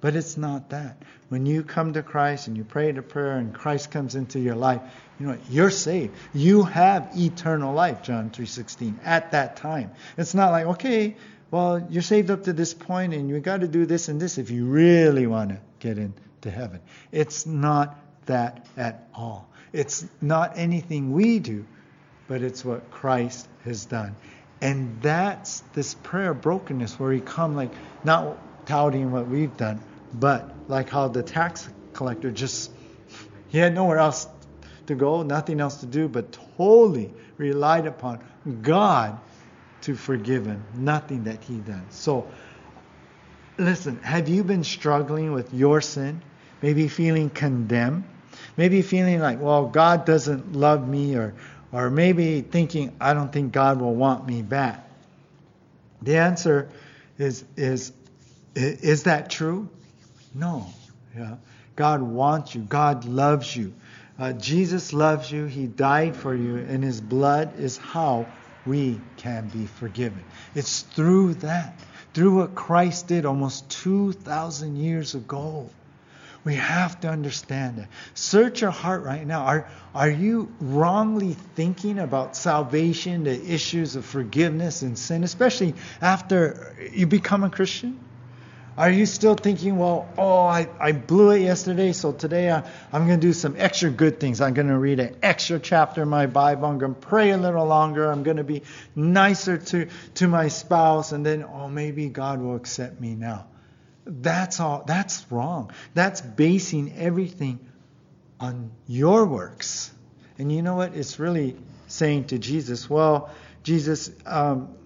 But 0.00 0.14
it's 0.14 0.36
not 0.36 0.70
that. 0.70 1.02
When 1.28 1.46
you 1.46 1.62
come 1.64 1.94
to 1.94 2.02
Christ 2.02 2.46
and 2.46 2.56
you 2.56 2.64
pray 2.64 2.92
the 2.92 3.02
prayer 3.02 3.38
and 3.38 3.52
Christ 3.52 3.90
comes 3.90 4.14
into 4.14 4.38
your 4.38 4.54
life, 4.54 4.82
you 5.18 5.26
know 5.26 5.32
what? 5.32 5.50
You're 5.50 5.70
saved. 5.70 6.14
You 6.32 6.62
have 6.62 7.10
eternal 7.16 7.74
life, 7.74 8.02
John 8.02 8.30
3:16, 8.30 8.98
at 9.04 9.32
that 9.32 9.56
time. 9.56 9.90
It's 10.16 10.34
not 10.34 10.52
like, 10.52 10.66
okay, 10.66 11.16
well, 11.56 11.86
you're 11.88 12.02
saved 12.02 12.30
up 12.30 12.42
to 12.44 12.52
this 12.52 12.74
point 12.74 13.14
and 13.14 13.30
you 13.30 13.40
got 13.40 13.62
to 13.62 13.68
do 13.68 13.86
this 13.86 14.08
and 14.08 14.20
this 14.20 14.36
if 14.36 14.50
you 14.50 14.66
really 14.66 15.26
want 15.26 15.48
to 15.48 15.58
get 15.78 15.96
into 15.96 16.50
heaven. 16.50 16.80
It's 17.12 17.46
not 17.46 17.98
that 18.26 18.66
at 18.76 19.08
all. 19.14 19.48
It's 19.72 20.04
not 20.20 20.52
anything 20.58 21.12
we 21.12 21.38
do, 21.38 21.64
but 22.28 22.42
it's 22.42 22.62
what 22.62 22.90
Christ 22.90 23.48
has 23.64 23.86
done. 23.86 24.14
And 24.60 25.00
that's 25.00 25.60
this 25.72 25.94
prayer 25.94 26.32
of 26.32 26.42
brokenness 26.42 27.00
where 27.00 27.10
he 27.10 27.20
come 27.20 27.56
like 27.56 27.72
not 28.04 28.36
touting 28.66 29.10
what 29.10 29.26
we've 29.26 29.56
done, 29.56 29.80
but 30.12 30.54
like 30.68 30.90
how 30.90 31.08
the 31.08 31.22
tax 31.22 31.70
collector 31.94 32.30
just 32.30 32.70
he 33.48 33.56
had 33.56 33.72
nowhere 33.72 33.98
else 33.98 34.28
to 34.88 34.94
go, 34.94 35.22
nothing 35.22 35.60
else 35.60 35.80
to 35.80 35.86
do, 35.86 36.06
but 36.06 36.36
totally 36.58 37.14
relied 37.38 37.86
upon 37.86 38.22
God 38.60 39.18
to 39.86 39.94
forgive 39.94 40.44
him, 40.44 40.64
nothing 40.74 41.24
that 41.24 41.44
he 41.44 41.58
done. 41.58 41.86
So, 41.90 42.26
listen, 43.56 44.02
have 44.02 44.28
you 44.28 44.42
been 44.42 44.64
struggling 44.64 45.30
with 45.30 45.54
your 45.54 45.80
sin? 45.80 46.22
Maybe 46.60 46.88
feeling 46.88 47.30
condemned? 47.30 48.02
Maybe 48.56 48.82
feeling 48.82 49.20
like, 49.20 49.40
well, 49.40 49.66
God 49.66 50.04
doesn't 50.04 50.54
love 50.54 50.88
me, 50.88 51.14
or, 51.14 51.34
or 51.70 51.88
maybe 51.88 52.40
thinking, 52.40 52.96
I 53.00 53.14
don't 53.14 53.32
think 53.32 53.52
God 53.52 53.80
will 53.80 53.94
want 53.94 54.26
me 54.26 54.42
back. 54.42 54.90
The 56.02 56.16
answer 56.16 56.68
is, 57.16 57.44
is, 57.56 57.92
is 58.56 59.04
that 59.04 59.30
true? 59.30 59.68
No. 60.34 60.66
Yeah. 61.16 61.36
God 61.76 62.02
wants 62.02 62.56
you. 62.56 62.62
God 62.62 63.04
loves 63.04 63.54
you. 63.54 63.72
Uh, 64.18 64.32
Jesus 64.32 64.92
loves 64.92 65.30
you. 65.30 65.44
He 65.44 65.68
died 65.68 66.16
for 66.16 66.34
you, 66.34 66.56
and 66.56 66.82
His 66.82 67.00
blood 67.00 67.60
is 67.60 67.76
how 67.76 68.26
we 68.66 69.00
can 69.16 69.48
be 69.48 69.66
forgiven. 69.66 70.24
It's 70.54 70.82
through 70.82 71.34
that, 71.34 71.78
through 72.14 72.36
what 72.36 72.54
Christ 72.54 73.08
did 73.08 73.24
almost 73.24 73.68
2,000 73.70 74.76
years 74.76 75.14
ago. 75.14 75.70
We 76.44 76.54
have 76.54 77.00
to 77.00 77.08
understand 77.08 77.78
that. 77.78 77.88
Search 78.14 78.60
your 78.60 78.70
heart 78.70 79.02
right 79.02 79.26
now. 79.26 79.42
Are, 79.42 79.68
are 79.94 80.10
you 80.10 80.52
wrongly 80.60 81.32
thinking 81.32 81.98
about 81.98 82.36
salvation, 82.36 83.24
the 83.24 83.52
issues 83.52 83.96
of 83.96 84.04
forgiveness 84.04 84.82
and 84.82 84.96
sin, 84.96 85.24
especially 85.24 85.74
after 86.00 86.76
you 86.92 87.08
become 87.08 87.42
a 87.42 87.50
Christian? 87.50 87.98
Are 88.76 88.90
you 88.90 89.06
still 89.06 89.34
thinking, 89.34 89.78
well, 89.78 90.06
oh, 90.18 90.44
I, 90.44 90.68
I 90.78 90.92
blew 90.92 91.30
it 91.30 91.40
yesterday, 91.40 91.92
so 91.92 92.12
today 92.12 92.50
I, 92.50 92.62
I'm 92.92 93.06
going 93.06 93.18
to 93.18 93.26
do 93.26 93.32
some 93.32 93.54
extra 93.56 93.88
good 93.88 94.20
things. 94.20 94.42
I'm 94.42 94.52
going 94.52 94.68
to 94.68 94.76
read 94.78 95.00
an 95.00 95.16
extra 95.22 95.58
chapter 95.58 96.02
in 96.02 96.08
my 96.08 96.26
Bible. 96.26 96.66
I'm 96.66 96.76
going 96.76 96.94
to 96.94 97.00
pray 97.00 97.30
a 97.30 97.38
little 97.38 97.64
longer. 97.64 98.10
I'm 98.10 98.22
going 98.22 98.36
to 98.36 98.44
be 98.44 98.62
nicer 98.94 99.56
to, 99.56 99.88
to 100.16 100.28
my 100.28 100.48
spouse, 100.48 101.12
and 101.12 101.24
then, 101.24 101.42
oh, 101.42 101.68
maybe 101.68 102.10
God 102.10 102.42
will 102.42 102.56
accept 102.56 103.00
me 103.00 103.14
now. 103.14 103.46
That's 104.04 104.60
all. 104.60 104.84
That's 104.86 105.24
wrong. 105.32 105.72
That's 105.94 106.20
basing 106.20 106.92
everything 106.98 107.60
on 108.38 108.72
your 108.86 109.24
works. 109.24 109.90
And 110.38 110.52
you 110.52 110.60
know 110.60 110.74
what? 110.74 110.94
It's 110.94 111.18
really 111.18 111.56
saying 111.88 112.26
to 112.26 112.38
Jesus, 112.38 112.90
well, 112.90 113.30
Jesus, 113.62 114.10
um, 114.26 114.76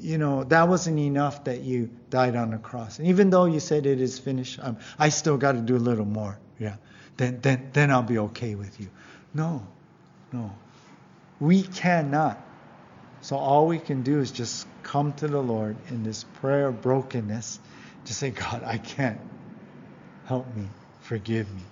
you 0.00 0.18
know, 0.18 0.44
that 0.44 0.68
wasn't 0.68 0.98
enough 0.98 1.44
that 1.44 1.62
you 1.62 1.90
died 2.10 2.36
on 2.36 2.50
the 2.50 2.58
cross. 2.58 2.98
And 2.98 3.08
even 3.08 3.30
though 3.30 3.44
you 3.44 3.60
said 3.60 3.86
it 3.86 4.00
is 4.00 4.18
finished, 4.18 4.58
um, 4.62 4.76
I 4.98 5.08
still 5.08 5.36
got 5.36 5.52
to 5.52 5.60
do 5.60 5.76
a 5.76 5.78
little 5.78 6.04
more. 6.04 6.38
Yeah. 6.58 6.76
Then, 7.16 7.40
then, 7.40 7.70
then 7.72 7.90
I'll 7.90 8.02
be 8.02 8.18
okay 8.18 8.54
with 8.54 8.78
you. 8.80 8.88
No, 9.34 9.66
no. 10.32 10.52
We 11.40 11.62
cannot. 11.62 12.40
So 13.20 13.36
all 13.36 13.66
we 13.66 13.78
can 13.78 14.02
do 14.02 14.20
is 14.20 14.30
just 14.30 14.66
come 14.82 15.12
to 15.14 15.28
the 15.28 15.40
Lord 15.40 15.76
in 15.88 16.02
this 16.02 16.24
prayer 16.40 16.68
of 16.68 16.82
brokenness 16.82 17.58
to 18.04 18.14
say, 18.14 18.30
God, 18.30 18.62
I 18.64 18.78
can't. 18.78 19.20
Help 20.26 20.54
me. 20.56 20.66
Forgive 21.02 21.52
me. 21.54 21.62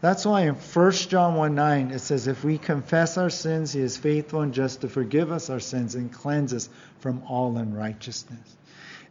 That's 0.00 0.24
why 0.24 0.42
in 0.42 0.54
1 0.54 0.92
John 0.92 1.34
1 1.34 1.54
9 1.54 1.90
it 1.90 1.98
says, 1.98 2.26
If 2.26 2.42
we 2.42 2.56
confess 2.56 3.18
our 3.18 3.30
sins, 3.30 3.72
he 3.72 3.80
is 3.80 3.96
faithful 3.96 4.40
and 4.40 4.54
just 4.54 4.80
to 4.80 4.88
forgive 4.88 5.30
us 5.30 5.50
our 5.50 5.60
sins 5.60 5.94
and 5.94 6.12
cleanse 6.12 6.54
us 6.54 6.70
from 7.00 7.22
all 7.28 7.56
unrighteousness. 7.58 8.56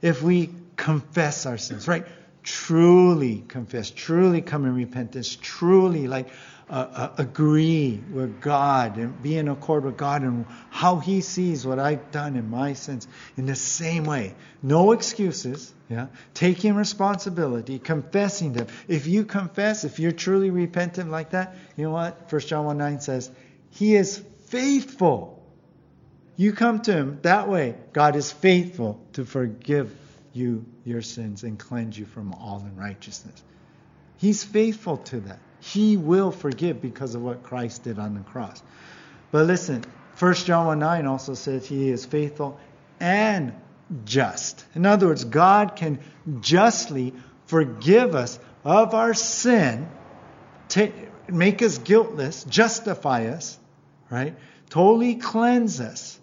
If 0.02 0.24
we 0.24 0.50
confess 0.78 1.46
our 1.46 1.58
sins, 1.58 1.88
right? 1.88 2.06
Truly 2.42 3.44
confess, 3.48 3.92
truly 3.92 4.42
come 4.42 4.66
in 4.66 4.74
repentance, 4.74 5.38
truly 5.40 6.08
like 6.08 6.30
uh, 6.70 7.10
agree 7.18 8.00
with 8.12 8.42
God 8.42 8.98
and 8.98 9.22
be 9.24 9.38
in 9.38 9.48
accord 9.48 9.86
with 9.86 9.98
God 9.98 10.22
and 10.22 10.46
how 10.70 10.98
He 10.98 11.22
sees 11.22 11.66
what 11.66 11.80
I've 11.80 12.12
done 12.12 12.36
in 12.36 12.50
my 12.50 12.74
sins 12.74 13.08
in 13.38 13.48
the 13.48 13.56
same 13.56 14.04
way. 14.04 14.36
No 14.62 14.92
excuses, 14.92 15.74
yeah. 15.90 16.08
Taking 16.34 16.76
responsibility, 16.76 17.80
confessing 17.80 18.54
them. 18.54 18.68
If 18.88 19.08
you 19.08 19.26
confess, 19.26 19.84
if 19.84 20.00
you're 20.00 20.12
truly 20.12 20.52
repentant 20.52 21.10
like 21.10 21.32
that, 21.32 21.56
you 21.76 21.86
know 21.86 21.92
what? 21.92 22.32
1 22.32 22.42
John 22.42 22.66
1 22.66 22.78
9 22.78 23.02
says, 23.02 23.32
He 23.72 23.96
is 23.96 24.24
faithful. 24.46 25.44
You 26.36 26.54
come 26.54 26.82
to 26.82 26.94
Him 26.94 27.20
that 27.24 27.50
way. 27.50 27.76
God 27.94 28.16
is 28.16 28.32
faithful 28.32 29.04
to 29.14 29.26
forgive 29.26 29.96
you 30.34 30.66
your 30.86 31.02
sins 31.02 31.44
and 31.44 31.58
cleanse 31.58 31.98
you 31.98 32.06
from 32.06 32.34
all 32.34 32.60
unrighteousness. 32.60 33.44
He's 34.18 34.44
faithful 34.44 34.98
to 34.98 35.22
that. 35.22 35.40
He 35.62 35.98
will 35.98 36.32
forgive 36.32 36.82
because 36.82 37.16
of 37.16 37.22
what 37.22 37.44
Christ 37.44 37.84
did 37.84 38.00
on 38.00 38.14
the 38.14 38.22
cross. 38.22 38.62
But 39.32 39.46
listen, 39.46 39.84
1 40.18 40.34
John 40.36 40.66
1 40.68 40.80
9 40.80 41.06
also 41.06 41.34
says 41.34 41.68
He 41.68 41.90
is 41.90 42.06
faithful 42.06 42.60
and 43.00 43.54
just. 44.06 44.66
In 44.76 44.86
other 44.86 45.08
words, 45.08 45.24
God 45.24 45.76
can 45.76 46.00
justly 46.42 47.14
forgive 47.46 48.16
us 48.16 48.40
of 48.64 48.94
our 48.94 49.14
sin, 49.14 49.90
make 51.28 51.62
us 51.62 51.78
guiltless, 51.78 52.44
justify 52.44 53.28
us, 53.28 53.58
right? 54.10 54.36
Totally 54.70 55.16
cleanse 55.16 55.80
us 55.80 56.20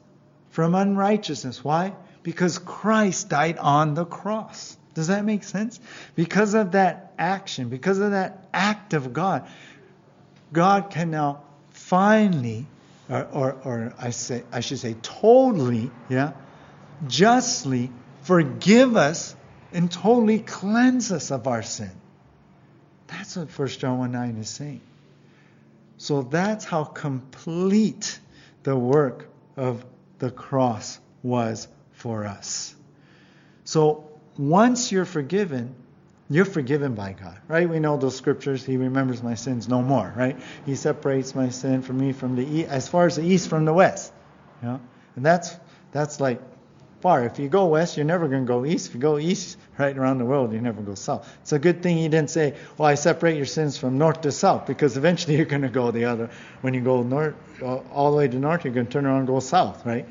from 0.51 0.75
unrighteousness. 0.75 1.65
Why? 1.65 1.95
Because 2.23 2.59
Christ 2.59 3.29
died 3.29 3.59
on 3.59 3.95
the 3.95 4.05
cross. 4.05 4.77
Does 4.95 5.09
that 5.09 5.25
make 5.25 5.45
sense? 5.45 5.81
Because 6.15 6.55
of 6.55 6.73
that 6.73 7.06
action, 7.19 7.69
because 7.69 7.99
of 7.99 8.13
that 8.13 8.49
act 8.53 8.95
of 8.95 9.13
God, 9.13 9.49
God 10.53 10.91
can 10.91 11.11
now 11.11 11.43
finally, 11.71 12.67
or, 13.09 13.25
or, 13.33 13.53
or 13.65 13.95
I 13.99 14.11
say 14.11 14.43
I 14.53 14.61
should 14.61 14.79
say 14.79 14.95
totally, 15.03 15.91
yeah, 16.09 16.33
justly 17.07 17.91
forgive 18.23 18.97
us 18.97 19.35
and 19.73 19.91
totally 19.91 20.41
cleanse 20.41 21.13
us 21.13 21.31
of 21.31 21.47
our 21.47 21.63
sin. 21.63 21.93
That's 23.07 23.37
what 23.37 23.57
1 23.57 23.69
John 23.69 23.99
1 23.99 24.13
9 24.13 24.37
is 24.39 24.49
saying. 24.49 24.81
So 25.99 26.23
that's 26.23 26.65
how 26.65 26.85
complete 26.85 28.19
the 28.63 28.77
work 28.77 29.29
of 29.57 29.85
the 30.19 30.31
cross 30.31 30.99
was 31.23 31.69
for 31.93 32.25
us. 32.27 32.75
So 33.65 34.11
once 34.37 34.93
you're 34.93 35.05
forgiven, 35.05 35.75
you're 36.29 36.45
forgiven 36.45 36.95
by 36.95 37.13
God, 37.13 37.39
right? 37.47 37.69
We 37.69 37.79
know 37.79 37.97
those 37.97 38.17
scriptures. 38.17 38.65
He 38.65 38.77
remembers 38.77 39.23
my 39.23 39.35
sins 39.35 39.69
no 39.69 39.83
more, 39.83 40.13
right? 40.17 40.37
He 40.65 40.75
separates 40.75 41.35
my 41.35 41.51
sin 41.51 41.83
from 41.83 41.99
me 41.99 42.13
from 42.13 42.35
the 42.35 42.45
east, 42.45 42.69
as 42.69 42.89
far 42.89 43.07
as 43.07 43.17
the 43.17 43.23
east 43.23 43.49
from 43.49 43.65
the 43.65 43.73
west. 43.73 44.13
You 44.63 44.69
know? 44.69 44.81
And 45.15 45.25
that's 45.25 45.57
that's 45.93 46.19
like 46.19 46.41
far. 47.01 47.25
If 47.25 47.39
you 47.39 47.49
go 47.49 47.67
west, 47.67 47.97
you're 47.97 48.07
never 48.07 48.27
going 48.27 48.45
to 48.45 48.49
go 48.49 48.65
east. 48.65 48.89
If 48.89 48.95
you 48.95 49.01
go 49.01 49.19
east, 49.19 49.57
right 49.79 49.97
around 49.97 50.19
the 50.19 50.25
world, 50.25 50.53
you 50.53 50.61
never 50.61 50.83
go 50.83 50.97
south. 50.97 51.33
It's 51.43 51.53
a 51.53 51.61
good 51.61 51.81
thing 51.81 51.97
he 51.97 52.09
didn't 52.09 52.31
say, 52.31 52.55
"Well, 52.77 52.89
I 52.89 52.95
separate 52.95 53.37
your 53.37 53.47
sins 53.47 53.79
from 53.79 53.97
north 53.97 54.23
to 54.23 54.33
south," 54.33 54.67
because 54.67 54.97
eventually 54.97 55.37
you're 55.37 55.47
going 55.47 55.63
to 55.63 55.69
go 55.69 55.93
the 55.93 56.07
other. 56.07 56.31
When 56.63 56.75
you 56.75 56.81
go 56.81 57.05
north, 57.05 57.37
uh, 57.63 57.77
all 57.93 58.11
the 58.11 58.17
way 58.17 58.27
to 58.27 58.37
north, 58.37 58.65
you're 58.65 58.75
going 58.75 58.87
to 58.87 58.93
turn 58.93 59.07
around 59.07 59.19
and 59.19 59.27
go 59.29 59.39
south, 59.39 59.87
right? 59.87 60.07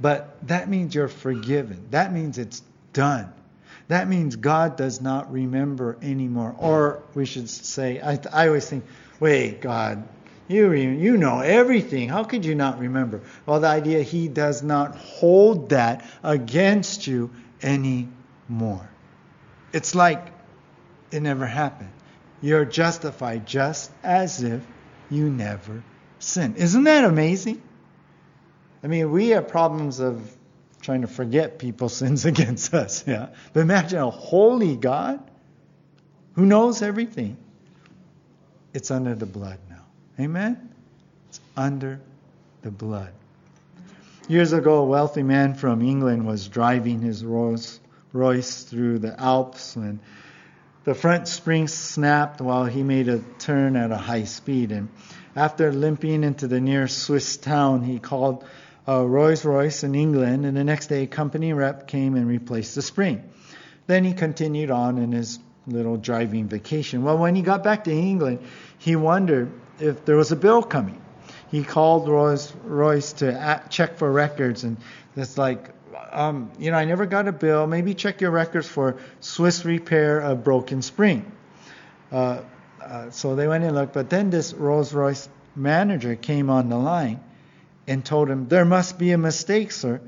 But 0.00 0.36
that 0.46 0.68
means 0.68 0.94
you're 0.94 1.08
forgiven. 1.08 1.86
That 1.90 2.12
means 2.12 2.38
it's 2.38 2.62
done. 2.92 3.32
That 3.88 4.08
means 4.08 4.36
God 4.36 4.76
does 4.76 5.00
not 5.00 5.32
remember 5.32 5.98
anymore. 6.02 6.54
Or 6.58 7.02
we 7.14 7.26
should 7.26 7.50
say, 7.50 8.00
I, 8.00 8.18
I 8.32 8.46
always 8.48 8.68
think, 8.68 8.84
wait, 9.20 9.60
God, 9.60 10.06
you, 10.48 10.72
you 10.72 11.16
know 11.16 11.40
everything. 11.40 12.08
How 12.08 12.24
could 12.24 12.44
you 12.44 12.54
not 12.54 12.78
remember? 12.78 13.22
Well, 13.46 13.60
the 13.60 13.68
idea 13.68 14.02
He 14.02 14.28
does 14.28 14.62
not 14.62 14.96
hold 14.96 15.70
that 15.70 16.04
against 16.22 17.06
you 17.06 17.30
anymore. 17.62 18.88
it's 19.72 19.94
like 19.94 20.28
it 21.10 21.20
never 21.20 21.46
happened. 21.46 21.90
You're 22.40 22.64
justified 22.64 23.46
just 23.46 23.90
as 24.02 24.42
if 24.42 24.62
you 25.10 25.30
never 25.30 25.82
sinned. 26.18 26.56
Isn't 26.56 26.84
that 26.84 27.04
amazing? 27.04 27.62
I 28.82 28.88
mean, 28.88 29.12
we 29.12 29.28
have 29.28 29.48
problems 29.48 30.00
of 30.00 30.36
trying 30.82 31.00
to 31.00 31.06
forget 31.06 31.58
people's 31.58 31.96
sins 31.96 32.24
against 32.26 32.74
us, 32.74 33.04
yeah. 33.06 33.28
But 33.52 33.60
imagine 33.60 33.98
a 33.98 34.10
holy 34.10 34.76
God 34.76 35.20
who 36.34 36.44
knows 36.44 36.82
everything. 36.82 37.36
It's 38.74 38.90
under 38.90 39.14
the 39.14 39.26
blood 39.26 39.58
now. 39.70 39.84
Amen? 40.18 40.70
It's 41.28 41.40
under 41.56 42.00
the 42.62 42.70
blood. 42.70 43.12
Years 44.28 44.52
ago, 44.52 44.78
a 44.78 44.84
wealthy 44.84 45.22
man 45.22 45.54
from 45.54 45.82
England 45.82 46.26
was 46.26 46.48
driving 46.48 47.00
his 47.00 47.24
Rolls 47.24 47.80
Royce 48.12 48.62
through 48.62 48.98
the 49.00 49.18
Alps 49.18 49.76
and 49.76 49.98
the 50.84 50.94
front 50.94 51.28
spring 51.28 51.68
snapped 51.68 52.40
while 52.40 52.64
he 52.64 52.82
made 52.82 53.08
a 53.08 53.18
turn 53.38 53.76
at 53.76 53.90
a 53.90 53.96
high 53.96 54.24
speed. 54.24 54.72
And 54.72 54.88
after 55.34 55.72
limping 55.72 56.24
into 56.24 56.48
the 56.48 56.60
nearest 56.60 56.98
Swiss 56.98 57.36
town, 57.36 57.82
he 57.82 57.98
called 57.98 58.44
uh, 58.88 59.06
Rolls 59.06 59.44
Royce 59.44 59.84
in 59.84 59.94
England, 59.94 60.44
and 60.44 60.56
the 60.56 60.64
next 60.64 60.88
day, 60.88 61.04
a 61.04 61.06
company 61.06 61.52
rep 61.52 61.86
came 61.86 62.14
and 62.16 62.26
replaced 62.26 62.74
the 62.74 62.82
spring. 62.82 63.22
Then 63.86 64.04
he 64.04 64.12
continued 64.12 64.70
on 64.70 64.98
in 64.98 65.12
his 65.12 65.38
little 65.66 65.96
driving 65.96 66.48
vacation. 66.48 67.02
Well, 67.02 67.18
when 67.18 67.36
he 67.36 67.42
got 67.42 67.62
back 67.62 67.84
to 67.84 67.92
England, 67.92 68.40
he 68.78 68.96
wondered 68.96 69.52
if 69.78 70.04
there 70.04 70.16
was 70.16 70.32
a 70.32 70.36
bill 70.36 70.62
coming. 70.62 71.00
He 71.50 71.62
called 71.62 72.08
Rolls 72.08 72.52
Royce 72.64 73.12
to 73.14 73.62
check 73.68 73.98
for 73.98 74.10
records, 74.10 74.64
and 74.64 74.78
it's 75.16 75.38
like, 75.38 75.70
um, 76.10 76.50
you 76.58 76.70
know, 76.70 76.76
I 76.76 76.84
never 76.84 77.06
got 77.06 77.28
a 77.28 77.32
bill. 77.32 77.66
Maybe 77.66 77.94
check 77.94 78.20
your 78.20 78.30
records 78.30 78.66
for 78.66 78.96
Swiss 79.20 79.64
repair 79.64 80.20
of 80.20 80.42
broken 80.42 80.82
spring. 80.82 81.30
Uh, 82.10 82.40
uh, 82.82 83.10
so 83.10 83.36
they 83.36 83.46
went 83.46 83.64
and 83.64 83.74
looked, 83.74 83.92
but 83.92 84.10
then 84.10 84.30
this 84.30 84.52
Rolls 84.54 84.92
Royce 84.92 85.28
manager 85.54 86.16
came 86.16 86.50
on 86.50 86.68
the 86.68 86.78
line 86.78 87.20
and 87.86 88.04
told 88.04 88.28
him, 88.30 88.48
There 88.48 88.64
must 88.64 88.98
be 88.98 89.12
a 89.12 89.18
mistake, 89.18 89.72
sir. 89.72 90.00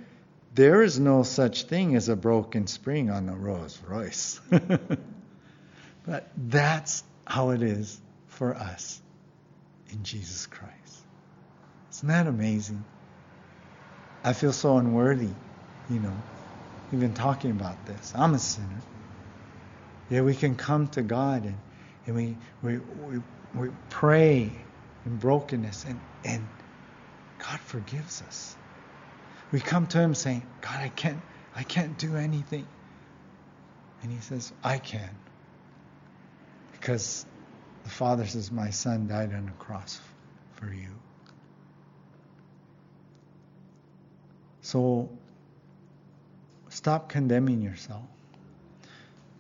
There 0.55 0.83
is 0.83 1.01
no 1.01 1.25
such 1.25 1.65
thing 1.65 1.97
as 1.97 2.09
a 2.09 2.17
broken 2.17 2.67
spring 2.67 3.11
on 3.11 3.27
the 3.27 3.33
Rolls 3.33 3.79
Royce. 3.89 4.41
but 4.51 6.31
that's 6.37 7.03
how 7.27 7.51
it 7.51 7.63
is 7.63 8.01
for 8.29 8.55
us 8.55 9.03
in 9.91 10.05
Jesus 10.05 10.47
Christ. 10.47 10.73
Isn't 11.93 12.09
that 12.09 12.27
amazing? 12.27 12.85
I 14.23 14.33
feel 14.33 14.53
so 14.53 14.79
unworthy, 14.79 15.35
you 15.89 16.01
know, 16.01 16.23
even 16.93 17.15
talking 17.15 17.51
about 17.51 17.85
this. 17.85 18.13
I'm 18.15 18.35
a 18.35 18.39
sinner. 18.39 18.83
Yeah, 20.09 20.23
we 20.23 20.35
can 20.35 20.55
come 20.55 20.89
to 20.89 21.03
God 21.03 21.45
and, 21.45 21.59
and 22.07 22.15
we, 22.15 22.37
we, 22.63 22.79
we, 22.79 23.21
we 23.55 23.69
pray 23.89 24.53
in 25.05 25.17
brokenness 25.17 25.85
and, 25.85 26.01
and 26.25 26.49
God 27.39 27.61
forgives 27.61 28.23
us. 28.23 28.57
We 29.51 29.61
come 29.61 29.87
to 29.89 30.01
Him 30.01 30.15
saying, 30.15 30.47
God, 30.61 30.81
I 30.81 30.89
can't, 30.89 31.23
I 31.55 31.63
can't 31.63 31.97
do 31.99 32.17
anything. 32.17 32.67
And 34.03 34.11
He 34.11 34.21
says, 34.21 34.53
I 34.63 34.79
can. 34.79 35.11
Because 36.73 37.27
the 37.85 37.91
Father 37.91 38.27
says, 38.27 38.51
My 38.51 38.71
Son 38.71 39.07
died 39.07 39.35
on 39.35 39.47
the 39.47 39.53
cross 39.53 40.01
for 40.53 40.73
you. 40.73 40.89
So 44.63 45.11
stop 46.71 47.09
condemning 47.09 47.61
yourself. 47.63 48.03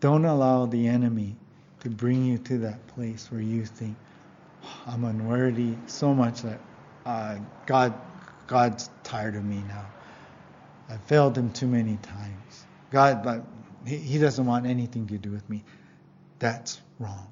Don't 0.01 0.25
allow 0.25 0.67
the 0.67 0.87
enemy 0.87 1.37
to 1.81 1.89
bring 1.89 2.25
you 2.25 2.39
to 2.39 2.59
that 2.59 2.87
place 2.89 3.31
where 3.33 3.41
you 3.41 3.65
think, 3.65 3.97
oh, 4.63 4.83
I'm 4.87 5.05
unworthy 5.05 5.79
so 5.87 6.15
much 6.15 6.43
that 6.43 6.61
uh, 7.05 7.39
God, 7.67 7.95
God's 8.47 8.91
tired 9.03 9.37
of 9.37 9.45
me 9.45 9.63
now. 9.69 9.87
I 10.89 10.97
failed 10.99 11.37
him 11.37 11.53
too 11.53 11.67
many 11.67 11.97
times. 11.97 12.67
God, 12.91 13.23
but 13.23 13.45
he, 13.87 13.97
he 13.97 14.19
doesn't 14.19 14.45
want 14.45 14.67
anything 14.67 15.07
to 15.09 15.19
do 15.19 15.31
with 15.31 15.49
me. 15.49 15.65
That's 16.39 16.81
wrong. 16.99 17.27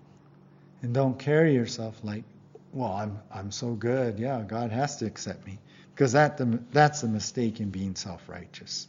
And 0.82 0.92
don't 0.92 1.18
carry 1.18 1.54
yourself 1.54 1.98
like, 2.02 2.24
well, 2.72 2.92
I'm 2.92 3.20
I'm 3.30 3.50
so 3.50 3.72
good. 3.72 4.18
Yeah, 4.18 4.42
God 4.46 4.70
has 4.70 4.96
to 4.96 5.06
accept 5.06 5.46
me 5.46 5.58
because 5.94 6.12
that 6.12 6.38
the, 6.38 6.60
that's 6.72 7.02
the 7.02 7.08
mistake 7.08 7.60
in 7.60 7.68
being 7.70 7.94
self-righteous. 7.94 8.88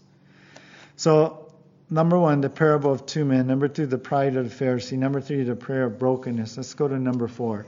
So, 0.95 1.51
number 1.89 2.17
one, 2.17 2.41
the 2.41 2.49
parable 2.49 2.91
of 2.91 3.05
two 3.05 3.25
men. 3.25 3.47
Number 3.47 3.67
two, 3.67 3.86
the 3.86 3.97
pride 3.97 4.36
of 4.38 4.49
the 4.49 4.65
Pharisee. 4.65 4.97
Number 4.97 5.19
three, 5.19 5.43
the 5.43 5.55
prayer 5.55 5.84
of 5.84 5.99
brokenness. 5.99 6.55
Let's 6.57 6.73
go 6.73 6.88
to 6.88 6.97
number 6.97 7.27
four, 7.27 7.65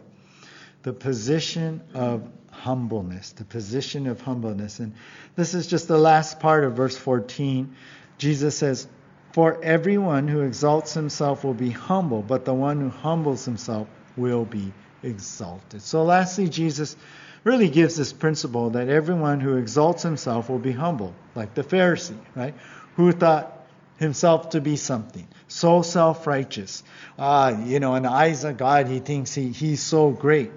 the 0.86 0.94
position 0.94 1.82
of 1.96 2.30
humbleness, 2.52 3.32
the 3.32 3.44
position 3.44 4.06
of 4.06 4.22
humbleness. 4.22 4.80
And 4.80 4.94
this 5.36 5.56
is 5.56 5.66
just 5.66 5.88
the 5.88 5.98
last 5.98 6.40
part 6.40 6.64
of 6.64 6.74
verse 6.74 6.96
14. 6.96 7.76
Jesus 8.20 8.56
says, 8.56 8.88
For 9.34 9.60
everyone 9.64 10.28
who 10.28 10.42
exalts 10.42 10.94
himself 10.94 11.44
will 11.44 11.56
be 11.56 11.72
humble, 11.72 12.22
but 12.22 12.46
the 12.46 12.54
one 12.54 12.80
who 12.80 12.90
humbles 12.90 13.44
himself 13.46 13.88
will 14.16 14.46
be 14.46 14.72
exalted. 15.02 15.82
So, 15.82 16.04
lastly, 16.04 16.50
Jesus 16.50 16.96
really 17.44 17.70
gives 17.70 17.96
this 17.96 18.14
principle 18.14 18.70
that 18.72 18.88
everyone 18.88 19.40
who 19.40 19.58
exalts 19.58 20.04
himself 20.04 20.52
will 20.52 20.60
be 20.60 20.72
humble, 20.72 21.16
like 21.34 21.56
the 21.56 21.64
Pharisee, 21.64 22.20
right? 22.36 22.54
Who 22.96 23.12
thought 23.12 23.68
himself 23.98 24.52
to 24.52 24.62
be 24.62 24.76
something, 24.76 25.28
so 25.48 25.82
self 25.82 26.28
righteous. 26.28 26.84
Uh, 27.18 27.58
you 27.66 27.80
know, 27.80 27.96
in 27.96 28.04
the 28.04 28.12
eyes 28.12 28.44
of 28.44 28.58
God, 28.58 28.88
he 28.88 29.00
thinks 29.00 29.34
he, 29.34 29.50
he's 29.50 29.82
so 29.82 30.12
great. 30.12 30.52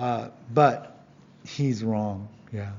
Uh, 0.00 0.30
but 0.52 0.98
he's 1.44 1.84
wrong. 1.84 2.28
Yeah. 2.52 2.72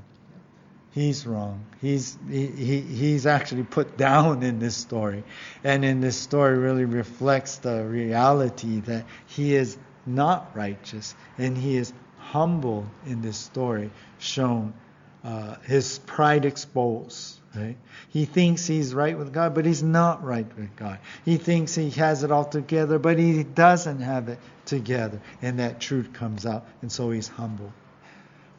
He's 0.90 1.24
wrong. 1.24 1.64
He's 1.80 2.18
he, 2.28 2.46
he 2.46 2.80
he's 2.80 3.26
actually 3.26 3.62
put 3.62 3.96
down 4.08 4.42
in 4.42 4.58
this 4.58 4.76
story. 4.76 5.22
And 5.62 5.84
in 5.84 6.00
this 6.00 6.16
story 6.16 6.58
really 6.58 6.84
reflects 6.84 7.58
the 7.58 7.84
reality 7.84 8.80
that 8.80 9.06
he 9.26 9.54
is 9.54 9.78
not 10.04 10.50
righteous 10.56 11.14
and 11.38 11.56
he 11.56 11.76
is 11.76 11.92
humble 12.18 12.86
in 13.06 13.22
this 13.22 13.36
story 13.36 13.90
shown 14.18 14.74
uh, 15.22 15.54
his 15.62 16.00
pride 16.00 16.44
exposed 16.44 17.38
right? 17.54 17.76
He 18.08 18.24
thinks 18.24 18.66
he's 18.66 18.94
right 18.94 19.16
with 19.16 19.32
god 19.32 19.54
but 19.54 19.64
he's 19.64 19.82
not 19.82 20.24
right 20.24 20.46
with 20.56 20.74
god. 20.76 20.98
He 21.24 21.36
thinks 21.36 21.74
he 21.74 21.90
has 21.90 22.22
it 22.22 22.30
all 22.30 22.44
together 22.44 22.98
but 22.98 23.18
he 23.18 23.42
doesn't 23.44 24.00
have 24.00 24.28
it 24.28 24.38
together. 24.64 25.20
And 25.40 25.58
that 25.58 25.80
truth 25.80 26.12
comes 26.12 26.46
out 26.46 26.66
and 26.80 26.90
so 26.90 27.10
he's 27.10 27.28
humble. 27.28 27.72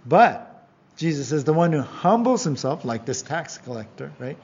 But 0.05 0.53
Jesus 0.97 1.29
says 1.29 1.43
the 1.43 1.53
one 1.53 1.71
who 1.71 1.81
humbles 1.81 2.43
himself, 2.43 2.85
like 2.85 3.05
this 3.05 3.21
tax 3.21 3.57
collector, 3.57 4.11
right? 4.19 4.37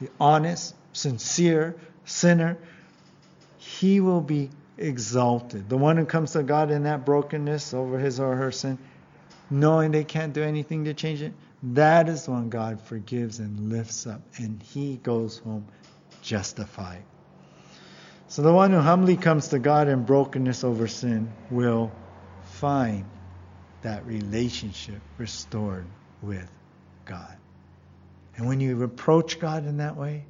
The 0.00 0.08
honest, 0.20 0.74
sincere 0.92 1.74
sinner, 2.04 2.56
he 3.58 4.00
will 4.00 4.20
be 4.20 4.50
exalted. 4.78 5.68
The 5.68 5.76
one 5.76 5.96
who 5.96 6.04
comes 6.04 6.32
to 6.32 6.42
God 6.42 6.70
in 6.70 6.84
that 6.84 7.04
brokenness 7.04 7.74
over 7.74 7.98
his 7.98 8.20
or 8.20 8.36
her 8.36 8.52
sin, 8.52 8.78
knowing 9.50 9.90
they 9.90 10.04
can't 10.04 10.32
do 10.32 10.42
anything 10.42 10.84
to 10.84 10.94
change 10.94 11.22
it, 11.22 11.32
that 11.74 12.08
is 12.08 12.24
the 12.24 12.30
one 12.32 12.48
God 12.48 12.80
forgives 12.80 13.38
and 13.38 13.70
lifts 13.70 14.06
up, 14.06 14.20
and 14.38 14.62
he 14.62 14.96
goes 14.96 15.38
home 15.38 15.66
justified. 16.22 17.02
So 18.28 18.42
the 18.42 18.52
one 18.52 18.72
who 18.72 18.78
humbly 18.78 19.16
comes 19.16 19.48
to 19.48 19.58
God 19.58 19.88
in 19.88 20.04
brokenness 20.04 20.64
over 20.64 20.88
sin 20.88 21.30
will 21.50 21.92
find 22.42 23.04
that 23.82 24.04
relationship 24.06 25.00
restored 25.16 25.86
with 26.22 26.50
God. 27.04 27.36
And 28.36 28.46
when 28.46 28.60
you 28.60 28.82
approach 28.82 29.38
God 29.38 29.66
in 29.66 29.78
that 29.78 29.96
way, 29.96 30.24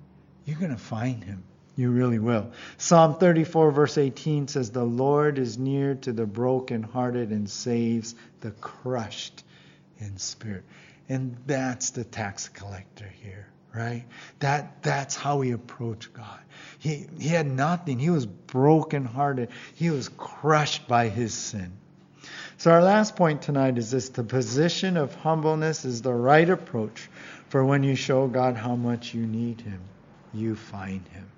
you're 0.44 0.58
going 0.58 0.70
to 0.70 0.76
find 0.76 1.24
Him. 1.24 1.42
You 1.74 1.90
really 1.90 2.18
will. 2.18 2.52
Psalm 2.78 3.18
34, 3.18 3.70
verse 3.70 3.98
18 3.98 4.48
says, 4.48 4.70
The 4.70 4.84
Lord 4.84 5.38
is 5.38 5.58
near 5.58 5.94
to 5.96 6.12
the 6.12 6.26
brokenhearted 6.26 7.30
and 7.30 7.50
saves 7.50 8.14
the 8.40 8.50
crushed 8.52 9.42
in 9.98 10.16
spirit. 10.18 10.64
And 11.08 11.36
that's 11.46 11.90
the 11.90 12.04
tax 12.04 12.48
collector 12.48 13.10
here, 13.22 13.46
right? 13.74 14.04
That, 14.40 14.82
that's 14.82 15.14
how 15.14 15.40
he 15.40 15.52
approached 15.52 16.12
God. 16.12 16.40
He, 16.78 17.06
he 17.18 17.28
had 17.28 17.46
nothing. 17.46 17.98
He 17.98 18.10
was 18.10 18.26
brokenhearted. 18.26 19.50
He 19.74 19.90
was 19.90 20.08
crushed 20.08 20.88
by 20.88 21.08
his 21.08 21.32
sin. 21.32 21.72
So, 22.58 22.70
our 22.70 22.82
last 22.82 23.16
point 23.16 23.42
tonight 23.42 23.76
is 23.76 23.90
this 23.90 24.08
the 24.08 24.24
position 24.24 24.96
of 24.96 25.14
humbleness 25.14 25.84
is 25.84 26.00
the 26.00 26.12
right 26.12 26.48
approach 26.48 27.08
for 27.48 27.64
when 27.64 27.82
you 27.82 27.94
show 27.94 28.26
God 28.26 28.56
how 28.56 28.76
much 28.76 29.14
you 29.14 29.26
need 29.26 29.60
Him, 29.60 29.80
you 30.32 30.54
find 30.54 31.06
Him. 31.08 31.30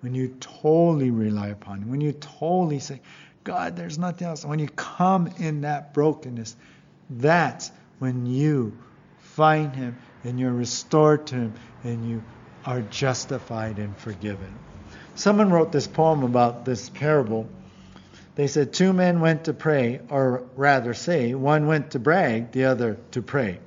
When 0.00 0.14
you 0.14 0.36
totally 0.40 1.10
rely 1.10 1.48
upon 1.48 1.82
Him, 1.82 1.90
when 1.90 2.00
you 2.00 2.12
totally 2.12 2.80
say, 2.80 3.00
God, 3.44 3.76
there's 3.76 3.98
nothing 3.98 4.26
else. 4.26 4.44
When 4.44 4.58
you 4.58 4.68
come 4.68 5.28
in 5.38 5.62
that 5.62 5.94
brokenness, 5.94 6.54
that's 7.10 7.72
when 7.98 8.26
you 8.26 8.76
find 9.32 9.74
Him 9.74 9.96
and 10.24 10.38
you're 10.38 10.52
restored 10.52 11.26
to 11.28 11.34
Him 11.34 11.54
and 11.84 12.08
you 12.08 12.22
are 12.64 12.80
justified 12.80 13.78
and 13.78 13.96
forgiven. 13.96 14.54
Someone 15.14 15.50
wrote 15.50 15.72
this 15.72 15.86
poem 15.86 16.22
about 16.22 16.64
this 16.64 16.88
parable. 16.88 17.48
They 18.34 18.46
said, 18.46 18.72
Two 18.72 18.92
men 18.92 19.20
went 19.20 19.44
to 19.44 19.52
pray, 19.52 20.00
or 20.08 20.44
rather 20.56 20.94
say, 20.94 21.34
one 21.34 21.66
went 21.66 21.90
to 21.90 21.98
brag, 21.98 22.52
the 22.52 22.64
other 22.64 22.96
to 23.10 23.20
pray. 23.20 23.58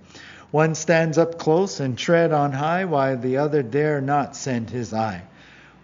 One 0.52 0.74
stands 0.74 1.18
up 1.18 1.38
close 1.38 1.80
and 1.80 1.98
tread 1.98 2.32
on 2.32 2.52
high, 2.52 2.86
while 2.86 3.18
the 3.18 3.38
other 3.38 3.62
dare 3.62 4.02
not 4.02 4.36
send 4.36 4.70
his 4.70 4.94
eye. 4.94 5.24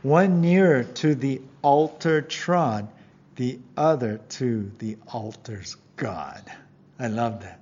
One 0.02 0.42
nearer 0.42 0.84
to 0.84 1.14
the 1.14 1.42
altar 1.62 2.22
trod, 2.22 2.88
the 3.36 3.60
other 3.78 4.20
to 4.30 4.72
the 4.80 4.98
altar's 5.14 5.78
God. 5.96 6.44
I 7.00 7.08
love 7.08 7.42
that. 7.42 7.61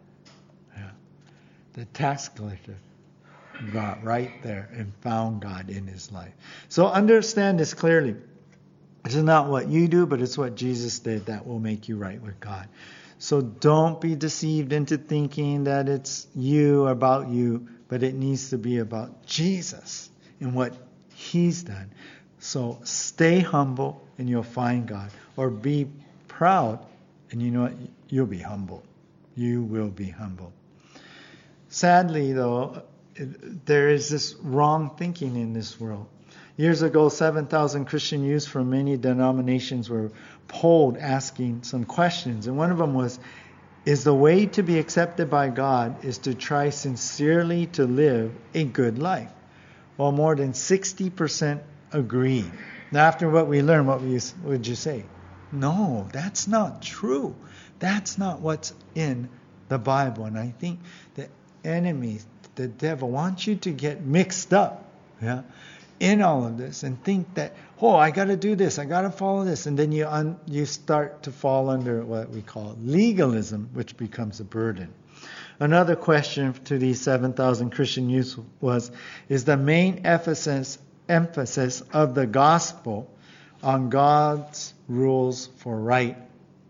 The 1.80 1.86
tax 1.86 2.28
collector 2.28 2.76
got 3.72 4.04
right 4.04 4.44
there 4.44 4.68
and 4.74 4.94
found 4.96 5.42
God 5.42 5.70
in 5.70 5.88
his 5.88 6.12
life. 6.12 6.34
So 6.68 6.88
understand 6.88 7.58
this 7.58 7.74
clearly. 7.74 8.18
It's 9.06 9.16
not 9.16 9.48
what 9.48 9.70
you 9.70 9.88
do, 9.88 10.06
but 10.06 10.22
it's 10.22 10.38
what 10.38 10.56
Jesus 10.56 11.00
did 11.00 11.28
that 11.28 11.48
will 11.48 11.60
make 11.60 11.88
you 11.88 11.96
right 11.96 12.22
with 12.22 12.38
God. 12.42 12.68
So 13.18 13.40
don't 13.40 14.02
be 14.02 14.16
deceived 14.16 14.74
into 14.74 14.98
thinking 14.98 15.64
that 15.64 15.88
it's 15.88 16.28
you 16.36 16.86
about 16.88 17.30
you, 17.30 17.70
but 17.88 18.04
it 18.04 18.14
needs 18.14 18.50
to 18.50 18.58
be 18.58 18.80
about 18.80 19.26
Jesus 19.26 20.10
and 20.42 20.54
what 20.54 20.76
he's 21.14 21.64
done. 21.64 21.92
So 22.40 22.82
stay 22.84 23.40
humble 23.40 24.06
and 24.18 24.28
you'll 24.28 24.44
find 24.44 24.86
God. 24.86 25.12
Or 25.38 25.50
be 25.50 25.88
proud 26.28 26.86
and 27.32 27.42
you 27.42 27.52
know 27.52 27.62
what? 27.62 27.74
You'll 28.10 28.26
be 28.26 28.40
humble. 28.40 28.84
You 29.38 29.64
will 29.64 29.88
be 29.88 30.10
humble. 30.10 30.52
Sadly, 31.70 32.34
though, 32.34 32.82
there 33.66 33.90
is 33.90 34.10
this 34.10 34.36
wrong 34.42 34.96
thinking 34.98 35.36
in 35.36 35.54
this 35.54 35.80
world. 35.80 36.08
Years 36.58 36.82
ago, 36.82 37.10
7,000 37.10 37.86
Christian 37.86 38.24
youths 38.24 38.46
from 38.46 38.72
many 38.72 38.98
denominations 38.98 39.90
were 39.90 40.12
polled 40.48 40.98
asking 40.98 41.64
some 41.64 41.86
questions. 41.86 42.48
And 42.48 42.58
one 42.58 42.72
of 42.72 42.80
them 42.80 42.96
was 42.96 43.20
Is 43.86 44.04
the 44.04 44.14
way 44.14 44.48
to 44.48 44.64
be 44.64 44.80
accepted 44.80 45.30
by 45.30 45.50
God 45.50 46.04
is 46.04 46.18
to 46.20 46.34
try 46.34 46.70
sincerely 46.70 47.68
to 47.68 47.86
live 47.86 48.34
a 48.54 48.64
good 48.64 49.00
life? 49.00 49.32
Well, 49.98 50.12
more 50.12 50.36
than 50.36 50.54
60% 50.54 51.62
agreed. 51.92 52.52
Now, 52.92 53.06
after 53.06 53.30
what 53.30 53.48
we 53.48 53.62
learned, 53.62 53.88
what 53.88 54.02
would 54.02 54.68
you 54.68 54.76
say? 54.76 55.06
No, 55.52 56.08
that's 56.12 56.48
not 56.48 56.82
true. 56.82 57.36
That's 57.80 58.18
not 58.18 58.42
what's 58.42 58.74
in 58.96 59.30
the 59.68 59.78
Bible. 59.78 60.26
And 60.26 60.38
I 60.38 60.54
think 60.60 60.80
the 61.16 61.30
enemy 61.64 62.20
the 62.60 62.68
devil 62.68 63.10
wants 63.10 63.48
you 63.48 63.56
to 63.56 63.72
get 63.72 64.02
mixed 64.02 64.54
up 64.54 64.86
yeah, 65.22 65.44
in 66.00 66.22
all 66.22 66.46
of 66.46 66.58
this 66.58 66.84
and 66.84 67.02
think 67.04 67.34
that, 67.36 67.56
oh, 67.82 67.96
I 67.96 68.12
got 68.12 68.26
to 68.26 68.36
do 68.36 68.56
this, 68.56 68.80
I 68.80 68.84
got 68.86 69.02
to 69.02 69.12
follow 69.12 69.46
this. 69.46 69.66
And 69.66 69.80
then 69.80 69.94
you, 69.94 70.06
un, 70.06 70.38
you 70.46 70.66
start 70.66 71.24
to 71.24 71.32
fall 71.32 71.70
under 71.70 72.04
what 72.04 72.30
we 72.30 72.42
call 72.42 72.78
legalism, 72.82 73.70
which 73.74 73.96
becomes 73.96 74.42
a 74.42 74.44
burden. 74.44 74.94
Another 75.60 75.96
question 75.96 76.54
to 76.66 76.78
these 76.78 77.02
7,000 77.02 77.70
Christian 77.70 78.10
youths 78.10 78.38
was 78.60 78.92
Is 79.28 79.46
the 79.46 79.58
main 79.58 80.06
emphasis, 80.06 80.80
emphasis 81.08 81.82
of 81.94 82.14
the 82.14 82.28
gospel 82.28 83.10
on 83.64 83.90
God's 83.90 84.74
rules 84.88 85.48
for 85.58 85.78
right 85.80 86.18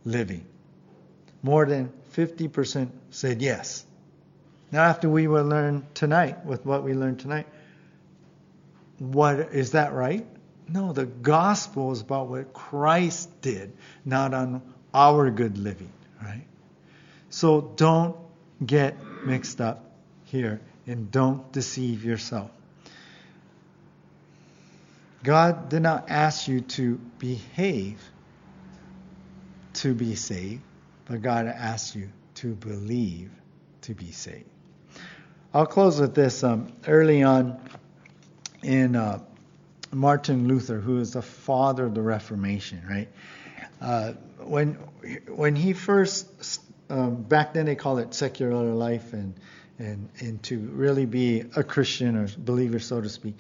living? 0.06 0.46
More 1.42 1.66
than 1.66 1.92
50% 2.14 2.90
said 3.12 3.42
yes. 3.42 3.86
Now, 4.72 4.84
after 4.84 5.10
we 5.10 5.28
will 5.28 5.46
learn 5.46 5.88
tonight, 5.94 6.46
with 6.46 6.66
what 6.66 6.84
we 6.84 6.94
learned 6.94 7.20
tonight, 7.20 7.48
what 9.00 9.54
is 9.54 9.72
that 9.72 9.94
right? 9.94 10.28
No, 10.68 10.94
the 10.94 11.06
gospel 11.06 11.92
is 11.92 12.02
about 12.02 12.28
what 12.28 12.54
Christ 12.54 13.42
did, 13.42 13.74
not 14.06 14.34
on 14.34 14.62
our 14.94 15.32
good 15.32 15.58
living, 15.58 15.92
right? 16.22 16.46
So 17.30 17.62
don't 17.76 18.16
get 18.64 18.96
mixed 19.26 19.62
up 19.62 19.92
here 20.26 20.62
and 20.86 21.12
don't 21.12 21.52
deceive 21.52 22.04
yourself. 22.04 22.52
God 25.24 25.70
did 25.70 25.82
not 25.82 26.10
ask 26.10 26.48
you 26.48 26.62
to 26.62 26.96
behave 27.18 28.02
to 29.74 29.94
be 29.94 30.16
saved, 30.16 30.62
but 31.06 31.22
God 31.22 31.48
asked 31.48 31.96
you 31.96 32.10
to 32.36 32.54
believe 32.56 33.32
to 33.82 33.94
be 33.94 34.12
saved. 34.12 34.46
I'll 35.52 35.66
close 35.66 36.00
with 36.00 36.14
this. 36.14 36.44
Um, 36.44 36.72
early 36.88 37.24
on 37.24 37.60
in 38.62 38.96
uh, 38.96 39.20
Martin 39.92 40.48
Luther, 40.48 40.80
who 40.80 41.00
is 41.00 41.14
the 41.14 41.24
father 41.24 41.88
of 41.88 41.96
the 41.96 42.04
Reformation, 42.04 42.84
right? 42.88 43.10
Uh, 43.82 44.14
when 44.44 44.74
when 45.28 45.56
he 45.56 45.74
first 45.74 46.62
um, 46.92 47.24
back 47.24 47.54
then 47.54 47.66
they 47.66 47.76
called 47.76 48.00
it 48.00 48.14
secular 48.14 48.74
life 48.74 49.14
and 49.14 49.34
and 49.80 50.10
and 50.20 50.44
to 50.44 50.60
really 50.60 51.08
be 51.08 51.44
a 51.56 51.64
Christian 51.64 52.16
or 52.16 52.28
believer, 52.38 52.78
so 52.78 53.02
to 53.02 53.10
speak, 53.10 53.36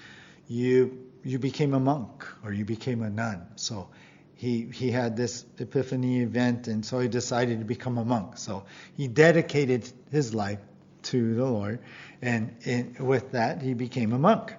you 0.48 1.06
you 1.24 1.38
became 1.38 1.76
a 1.76 1.80
monk 1.80 2.26
or 2.44 2.52
you 2.52 2.66
became 2.66 3.04
a 3.04 3.10
nun. 3.12 3.46
So 3.56 3.88
he 4.34 4.68
he 4.74 4.90
had 4.90 5.16
this 5.16 5.46
epiphany 5.60 6.22
event, 6.22 6.68
and 6.68 6.84
so 6.84 6.98
he 6.98 7.08
decided 7.08 7.60
to 7.60 7.66
become 7.66 8.00
a 8.00 8.06
monk. 8.06 8.40
So 8.40 8.66
he 8.98 9.08
dedicated 9.08 9.92
his 10.10 10.34
life 10.34 10.60
to 11.04 11.36
the 11.36 11.46
Lord, 11.46 11.80
and 12.22 12.56
in, 12.64 12.96
with 13.00 13.32
that, 13.32 13.62
he 13.62 13.74
became 13.74 14.14
a 14.14 14.20
monk. 14.20 14.54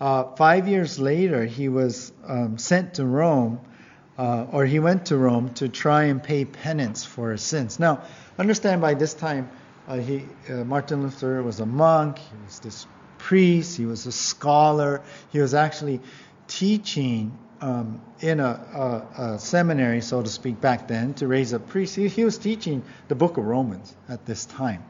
Uh, 0.00 0.34
five 0.36 0.68
years 0.68 0.98
later, 0.98 1.44
he 1.44 1.68
was 1.68 2.12
um, 2.26 2.58
sent 2.58 2.94
to 2.94 3.06
Rome, 3.06 3.60
uh, 4.18 4.46
or 4.52 4.66
he 4.66 4.78
went 4.78 5.06
to 5.06 5.16
Rome 5.16 5.54
to 5.54 5.68
try 5.68 6.04
and 6.04 6.22
pay 6.22 6.44
penance 6.44 7.04
for 7.04 7.32
his 7.32 7.42
sins. 7.42 7.78
Now, 7.78 8.02
understand 8.38 8.80
by 8.80 8.94
this 8.94 9.14
time, 9.14 9.50
uh, 9.88 9.98
he, 9.98 10.24
uh, 10.48 10.64
Martin 10.64 11.02
Luther 11.02 11.42
was 11.42 11.60
a 11.60 11.66
monk, 11.66 12.18
he 12.18 12.36
was 12.44 12.58
this 12.60 12.86
priest, 13.18 13.76
he 13.76 13.86
was 13.86 14.06
a 14.06 14.12
scholar, 14.12 15.02
he 15.30 15.38
was 15.38 15.54
actually 15.54 16.00
teaching 16.48 17.36
um, 17.60 18.00
in 18.20 18.40
a, 18.40 18.44
a, 19.16 19.22
a, 19.22 19.38
seminary, 19.38 20.00
so 20.02 20.22
to 20.22 20.28
speak, 20.28 20.60
back 20.60 20.88
then 20.88 21.14
to 21.14 21.26
raise 21.26 21.54
up 21.54 21.68
priests. 21.68 21.96
He, 21.96 22.08
he 22.08 22.24
was 22.24 22.36
teaching 22.36 22.82
the 23.08 23.14
book 23.14 23.38
of 23.38 23.44
Romans 23.44 23.94
at 24.08 24.26
this 24.26 24.44
time. 24.44 24.84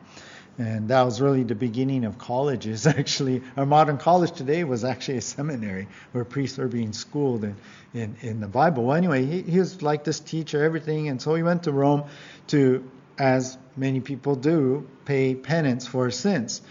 And 0.58 0.88
that 0.88 1.02
was 1.02 1.20
really 1.20 1.42
the 1.42 1.54
beginning 1.54 2.04
of 2.04 2.16
colleges. 2.18 2.86
Actually, 2.86 3.42
our 3.56 3.66
modern 3.66 3.98
college 3.98 4.32
today 4.32 4.64
was 4.64 4.84
actually 4.84 5.18
a 5.18 5.22
seminary 5.22 5.86
where 6.12 6.24
priests 6.24 6.58
are 6.58 6.68
being 6.68 6.92
schooled 6.92 7.44
in, 7.44 7.56
in, 7.92 8.16
in 8.22 8.40
the 8.40 8.48
Bible. 8.48 8.84
Well, 8.84 8.96
anyway, 8.96 9.26
he, 9.26 9.42
he 9.42 9.58
was 9.58 9.82
like 9.82 10.04
this 10.04 10.20
teacher, 10.20 10.64
everything. 10.64 11.08
And 11.08 11.20
so 11.20 11.34
he 11.34 11.42
went 11.42 11.64
to 11.64 11.72
Rome 11.72 12.04
to, 12.48 12.90
as 13.18 13.58
many 13.76 14.00
people 14.00 14.34
do, 14.34 14.88
pay 15.04 15.34
penance 15.34 15.86
for 15.86 16.10
sins. 16.10 16.62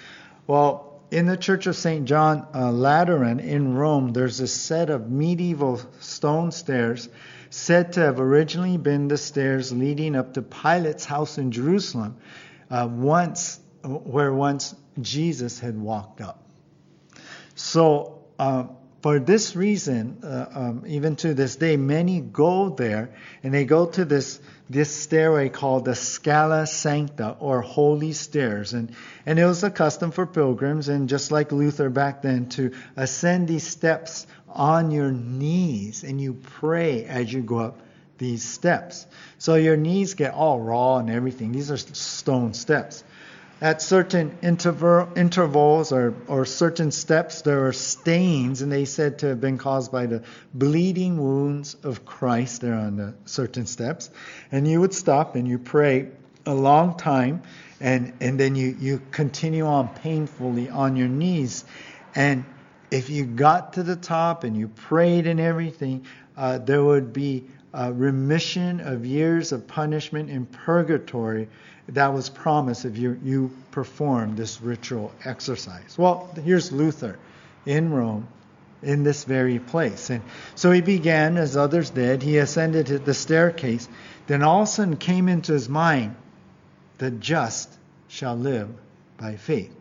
Well, 0.48 1.00
in 1.12 1.28
the 1.28 1.38
Church 1.38 1.68
of 1.68 1.76
St. 1.76 2.06
John 2.06 2.48
uh, 2.54 2.72
Lateran 2.72 3.40
in 3.40 3.76
Rome, 3.76 4.14
there's 4.14 4.40
a 4.40 4.48
set 4.48 4.90
of 4.90 5.12
medieval 5.12 5.80
stone 6.00 6.52
stairs 6.52 7.08
said 7.52 7.94
to 7.94 8.00
have 8.02 8.20
originally 8.20 8.78
been 8.78 9.08
the 9.08 9.18
stairs 9.18 9.72
leading 9.72 10.16
up 10.16 10.34
to 10.34 10.42
Pilate's 10.42 11.06
house 11.06 11.38
in 11.38 11.52
Jerusalem. 11.52 12.18
Uh, 12.70 12.88
once 12.92 13.60
where 13.86 14.34
once 14.34 14.76
Jesus 15.02 15.60
had 15.60 15.78
walked 15.78 16.22
up. 16.22 16.44
So, 17.56 18.24
uh, 18.40 18.66
for 19.02 19.20
this 19.20 19.56
reason, 19.56 20.18
uh, 20.24 20.46
um, 20.52 20.84
even 20.88 21.16
to 21.18 21.36
this 21.36 21.58
day, 21.58 21.78
many 21.78 22.22
go 22.22 22.70
there 22.70 23.14
and 23.44 23.54
they 23.54 23.64
go 23.66 23.86
to 23.86 24.04
this 24.04 24.40
this 24.68 24.90
stairway 24.90 25.50
called 25.50 25.86
the 25.86 25.94
Scala 25.94 26.66
Sancta 26.66 27.38
or 27.40 27.62
Holy 27.62 28.14
Stairs, 28.14 28.74
and 28.74 28.92
and 29.28 29.38
it 29.38 29.46
was 29.46 29.64
a 29.64 29.70
custom 29.70 30.10
for 30.10 30.26
pilgrims, 30.26 30.90
and 30.90 31.08
just 31.08 31.32
like 31.32 31.52
Luther 31.52 31.92
back 31.92 32.24
then, 32.24 32.50
to 32.50 32.72
ascend 32.96 33.48
these 33.48 33.68
steps 33.68 34.26
on 34.50 34.90
your 34.90 35.12
knees 35.12 36.04
and 36.04 36.20
you 36.20 36.34
pray 36.34 37.06
as 37.06 37.32
you 37.32 37.42
go 37.42 37.60
up 37.60 37.82
these 38.18 38.44
steps. 38.44 39.06
So 39.38 39.54
your 39.54 39.78
knees 39.78 40.16
get 40.16 40.34
all 40.34 40.60
raw 40.60 40.98
and 40.98 41.10
everything. 41.10 41.52
These 41.52 41.70
are 41.70 41.78
stone 41.78 42.54
steps 42.54 43.04
at 43.62 43.82
certain 43.82 44.38
intervals 44.42 45.92
or, 45.92 46.14
or 46.28 46.46
certain 46.46 46.92
steps, 46.92 47.42
there 47.42 47.68
are 47.68 47.74
stains, 47.74 48.62
and 48.62 48.72
they 48.72 48.86
said 48.86 49.20
to 49.20 49.28
have 49.28 49.40
been 49.40 49.58
caused 49.58 49.92
by 49.92 50.06
the 50.06 50.24
bleeding 50.54 51.18
wounds 51.18 51.76
of 51.84 52.06
Christ 52.06 52.62
there 52.62 52.76
on 52.76 52.98
the 52.98 53.14
certain 53.26 53.66
steps. 53.66 54.10
And 54.52 54.68
you 54.68 54.82
would 54.82 54.94
stop 54.94 55.36
and 55.36 55.48
you 55.48 55.58
pray 55.58 56.10
a 56.46 56.54
long 56.54 56.98
time, 56.98 57.44
and, 57.80 58.14
and 58.20 58.40
then 58.40 58.56
you, 58.56 58.76
you 58.80 59.02
continue 59.12 59.66
on 59.66 59.88
painfully 59.88 60.70
on 60.70 60.96
your 60.96 61.08
knees. 61.08 61.64
And 62.14 62.46
if 62.92 63.10
you 63.10 63.26
got 63.26 63.74
to 63.74 63.84
the 63.84 63.96
top 63.96 64.44
and 64.44 64.56
you 64.56 64.68
prayed 64.68 65.28
and 65.28 65.40
everything, 65.40 66.06
uh, 66.38 66.58
there 66.58 66.84
would 66.84 67.14
be 67.14 67.46
a 67.76 67.92
remission 67.92 68.80
of 68.80 69.06
years 69.06 69.52
of 69.52 69.68
punishment 69.68 70.30
in 70.30 70.46
purgatory 70.46 71.50
that 71.90 72.14
was 72.14 72.30
promised 72.30 72.86
if 72.86 72.98
you, 72.98 73.20
you 73.22 73.52
perform 73.72 74.36
this 74.36 74.62
ritual 74.62 75.12
exercise. 75.26 75.98
Well, 75.98 76.30
here's 76.44 76.72
Luther 76.72 77.20
in 77.66 77.92
Rome, 77.92 78.28
in 78.82 79.04
this 79.04 79.26
very 79.26 79.60
place. 79.60 80.10
And 80.10 80.24
so 80.56 80.72
he 80.72 80.82
began, 80.82 81.38
as 81.38 81.58
others 81.58 81.90
did, 81.90 82.24
he 82.24 82.38
ascended 82.38 82.88
the 82.88 83.14
staircase. 83.14 83.88
Then 84.28 84.42
all 84.42 84.62
of 84.62 84.68
a 84.70 84.72
sudden 84.72 84.96
came 84.96 85.28
into 85.28 85.52
his 85.52 85.68
mind, 85.68 86.16
the 86.98 87.12
just 87.12 87.70
shall 88.08 88.36
live 88.36 88.70
by 89.18 89.36
faith. 89.36 89.76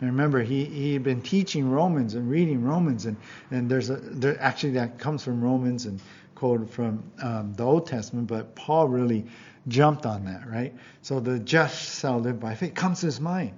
And 0.00 0.10
remember, 0.10 0.42
he, 0.42 0.64
he 0.64 0.94
had 0.94 1.04
been 1.04 1.22
teaching 1.22 1.70
Romans 1.70 2.14
and 2.14 2.28
reading 2.28 2.64
Romans, 2.64 3.06
and, 3.06 3.16
and 3.52 3.70
there's 3.70 3.88
a, 3.88 3.96
there, 3.96 4.36
actually 4.40 4.72
that 4.72 4.98
comes 4.98 5.22
from 5.22 5.40
Romans 5.40 5.86
and 5.86 6.00
quoted 6.42 6.68
from 6.68 7.04
um, 7.22 7.54
the 7.54 7.62
Old 7.62 7.86
Testament, 7.86 8.26
but 8.26 8.56
Paul 8.56 8.88
really 8.88 9.26
jumped 9.68 10.06
on 10.06 10.24
that, 10.24 10.50
right? 10.50 10.74
So 11.00 11.20
the 11.20 11.38
just 11.38 12.00
shall 12.00 12.18
live 12.18 12.40
by 12.40 12.56
faith 12.56 12.74
comes 12.74 12.98
to 13.02 13.06
his 13.06 13.20
mind. 13.20 13.52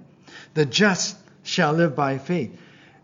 The 0.53 0.67
just 0.67 1.17
shall 1.41 1.73
live 1.73 1.95
by 1.95 2.19
faith. 2.19 2.55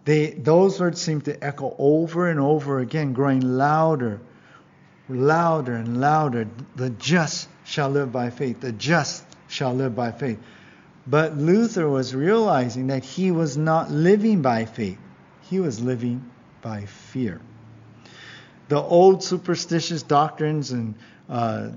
They, 0.05 0.33
those 0.33 0.79
words 0.79 1.01
seem 1.01 1.21
to 1.21 1.43
echo 1.43 1.75
over 1.79 2.29
and 2.29 2.39
over 2.39 2.77
again, 2.77 3.13
growing 3.13 3.41
louder, 3.41 4.21
louder 5.09 5.73
and 5.73 5.99
louder. 5.99 6.47
The 6.75 6.91
just 6.91 7.49
shall 7.63 7.89
live 7.89 8.11
by 8.11 8.29
faith. 8.29 8.61
The 8.61 8.73
just 8.73 9.25
shall 9.47 9.73
live 9.73 9.95
by 9.95 10.11
faith. 10.11 10.37
But 11.07 11.39
Luther 11.39 11.89
was 11.89 12.13
realizing 12.13 12.85
that 12.87 13.03
he 13.03 13.31
was 13.31 13.57
not 13.57 13.89
living 13.89 14.43
by 14.43 14.65
faith, 14.65 14.99
he 15.49 15.59
was 15.59 15.81
living 15.81 16.29
by 16.61 16.85
fear. 16.85 17.41
The 18.71 18.81
old 18.81 19.21
superstitious 19.21 20.01
doctrines 20.01 20.71
and 20.71 20.95
uh, 21.27 21.71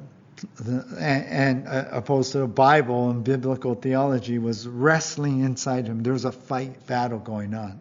and, 0.65 1.27
and 1.27 1.67
uh, 1.67 1.87
opposed 1.91 2.31
to 2.33 2.39
the 2.39 2.47
Bible 2.47 3.11
and 3.11 3.25
biblical 3.25 3.75
theology 3.75 4.39
was 4.39 4.69
wrestling 4.69 5.41
inside 5.41 5.89
him. 5.89 6.05
There 6.05 6.13
was 6.13 6.25
a 6.25 6.31
fight 6.31 6.87
battle 6.87 7.19
going 7.19 7.53
on. 7.53 7.81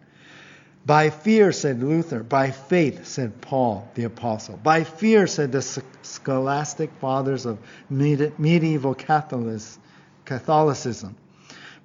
By 0.88 1.12
fear, 1.12 1.52
said 1.52 1.84
Luther. 1.84 2.24
By 2.24 2.50
faith, 2.50 3.06
said 3.06 3.40
Paul 3.40 3.88
the 3.94 4.06
Apostle. 4.06 4.58
By 4.58 4.84
fear, 4.84 5.28
said 5.28 5.52
the 5.52 5.62
scholastic 6.02 6.92
fathers 7.00 7.46
of 7.46 7.60
medieval 7.92 8.96
Catholicism. 8.96 11.16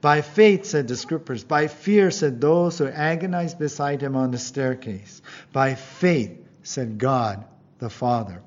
By 0.01 0.22
faith, 0.22 0.64
said 0.64 0.89
the 0.89 0.97
scriptures. 0.97 1.45
By 1.45 1.66
fear, 1.66 2.11
said 2.11 2.41
those 2.41 2.79
who 2.79 2.89
agonized 2.89 3.59
beside 3.59 4.01
him 4.01 4.16
on 4.16 4.31
the 4.31 4.39
staircase. 4.39 5.20
By 5.53 5.74
faith, 5.74 6.47
said 6.68 6.98
God 6.98 7.44
the 7.78 7.88
Father. 7.88 8.42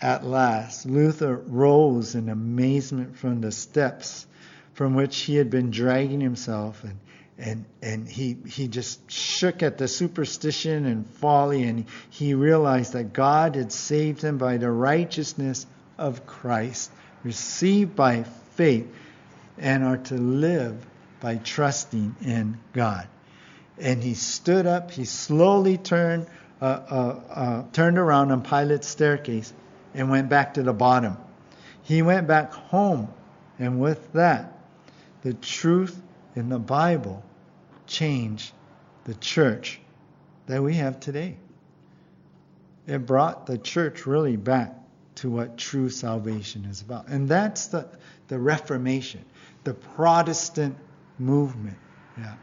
At 0.00 0.24
last, 0.24 0.86
Luther 0.86 1.36
rose 1.36 2.14
in 2.14 2.28
amazement 2.28 3.16
from 3.16 3.40
the 3.40 3.50
steps 3.50 4.26
from 4.74 4.94
which 4.94 5.16
he 5.22 5.34
had 5.36 5.50
been 5.50 5.70
dragging 5.70 6.20
himself, 6.20 6.84
and, 6.84 6.98
and, 7.38 7.64
and 7.82 8.08
he, 8.08 8.36
he 8.46 8.68
just 8.68 9.10
shook 9.10 9.62
at 9.62 9.78
the 9.78 9.88
superstition 9.88 10.84
and 10.84 11.06
folly, 11.06 11.64
and 11.64 11.86
he 12.10 12.34
realized 12.34 12.92
that 12.92 13.12
God 13.12 13.56
had 13.56 13.72
saved 13.72 14.22
him 14.22 14.38
by 14.38 14.58
the 14.58 14.70
righteousness 14.70 15.66
of 15.98 16.26
Christ, 16.26 16.92
received 17.24 17.96
by 17.96 18.22
faith 18.54 18.86
and 19.58 19.82
are 19.82 19.96
to 19.96 20.14
live 20.14 20.76
by 21.20 21.36
trusting 21.36 22.14
in 22.20 22.58
God. 22.74 23.08
And 23.78 24.02
he 24.02 24.14
stood 24.14 24.66
up, 24.66 24.90
he 24.90 25.04
slowly 25.04 25.78
turned, 25.78 26.26
uh, 26.60 26.64
uh, 26.64 27.20
uh, 27.30 27.62
turned 27.72 27.98
around 27.98 28.32
on 28.32 28.42
Pilate's 28.42 28.86
staircase 28.86 29.52
and 29.94 30.10
went 30.10 30.28
back 30.28 30.54
to 30.54 30.62
the 30.62 30.72
bottom. 30.72 31.16
He 31.82 32.02
went 32.02 32.26
back 32.26 32.52
home, 32.52 33.08
and 33.58 33.80
with 33.80 34.12
that, 34.12 34.58
the 35.22 35.34
truth 35.34 36.00
in 36.34 36.48
the 36.48 36.58
Bible 36.58 37.24
changed 37.86 38.52
the 39.04 39.14
church 39.14 39.80
that 40.46 40.62
we 40.62 40.74
have 40.74 41.00
today. 41.00 41.36
It 42.86 43.06
brought 43.06 43.46
the 43.46 43.58
church 43.58 44.06
really 44.06 44.36
back 44.36 44.74
to 45.16 45.30
what 45.30 45.56
true 45.56 45.88
salvation 45.88 46.64
is 46.66 46.82
about. 46.82 47.08
And 47.08 47.28
that's 47.28 47.66
the, 47.68 47.88
the 48.28 48.38
Reformation 48.38 49.24
the 49.66 49.74
Protestant 49.74 50.76
movement. 51.18 51.76
Yeah. 52.16 52.34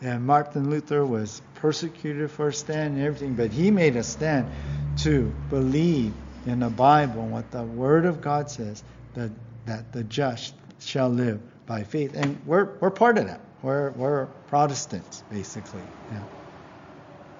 And 0.00 0.26
Martin 0.26 0.70
Luther 0.70 1.04
was 1.04 1.42
persecuted 1.60 2.30
for 2.30 2.48
a 2.48 2.52
stand 2.52 2.96
and 2.96 3.04
everything, 3.04 3.34
but 3.34 3.50
he 3.50 3.70
made 3.70 3.96
a 3.96 4.02
stand 4.02 4.50
to 4.98 5.32
believe 5.50 6.12
in 6.46 6.60
the 6.60 6.70
Bible 6.70 7.22
and 7.22 7.32
what 7.32 7.50
the 7.50 7.62
Word 7.62 8.06
of 8.06 8.20
God 8.20 8.50
says 8.50 8.82
that, 9.14 9.30
that 9.66 9.92
the 9.92 10.02
just 10.04 10.54
shall 10.80 11.08
live 11.08 11.40
by 11.66 11.84
faith. 11.84 12.14
And 12.14 12.40
we're, 12.46 12.76
we're 12.80 12.90
part 12.90 13.18
of 13.18 13.26
that. 13.26 13.40
We're, 13.62 13.90
we're 13.90 14.26
Protestants, 14.48 15.22
basically. 15.30 15.82
Yeah. 16.10 16.22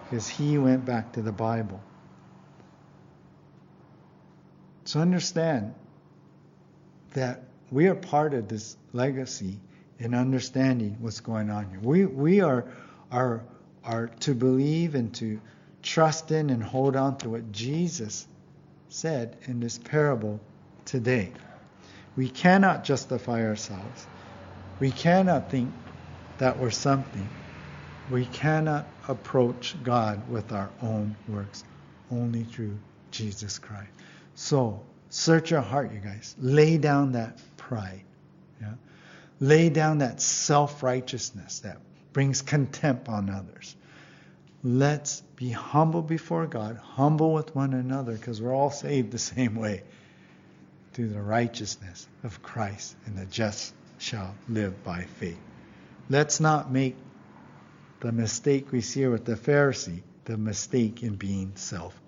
Because 0.05 0.29
he 0.29 0.59
went 0.59 0.85
back 0.85 1.12
to 1.12 1.23
the 1.23 1.33
Bible. 1.33 1.81
So 4.85 5.01
understand 5.01 5.75
that 7.14 7.45
we 7.71 7.87
are 7.87 7.95
part 7.95 8.35
of 8.35 8.49
this 8.49 8.77
legacy 8.93 9.59
in 9.99 10.14
understanding 10.14 10.97
what's 11.01 11.21
going 11.21 11.51
on 11.51 11.68
here. 11.71 11.79
We, 11.81 12.07
we 12.07 12.41
are, 12.41 12.66
are, 13.11 13.43
are 13.85 14.09
to 14.20 14.35
believe 14.35 14.95
and 14.95 15.14
to 15.14 15.41
trust 15.83 16.31
in 16.31 16.51
and 16.51 16.62
hold 16.62 16.97
on 16.97 17.16
to 17.18 17.31
what 17.31 17.53
Jesus 17.53 18.26
said 18.89 19.37
in 19.47 19.61
this 19.61 19.78
parable 19.78 20.41
today. 20.85 21.33
We 22.16 22.28
cannot 22.28 22.85
justify 22.85 23.47
ourselves. 23.47 24.07
We 24.78 24.91
cannot 24.91 25.51
think 25.51 25.72
that 26.39 26.59
we're 26.59 26.70
something. 26.70 27.28
We 28.11 28.26
cannot 28.26 28.87
approach 29.09 29.76
God 29.83 30.28
with 30.28 30.53
our 30.53 30.70
own 30.83 31.14
works, 31.28 31.64
only 32.11 32.43
through 32.45 32.78
Jesus 33.11 33.59
Christ. 33.59 33.91
So, 34.35 34.83
search 35.11 35.51
your 35.51 35.61
heart, 35.61 35.93
you 35.93 36.01
guys. 36.01 36.35
Lay 36.39 36.78
down 36.78 37.12
that 37.12 37.39
pride. 37.57 38.03
Yeah? 38.61 38.74
Lay 39.39 39.68
down 39.68 39.99
that 39.99 40.20
self 40.20 40.83
righteousness 40.83 41.61
that 41.61 41.78
brings 42.12 42.42
contempt 42.42 43.08
on 43.08 43.30
others. 43.30 43.76
Let's 44.62 45.22
be 45.36 45.50
humble 45.50 46.02
before 46.02 46.46
God, 46.46 46.76
humble 46.76 47.32
with 47.32 47.54
one 47.54 47.72
another, 47.72 48.12
because 48.12 48.42
we're 48.42 48.54
all 48.54 48.70
saved 48.70 49.11
the 49.11 49.18
same 49.34 49.54
way 49.54 49.82
through 50.92 51.08
the 51.08 51.22
righteousness 51.22 52.06
of 52.24 52.42
Christ, 52.42 52.96
and 53.06 53.16
the 53.16 53.26
just 53.26 53.74
shall 53.98 54.34
live 54.48 54.82
by 54.84 55.02
faith. 55.02 55.38
Let's 56.08 56.40
not 56.40 56.70
make 56.70 56.96
the 58.00 58.12
mistake 58.12 58.72
we 58.72 58.80
see 58.80 59.06
with 59.06 59.24
the 59.24 59.36
Pharisee, 59.36 60.02
the 60.24 60.36
mistake 60.36 61.02
in 61.02 61.16
being 61.16 61.52
self 61.54 61.98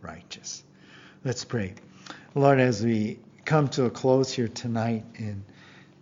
righteous. 0.00 0.64
Let's 1.24 1.44
pray. 1.44 1.74
Lord, 2.34 2.58
as 2.58 2.82
we 2.82 3.18
come 3.44 3.68
to 3.68 3.84
a 3.84 3.90
close 3.90 4.32
here 4.32 4.48
tonight. 4.48 5.04
And 5.16 5.44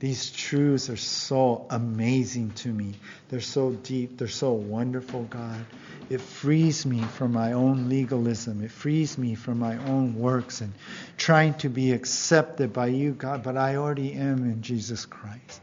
these 0.00 0.30
truths 0.30 0.88
are 0.88 0.96
so 0.96 1.66
amazing 1.68 2.52
to 2.52 2.72
me. 2.72 2.94
They're 3.28 3.42
so 3.42 3.72
deep. 3.72 4.16
They're 4.16 4.28
so 4.28 4.52
wonderful, 4.52 5.24
God. 5.24 5.66
It 6.08 6.22
frees 6.22 6.86
me 6.86 7.02
from 7.02 7.32
my 7.32 7.52
own 7.52 7.90
legalism. 7.90 8.64
It 8.64 8.70
frees 8.70 9.18
me 9.18 9.34
from 9.34 9.58
my 9.58 9.76
own 9.76 10.14
works 10.14 10.62
and 10.62 10.72
trying 11.18 11.52
to 11.58 11.68
be 11.68 11.92
accepted 11.92 12.72
by 12.72 12.86
you, 12.86 13.12
God. 13.12 13.42
But 13.42 13.58
I 13.58 13.76
already 13.76 14.14
am 14.14 14.38
in 14.38 14.62
Jesus 14.62 15.04
Christ. 15.04 15.60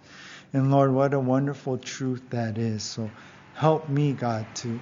And 0.53 0.71
Lord, 0.71 0.93
what 0.93 1.15
a 1.15 1.19
wonderful 1.19 1.79
truth 1.79 2.21
that 2.29 2.59
is. 2.59 2.83
So 2.83 3.09
help 3.55 3.89
me, 3.89 4.13
God, 4.13 4.45
to 4.57 4.79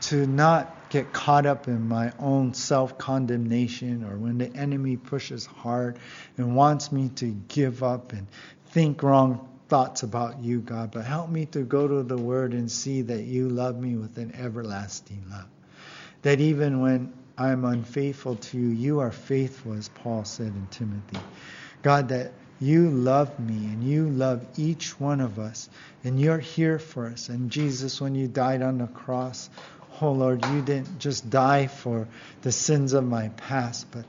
to 0.00 0.26
not 0.26 0.90
get 0.90 1.12
caught 1.14 1.46
up 1.46 1.66
in 1.66 1.88
my 1.88 2.12
own 2.18 2.52
self 2.52 2.98
condemnation 2.98 4.04
or 4.04 4.16
when 4.16 4.36
the 4.38 4.54
enemy 4.54 4.96
pushes 4.96 5.46
hard 5.46 5.98
and 6.36 6.54
wants 6.54 6.92
me 6.92 7.08
to 7.08 7.26
give 7.48 7.82
up 7.82 8.12
and 8.12 8.26
think 8.74 9.04
wrong 9.04 9.48
thoughts 9.68 10.02
about 10.02 10.42
you, 10.42 10.60
God. 10.60 10.90
But 10.90 11.04
help 11.04 11.30
me 11.30 11.46
to 11.46 11.60
go 11.62 11.86
to 11.86 12.02
the 12.02 12.18
Word 12.18 12.54
and 12.54 12.68
see 12.68 13.02
that 13.02 13.22
you 13.22 13.48
love 13.48 13.80
me 13.80 13.96
with 13.96 14.18
an 14.18 14.34
everlasting 14.34 15.24
love. 15.30 15.46
That 16.22 16.40
even 16.40 16.80
when 16.80 17.14
I'm 17.38 17.64
unfaithful 17.64 18.36
to 18.36 18.58
you, 18.58 18.66
you 18.66 18.98
are 18.98 19.12
faithful, 19.12 19.74
as 19.74 19.88
Paul 19.88 20.24
said 20.24 20.48
in 20.48 20.66
Timothy. 20.66 21.24
God, 21.82 22.08
that 22.08 22.34
you 22.58 22.90
love 22.90 23.38
me 23.38 23.66
and 23.66 23.84
you 23.84 24.08
love 24.08 24.44
each 24.56 24.98
one 24.98 25.20
of 25.20 25.38
us 25.38 25.68
and 26.02 26.20
you're 26.20 26.38
here 26.38 26.80
for 26.80 27.06
us. 27.06 27.28
And 27.28 27.50
Jesus, 27.50 28.00
when 28.00 28.16
you 28.16 28.26
died 28.26 28.62
on 28.62 28.78
the 28.78 28.88
cross, 28.88 29.50
Oh 30.00 30.12
Lord, 30.12 30.42
you 30.42 30.62
didn't 30.62 30.98
just 30.98 31.30
die 31.30 31.68
for 31.68 32.08
the 32.42 32.50
sins 32.50 32.92
of 32.92 33.04
my 33.04 33.28
past, 33.28 33.92
but 33.92 34.04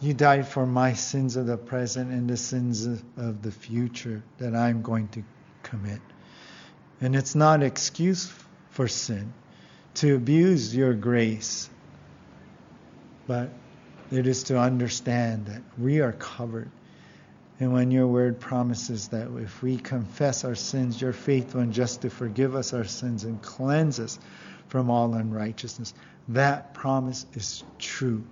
you 0.00 0.14
died 0.14 0.46
for 0.46 0.64
my 0.66 0.92
sins 0.92 1.36
of 1.36 1.46
the 1.46 1.56
present 1.56 2.12
and 2.12 2.30
the 2.30 2.36
sins 2.36 2.86
of 2.86 3.42
the 3.42 3.50
future 3.50 4.22
that 4.38 4.54
I'm 4.54 4.82
going 4.82 5.08
to 5.08 5.24
commit. 5.62 6.00
And 7.00 7.16
it's 7.16 7.34
not 7.34 7.62
excuse 7.62 8.32
for 8.70 8.88
sin 8.88 9.32
to 9.94 10.14
abuse 10.14 10.74
your 10.74 10.94
grace, 10.94 11.68
but 13.26 13.50
it 14.12 14.26
is 14.26 14.44
to 14.44 14.58
understand 14.58 15.46
that 15.46 15.62
we 15.76 16.00
are 16.00 16.12
covered. 16.12 16.70
And 17.60 17.72
when 17.72 17.90
your 17.90 18.06
word 18.06 18.38
promises 18.38 19.08
that 19.08 19.28
if 19.38 19.62
we 19.62 19.78
confess 19.78 20.44
our 20.44 20.54
sins, 20.54 21.00
you're 21.00 21.12
faithful 21.12 21.60
and 21.60 21.72
just 21.72 22.02
to 22.02 22.10
forgive 22.10 22.54
us 22.54 22.72
our 22.72 22.84
sins 22.84 23.24
and 23.24 23.42
cleanse 23.42 23.98
us 23.98 24.18
from 24.68 24.90
all 24.90 25.14
unrighteousness. 25.14 25.92
That 26.28 26.72
promise 26.72 27.26
is 27.34 27.64
true. 27.78 28.22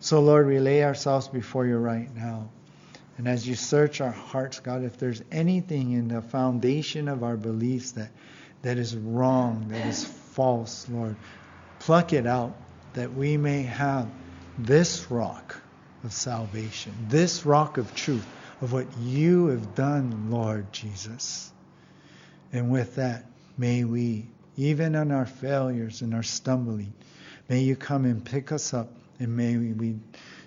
So, 0.00 0.20
Lord, 0.20 0.46
we 0.46 0.60
lay 0.60 0.84
ourselves 0.84 1.28
before 1.28 1.66
you 1.66 1.76
right 1.76 2.14
now. 2.14 2.50
And 3.16 3.26
as 3.26 3.46
you 3.48 3.56
search 3.56 4.00
our 4.00 4.12
hearts, 4.12 4.60
God, 4.60 4.84
if 4.84 4.96
there's 4.96 5.22
anything 5.32 5.90
in 5.92 6.06
the 6.06 6.22
foundation 6.22 7.08
of 7.08 7.24
our 7.24 7.36
beliefs 7.36 7.92
that, 7.92 8.10
that 8.62 8.78
is 8.78 8.96
wrong, 8.96 9.66
that 9.70 9.86
is 9.86 10.04
false, 10.04 10.88
Lord, 10.88 11.16
pluck 11.80 12.12
it 12.12 12.26
out 12.26 12.56
that 12.94 13.12
we 13.12 13.36
may 13.36 13.62
have 13.62 14.08
this 14.56 15.10
rock 15.10 15.60
of 16.04 16.12
salvation, 16.12 16.92
this 17.08 17.44
rock 17.44 17.76
of 17.76 17.92
truth, 17.94 18.26
of 18.60 18.72
what 18.72 18.86
you 18.98 19.48
have 19.48 19.74
done, 19.74 20.30
Lord 20.30 20.72
Jesus. 20.72 21.52
And 22.52 22.70
with 22.70 22.96
that, 22.96 23.26
may 23.56 23.82
we, 23.82 24.26
even 24.56 24.94
in 24.94 25.10
our 25.10 25.26
failures 25.26 26.02
and 26.02 26.14
our 26.14 26.22
stumbling, 26.22 26.92
may 27.48 27.60
you 27.60 27.74
come 27.74 28.04
and 28.04 28.24
pick 28.24 28.52
us 28.52 28.72
up 28.72 28.90
and 29.18 29.36
may 29.36 29.56
we, 29.56 29.96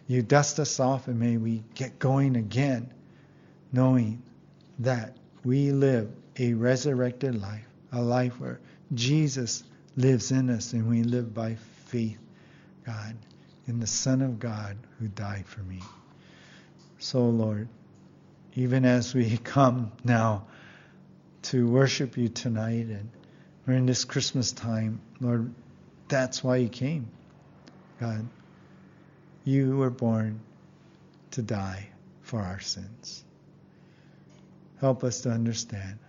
you 0.08 0.22
dust 0.22 0.60
us 0.60 0.80
off 0.80 1.08
and 1.08 1.20
may 1.20 1.38
we 1.38 1.64
get 1.76 2.00
going 2.00 2.36
again, 2.36 2.94
knowing 3.72 4.22
that 4.80 5.16
we 5.44 5.72
live 5.72 6.10
a 6.38 6.54
resurrected 6.54 7.40
life, 7.42 7.68
a 7.92 8.02
life 8.02 8.40
where 8.40 8.60
Jesus 8.94 9.64
lives 9.96 10.32
in 10.32 10.50
us 10.50 10.74
and 10.74 10.88
we 10.88 11.04
live 11.04 11.34
by 11.34 11.56
faith, 11.86 12.20
God, 12.86 13.16
in 13.68 13.80
the 13.80 13.88
Son 13.88 14.22
of 14.22 14.40
God 14.40 14.78
who 15.00 15.08
died 15.08 15.46
for 15.46 15.62
me. 15.62 15.80
So, 17.00 17.26
Lord, 17.26 17.68
even 18.56 18.86
as 18.86 19.14
we 19.14 19.38
come 19.44 19.92
now 20.04 20.46
to 21.44 21.68
worship 21.68 22.18
you 22.18 22.30
tonight 22.30 22.88
and 22.88 23.10
in 23.68 23.86
this 23.86 24.06
Christmas 24.06 24.52
time, 24.52 25.00
Lord, 25.20 25.54
that's 26.08 26.44
why 26.44 26.58
you 26.58 26.70
came. 26.70 27.08
God, 28.00 28.28
you 29.44 29.78
were 29.78 29.90
born 29.90 30.40
to 31.32 31.42
die 31.42 31.88
for 32.22 32.40
our 32.40 32.60
sins. 32.60 33.24
Help 34.80 35.04
us 35.04 35.22
to 35.22 35.30
understand. 35.30 36.00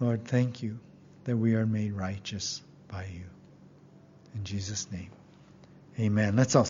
Lord, 0.00 0.26
thank 0.26 0.62
you 0.62 0.78
that 1.24 1.36
we 1.36 1.54
are 1.54 1.66
made 1.66 1.92
righteous 1.92 2.62
by 2.88 3.06
you. 3.12 3.24
In 4.34 4.44
Jesus' 4.44 4.90
name, 4.92 5.10
amen. 5.98 6.36
Let's 6.36 6.54
all 6.54 6.64